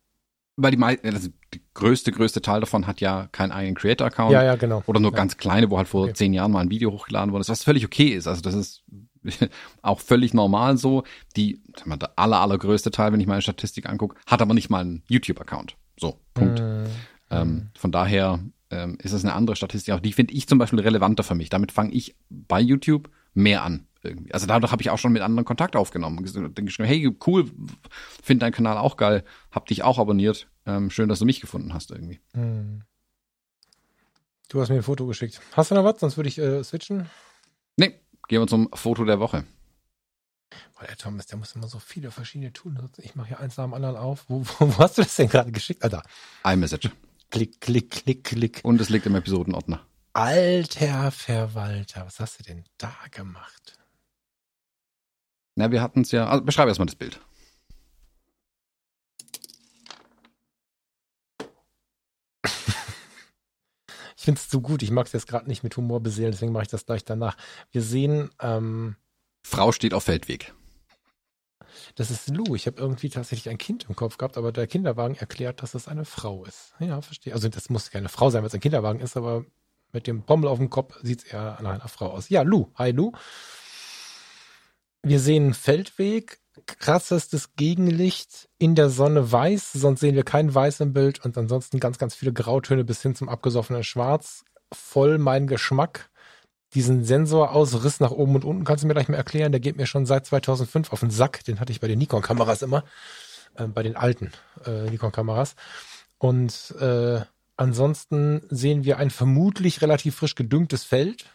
[0.60, 4.32] Weil die, also die größte, größte Teil davon hat ja keinen eigenen Creator-Account.
[4.32, 4.82] Ja, ja, genau.
[4.88, 5.18] Oder nur ja.
[5.18, 6.14] ganz kleine, wo halt vor okay.
[6.14, 8.28] zehn Jahren mal ein Video hochgeladen wurde, was völlig okay ist.
[8.28, 8.84] Also das ist
[9.84, 11.03] auch völlig normal so.
[11.36, 14.82] Die, mal, der aller, allergrößte Teil, wenn ich meine Statistik angucke, hat aber nicht mal
[14.82, 15.76] einen YouTube-Account.
[15.99, 16.60] So, Punkt.
[16.60, 16.86] Mhm.
[17.30, 18.39] Ähm, von daher
[18.72, 19.93] ähm, ist es eine andere Statistik.
[19.93, 21.49] Auch die finde ich zum Beispiel relevanter für mich.
[21.49, 23.86] Damit fange ich bei YouTube mehr an.
[24.08, 24.34] Irgendwie.
[24.34, 26.18] Also dadurch habe ich auch schon mit anderen Kontakt aufgenommen.
[26.18, 27.51] Und geschrieben, hey, cool,
[28.24, 30.47] finde deinen Kanal auch geil, hab dich auch abonniert.
[30.66, 32.20] Ähm, schön, dass du mich gefunden hast irgendwie.
[32.34, 32.84] Mhm.
[34.49, 35.41] Du hast mir ein Foto geschickt.
[35.53, 35.99] Hast du noch was?
[35.99, 37.10] Sonst würde ich äh, switchen.
[37.76, 39.45] Nee, Gehen wir zum Foto der Woche.
[40.76, 42.78] Boah, der Thomas, der muss immer so viele verschiedene tun.
[42.97, 44.26] Ich mache hier eins nach dem anderen auf.
[44.28, 45.84] Wo, wo, wo hast du das denn gerade geschickt?
[45.84, 46.03] Alter.
[46.43, 46.91] iMessage.
[47.30, 48.60] Klick, klick, klick, klick.
[48.64, 49.86] Und es liegt im Episodenordner.
[50.14, 53.76] Alter Verwalter, was hast du denn da gemacht?
[55.58, 56.28] Na, wir hatten es ja.
[56.28, 57.20] Also beschreibe erstmal das Bild.
[64.28, 64.84] finde es so gut.
[64.84, 67.38] Ich mag es jetzt gerade nicht mit Humor beseelen, deswegen mache ich das gleich danach.
[67.71, 68.29] Wir sehen.
[68.42, 68.97] Ähm,
[69.42, 70.54] Frau steht auf Feldweg.
[71.96, 72.54] Das ist Lou.
[72.54, 75.88] Ich habe irgendwie tatsächlich ein Kind im Kopf gehabt, aber der Kinderwagen erklärt, dass es
[75.88, 76.74] eine Frau ist.
[76.79, 77.34] Ja, verstehe.
[77.34, 79.46] Also das muss keine Frau sein, weil es ein Kinderwagen ist, aber
[79.93, 82.28] mit dem Bommel auf dem Kopf sieht es eher nach einer Frau aus.
[82.28, 82.70] Ja, Lou.
[82.75, 83.13] Hi, Lou.
[85.03, 90.93] Wir sehen Feldweg krassestes Gegenlicht in der Sonne weiß, sonst sehen wir kein Weiß im
[90.93, 94.43] Bild und ansonsten ganz, ganz viele Grautöne bis hin zum abgesoffenen Schwarz.
[94.74, 96.09] Voll mein Geschmack.
[96.74, 99.53] Diesen Sensor aus Riss nach oben und unten kannst du mir gleich mal erklären.
[99.53, 101.45] Der geht mir schon seit 2005 auf den Sack.
[101.45, 102.83] Den hatte ich bei den Nikon-Kameras immer.
[103.55, 104.32] Äh, bei den alten
[104.65, 105.55] äh, Nikon-Kameras.
[106.17, 107.21] Und äh,
[107.55, 111.25] ansonsten sehen wir ein vermutlich relativ frisch gedüngtes Feld,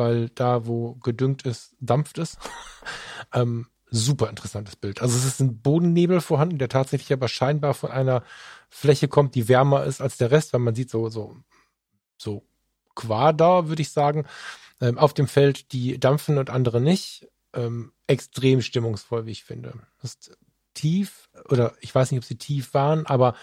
[0.00, 2.38] weil da, wo gedüngt ist, dampft es.
[3.34, 5.02] ähm, super interessantes Bild.
[5.02, 8.24] Also es ist ein Bodennebel vorhanden, der tatsächlich aber scheinbar von einer
[8.70, 11.36] Fläche kommt, die wärmer ist als der Rest, weil man sieht so, so,
[12.16, 12.46] so
[12.94, 14.26] Quader, würde ich sagen,
[14.80, 17.28] ähm, auf dem Feld, die dampfen und andere nicht.
[17.52, 19.74] Ähm, extrem stimmungsvoll, wie ich finde.
[20.00, 20.38] Das ist
[20.72, 23.34] tief, oder ich weiß nicht, ob sie tief waren, aber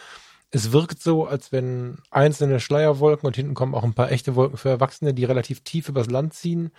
[0.52, 4.58] es wirkt so, als wenn einzelne Schleierwolken und hinten kommen auch ein paar echte Wolken
[4.58, 6.72] für Erwachsene, die relativ tief übers Land ziehen.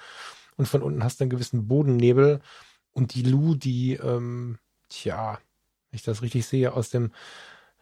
[0.57, 2.41] Und von unten hast du einen gewissen Bodennebel.
[2.93, 4.59] Und die Lu, die, ähm,
[4.89, 5.39] tja,
[5.91, 7.13] wenn ich das richtig sehe, aus dem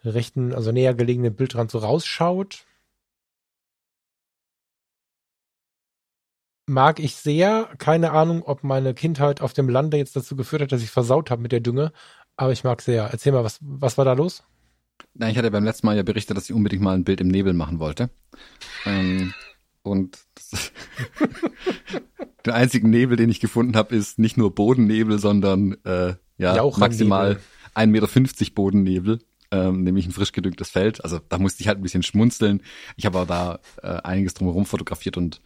[0.05, 2.67] rechten, also näher gelegenen Bildrand so rausschaut.
[6.69, 7.71] Mag ich sehr.
[7.79, 11.31] Keine Ahnung, ob meine Kindheit auf dem Lande jetzt dazu geführt hat, dass ich versaut
[11.31, 11.93] habe mit der Dünge.
[12.37, 13.05] Aber ich mag sehr.
[13.05, 14.43] Erzähl mal, was, was war da los?
[15.15, 17.29] Na, ich hatte beim letzten Mal ja berichtet, dass ich unbedingt mal ein Bild im
[17.29, 18.11] Nebel machen wollte.
[18.85, 19.33] Ähm,
[19.83, 20.19] und
[22.45, 27.41] der einzige Nebel, den ich gefunden habe, ist nicht nur Bodennebel, sondern äh, ja, maximal
[27.75, 29.21] 1,50 Meter Bodennebel,
[29.51, 31.03] ähm, nämlich ein frisch gedüngtes Feld.
[31.05, 32.63] Also da musste ich halt ein bisschen schmunzeln.
[32.97, 35.41] Ich habe aber da äh, einiges drumherum fotografiert und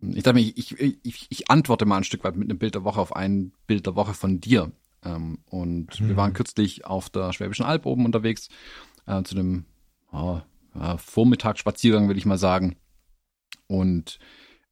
[0.00, 2.84] ich dachte mir, ich, ich, ich antworte mal ein Stück weit mit einem Bild der
[2.84, 4.70] Woche auf ein Bild der Woche von dir.
[5.04, 6.08] Ähm, und mhm.
[6.08, 8.48] wir waren kürzlich auf der Schwäbischen Alb oben unterwegs,
[9.06, 9.64] äh, zu einem
[10.12, 10.40] oh,
[10.74, 12.76] äh, Vormittagsspaziergang, will ich mal sagen.
[13.66, 14.18] Und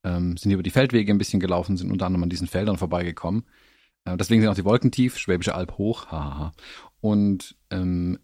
[0.04, 2.78] ähm, sind hier über die Feldwege ein bisschen gelaufen, sind unter anderem an diesen Feldern
[2.78, 3.44] vorbeigekommen.
[4.04, 6.52] Äh, deswegen sind auch die Wolken tief, Schwäbische Alb hoch, haha.
[7.00, 8.18] Und ähm,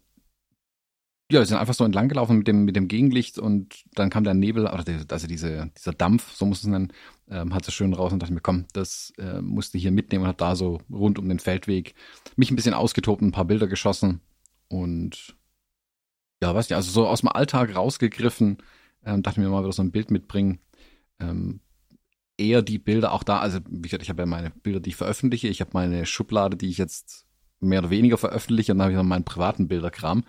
[1.33, 4.23] ja, wir sind einfach so entlang gelaufen mit dem, mit dem Gegenlicht und dann kam
[4.23, 6.93] der Nebel, also diese, dieser Dampf, so muss es nennen,
[7.29, 10.29] ähm, hat so schön raus und dachte mir, komm, das äh, musste hier mitnehmen und
[10.29, 11.95] hat da so rund um den Feldweg
[12.35, 14.21] mich ein bisschen ausgetobt, ein paar Bilder geschossen
[14.69, 15.35] und
[16.41, 18.57] ja, weiß nicht, also so aus dem Alltag rausgegriffen,
[19.05, 20.59] ähm, dachte mir mal wieder so ein Bild mitbringen.
[21.19, 21.61] Ähm,
[22.37, 24.95] eher die Bilder auch da, also wie gesagt, ich habe ja meine Bilder, die ich
[24.95, 27.25] veröffentliche, ich habe meine Schublade, die ich jetzt
[27.59, 30.23] mehr oder weniger veröffentliche und dann habe ich noch meinen privaten Bilderkram.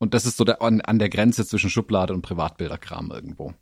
[0.00, 3.52] Und das ist so der, an, an der Grenze zwischen Schublade und Privatbilderkram irgendwo.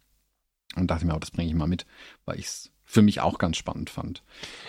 [0.77, 1.85] Und dachte mir, oh, das bringe ich mal mit,
[2.24, 4.23] weil ich es für mich auch ganz spannend fand.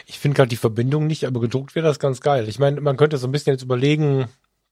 [0.08, 2.50] Ich finde gerade die Verbindung nicht, aber gedruckt wäre das ganz geil.
[2.50, 4.26] Ich meine, man könnte so ein bisschen jetzt überlegen,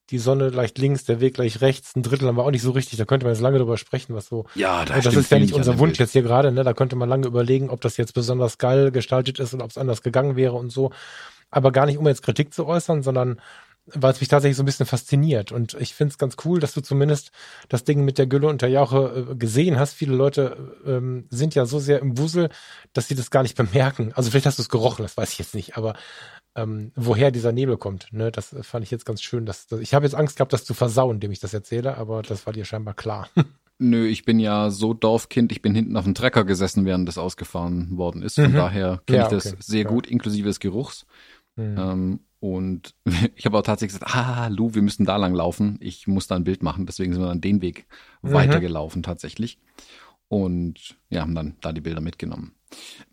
[0.09, 2.71] die Sonne leicht links, der Weg gleich rechts, ein Drittel haben wir auch nicht so
[2.71, 2.97] richtig.
[2.97, 4.45] Da könnte man jetzt lange drüber sprechen, was so.
[4.55, 6.63] Ja, da das ist ja nicht unser Wunsch jetzt hier gerade, ne?
[6.63, 9.77] Da könnte man lange überlegen, ob das jetzt besonders geil gestaltet ist und ob es
[9.77, 10.91] anders gegangen wäre und so.
[11.49, 13.39] Aber gar nicht, um jetzt Kritik zu äußern, sondern
[13.93, 15.51] weil es mich tatsächlich so ein bisschen fasziniert.
[15.51, 17.31] Und ich finde es ganz cool, dass du zumindest
[17.69, 19.93] das Ding mit der Gülle und der Jauche äh, gesehen hast.
[19.93, 22.49] Viele Leute ähm, sind ja so sehr im Wusel,
[22.93, 24.11] dass sie das gar nicht bemerken.
[24.13, 25.95] Also vielleicht hast du es gerochen, das weiß ich jetzt nicht, aber
[26.55, 29.45] ähm, woher dieser Nebel kommt, ne, das fand ich jetzt ganz schön.
[29.45, 32.23] Dass, dass ich habe jetzt Angst gehabt, das zu versauen, indem ich das erzähle, aber
[32.23, 33.29] das war dir scheinbar klar.
[33.79, 37.19] Nö, ich bin ja so Dorfkind, ich bin hinten auf dem Trecker gesessen, während das
[37.19, 38.35] ausgefahren worden ist.
[38.35, 38.55] Von mhm.
[38.55, 39.55] daher kenne ja, ich das okay.
[39.59, 39.87] sehr ja.
[39.87, 41.05] gut, inklusive des Geruchs.
[41.57, 41.75] Mhm.
[41.77, 42.95] Ähm, und
[43.35, 45.77] ich habe auch tatsächlich gesagt, ah, Lou, wir müssen da lang laufen.
[45.81, 46.85] Ich muss da ein Bild machen.
[46.85, 47.87] Deswegen sind wir dann den Weg
[48.21, 48.33] mhm.
[48.33, 49.59] weitergelaufen tatsächlich.
[50.29, 52.53] Und ja, haben dann da die Bilder mitgenommen.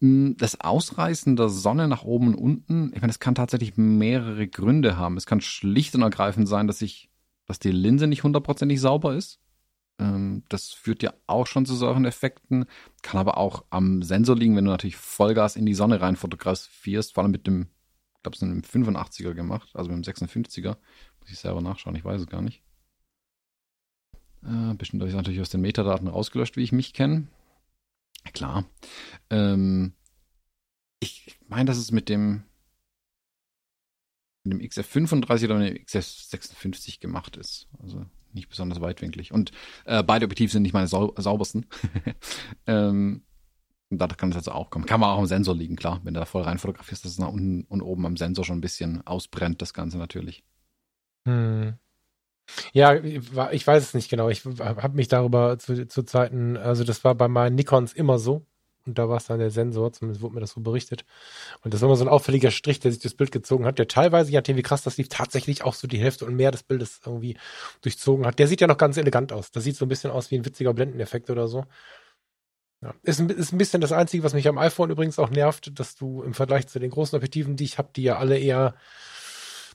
[0.01, 4.49] Hm, das Ausreißen der Sonne nach oben und unten, ich meine, das kann tatsächlich mehrere
[4.49, 5.17] Gründe haben.
[5.17, 7.11] Es kann schlicht und ergreifend sein, dass ich,
[7.47, 9.39] dass die Linse nicht hundertprozentig sauber ist.
[10.01, 12.67] Ähm, das führt ja auch schon zu solchen Effekten.
[13.03, 17.15] Kann aber auch am Sensor liegen, wenn du natürlich Vollgas in die Sonne rein fotografierst,
[17.15, 17.69] vor allem mit dem
[18.25, 20.77] glaube, es sind im 85er gemacht, also mit dem 56er.
[21.21, 22.63] Muss ich selber nachschauen, ich weiß es gar nicht.
[24.43, 27.29] Äh, bestimmt habe ich natürlich aus den Metadaten rausgelöscht, wie ich mich kenne.
[28.33, 28.65] Klar.
[29.31, 29.93] Ähm,
[31.01, 32.45] ich meine, dass es mit dem,
[34.43, 37.69] mit dem XF35 oder mit dem XF56 gemacht ist.
[37.81, 39.33] Also nicht besonders weitwinklig.
[39.33, 39.53] Und
[39.85, 41.67] äh, beide Objektive sind nicht meine sau saubersten.
[42.67, 43.23] ähm,
[43.91, 44.87] und da kann es also auch kommen.
[44.87, 46.01] Kann man auch am Sensor liegen, klar.
[46.03, 48.59] Wenn du da voll rein fotografierst, dass es nach unten und oben am Sensor schon
[48.59, 50.43] ein bisschen ausbrennt, das Ganze natürlich.
[51.27, 51.75] Hm.
[52.73, 54.29] Ja, ich weiß es nicht genau.
[54.29, 58.47] Ich habe mich darüber zu, zu Zeiten, also das war bei meinen Nikons immer so.
[58.87, 61.07] Und da war es dann der Sensor, zumindest wurde mir das so berichtet.
[61.63, 63.89] Und das war immer so ein auffälliger Strich, der sich das Bild gezogen hat, der
[63.89, 66.65] teilweise, je nachdem wie krass das lief, tatsächlich auch so die Hälfte und mehr des
[66.65, 67.39] Bildes irgendwie
[67.81, 68.39] durchzogen hat.
[68.39, 69.51] Der sieht ja noch ganz elegant aus.
[69.51, 71.65] Das sieht so ein bisschen aus wie ein witziger Blendeneffekt oder so.
[72.85, 72.95] Ja.
[73.03, 75.97] Ist, ein, ist ein bisschen das Einzige, was mich am iPhone übrigens auch nervt, dass
[75.97, 78.75] du im Vergleich zu den großen Objektiven, die ich habe, die ja alle eher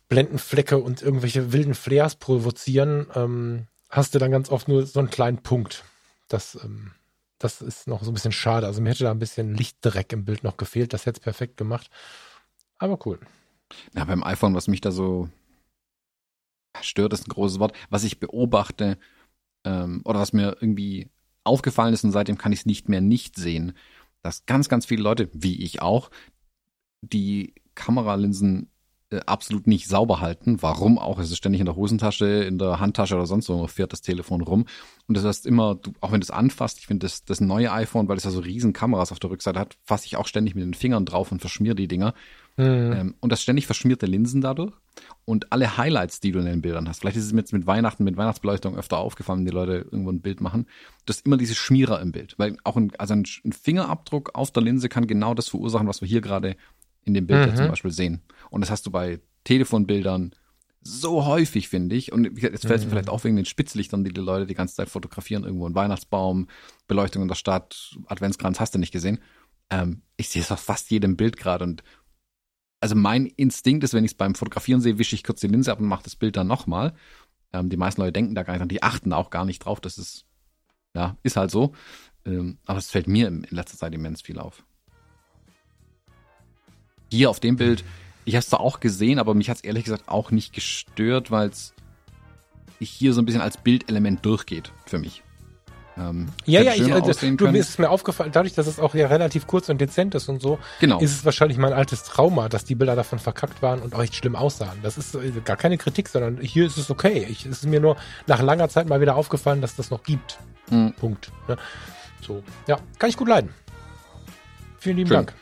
[0.10, 5.10] Blendenflecke und irgendwelche wilden Flares provozieren, ähm, hast du dann ganz oft nur so einen
[5.10, 5.84] kleinen Punkt.
[6.28, 6.92] Das, ähm,
[7.40, 8.68] das ist noch so ein bisschen schade.
[8.68, 10.94] Also mir hätte da ein bisschen Lichtdreck im Bild noch gefehlt.
[10.94, 11.90] Das hätte es perfekt gemacht.
[12.78, 13.20] Aber cool.
[13.96, 15.30] Ja, beim iPhone, was mich da so
[16.82, 17.76] stört, ist ein großes Wort.
[17.90, 19.00] Was ich beobachte,
[19.64, 21.10] ähm, oder was mir irgendwie
[21.50, 23.74] aufgefallen ist und seitdem kann ich es nicht mehr nicht sehen,
[24.22, 26.10] dass ganz, ganz viele Leute, wie ich auch,
[27.02, 28.70] die Kameralinsen
[29.26, 30.62] absolut nicht sauber halten.
[30.62, 31.20] Warum auch?
[31.20, 34.42] Es ist ständig in der Hosentasche, in der Handtasche oder sonst wo fährt das Telefon
[34.42, 34.66] rum.
[35.08, 37.72] Und das heißt immer, du, auch wenn du es anfasst, ich finde das, das neue
[37.72, 40.54] iPhone, weil es ja so riesen Kameras auf der Rückseite hat, fasse ich auch ständig
[40.54, 42.14] mit den Fingern drauf und verschmier die Dinger.
[42.58, 42.94] Mhm.
[42.94, 44.74] Ähm, und das ständig verschmierte Linsen dadurch.
[45.24, 47.00] Und alle Highlights, die du in den Bildern hast.
[47.00, 50.12] Vielleicht ist es mir jetzt mit Weihnachten, mit Weihnachtsbeleuchtung öfter aufgefallen, wenn die Leute irgendwo
[50.12, 50.66] ein Bild machen.
[51.06, 52.36] Du hast immer diese Schmierer im Bild.
[52.38, 56.08] Weil auch ein, also ein Fingerabdruck auf der Linse kann genau das verursachen, was wir
[56.08, 56.58] hier gerade
[57.06, 57.56] in dem Bild mhm.
[57.56, 58.22] zum Beispiel sehen.
[58.50, 60.32] Und das hast du bei Telefonbildern
[60.82, 62.12] so häufig, finde ich.
[62.12, 62.90] Und jetzt fällt es mhm.
[62.90, 66.48] vielleicht auch wegen den Spitzlichtern, die die Leute die ganze Zeit fotografieren, irgendwo ein Weihnachtsbaum,
[66.88, 69.20] Beleuchtung in der Stadt, Adventskranz, hast du nicht gesehen.
[69.70, 71.84] Ähm, ich sehe es auf fast jedem Bild gerade und
[72.82, 75.72] also mein Instinkt ist, wenn ich es beim Fotografieren sehe, wische ich kurz die Linse
[75.72, 76.94] ab und mache das Bild dann nochmal.
[77.52, 79.82] Ähm, die meisten Leute denken da gar nicht dran, die achten auch gar nicht drauf,
[79.82, 80.26] das ist,
[80.96, 81.74] ja, ist halt so.
[82.26, 84.64] Ähm, aber es fällt mir in letzter Zeit immens viel auf.
[87.12, 87.84] Hier auf dem Bild,
[88.26, 91.32] ich habe es zwar auch gesehen, aber mich hat es ehrlich gesagt auch nicht gestört,
[91.32, 91.74] weil es
[92.80, 95.24] hier so ein bisschen als Bildelement durchgeht für mich.
[96.00, 98.96] Ähm, ja, ja, ich, äh, du, mir ist es mir aufgefallen, dadurch, dass es auch
[98.96, 101.00] ja relativ kurz und dezent ist und so, genau.
[101.00, 104.16] ist es wahrscheinlich mein altes Trauma, dass die Bilder davon verkackt waren und auch echt
[104.16, 104.80] schlimm aussahen.
[104.82, 107.28] Das ist äh, gar keine Kritik, sondern hier ist es okay.
[107.30, 110.40] Ich, es ist mir nur nach langer Zeit mal wieder aufgefallen, dass das noch gibt.
[110.70, 110.94] Mhm.
[110.94, 111.32] Punkt.
[111.50, 111.58] Ja.
[112.26, 113.50] So, ja, kann ich gut leiden.
[114.78, 115.18] Vielen lieben Schön.
[115.18, 115.34] Dank.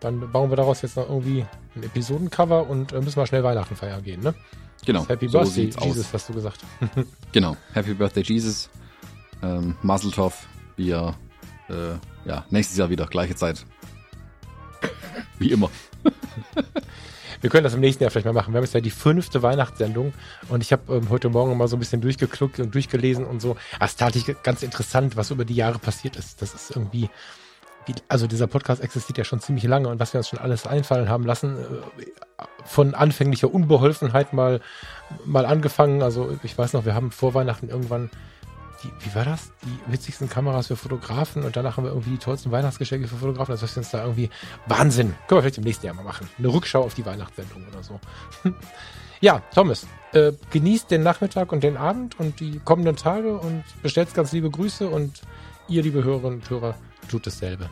[0.00, 1.46] Dann bauen wir daraus jetzt noch irgendwie
[1.76, 4.34] ein Episodencover und äh, müssen wir schnell Weihnachten feiern gehen, ne?
[4.84, 5.08] Genau.
[5.08, 6.12] Happy so Birthday, Jesus, aus.
[6.12, 6.60] hast du gesagt.
[7.32, 7.56] genau.
[7.72, 8.68] Happy Birthday, Jesus.
[9.42, 10.46] Ähm, Mazeltov.
[10.76, 11.14] Wir,
[11.68, 13.64] äh, ja, nächstes Jahr wieder, gleiche Zeit.
[15.38, 15.70] Wie immer.
[17.44, 18.54] Wir können das im nächsten Jahr vielleicht mal machen.
[18.54, 20.14] Wir haben jetzt ja die fünfte Weihnachtssendung
[20.48, 23.56] und ich habe ähm, heute Morgen mal so ein bisschen durchgekluckt und durchgelesen und so.
[23.78, 26.40] Es ist tatsächlich ganz interessant, was über die Jahre passiert ist.
[26.40, 27.10] Das ist irgendwie, wie,
[28.08, 31.08] also dieser Podcast existiert ja schon ziemlich lange und was wir uns schon alles einfallen
[31.08, 34.60] haben lassen, äh, von anfänglicher Unbeholfenheit mal,
[35.24, 36.02] mal angefangen.
[36.02, 38.10] Also ich weiß noch, wir haben vor Weihnachten irgendwann
[38.84, 39.52] die, wie war das?
[39.62, 43.52] Die witzigsten Kameras für Fotografen und danach haben wir irgendwie die tollsten Weihnachtsgeschenke für Fotografen.
[43.52, 44.30] Das heißt uns da irgendwie
[44.66, 45.14] Wahnsinn.
[45.26, 46.28] Können wir vielleicht im nächsten Jahr mal machen.
[46.38, 48.00] Eine Rückschau auf die Weihnachtssendung oder so.
[49.20, 54.12] ja, Thomas, äh, genießt den Nachmittag und den Abend und die kommenden Tage und bestellt
[54.14, 55.22] ganz liebe Grüße und
[55.68, 56.74] ihr, liebe Hörerinnen und Hörer,
[57.08, 57.70] tut dasselbe.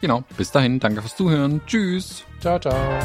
[0.00, 0.24] Genau.
[0.36, 0.80] Bis dahin.
[0.80, 1.60] Danke fürs Zuhören.
[1.66, 2.24] Tschüss.
[2.40, 3.00] Ciao, ciao.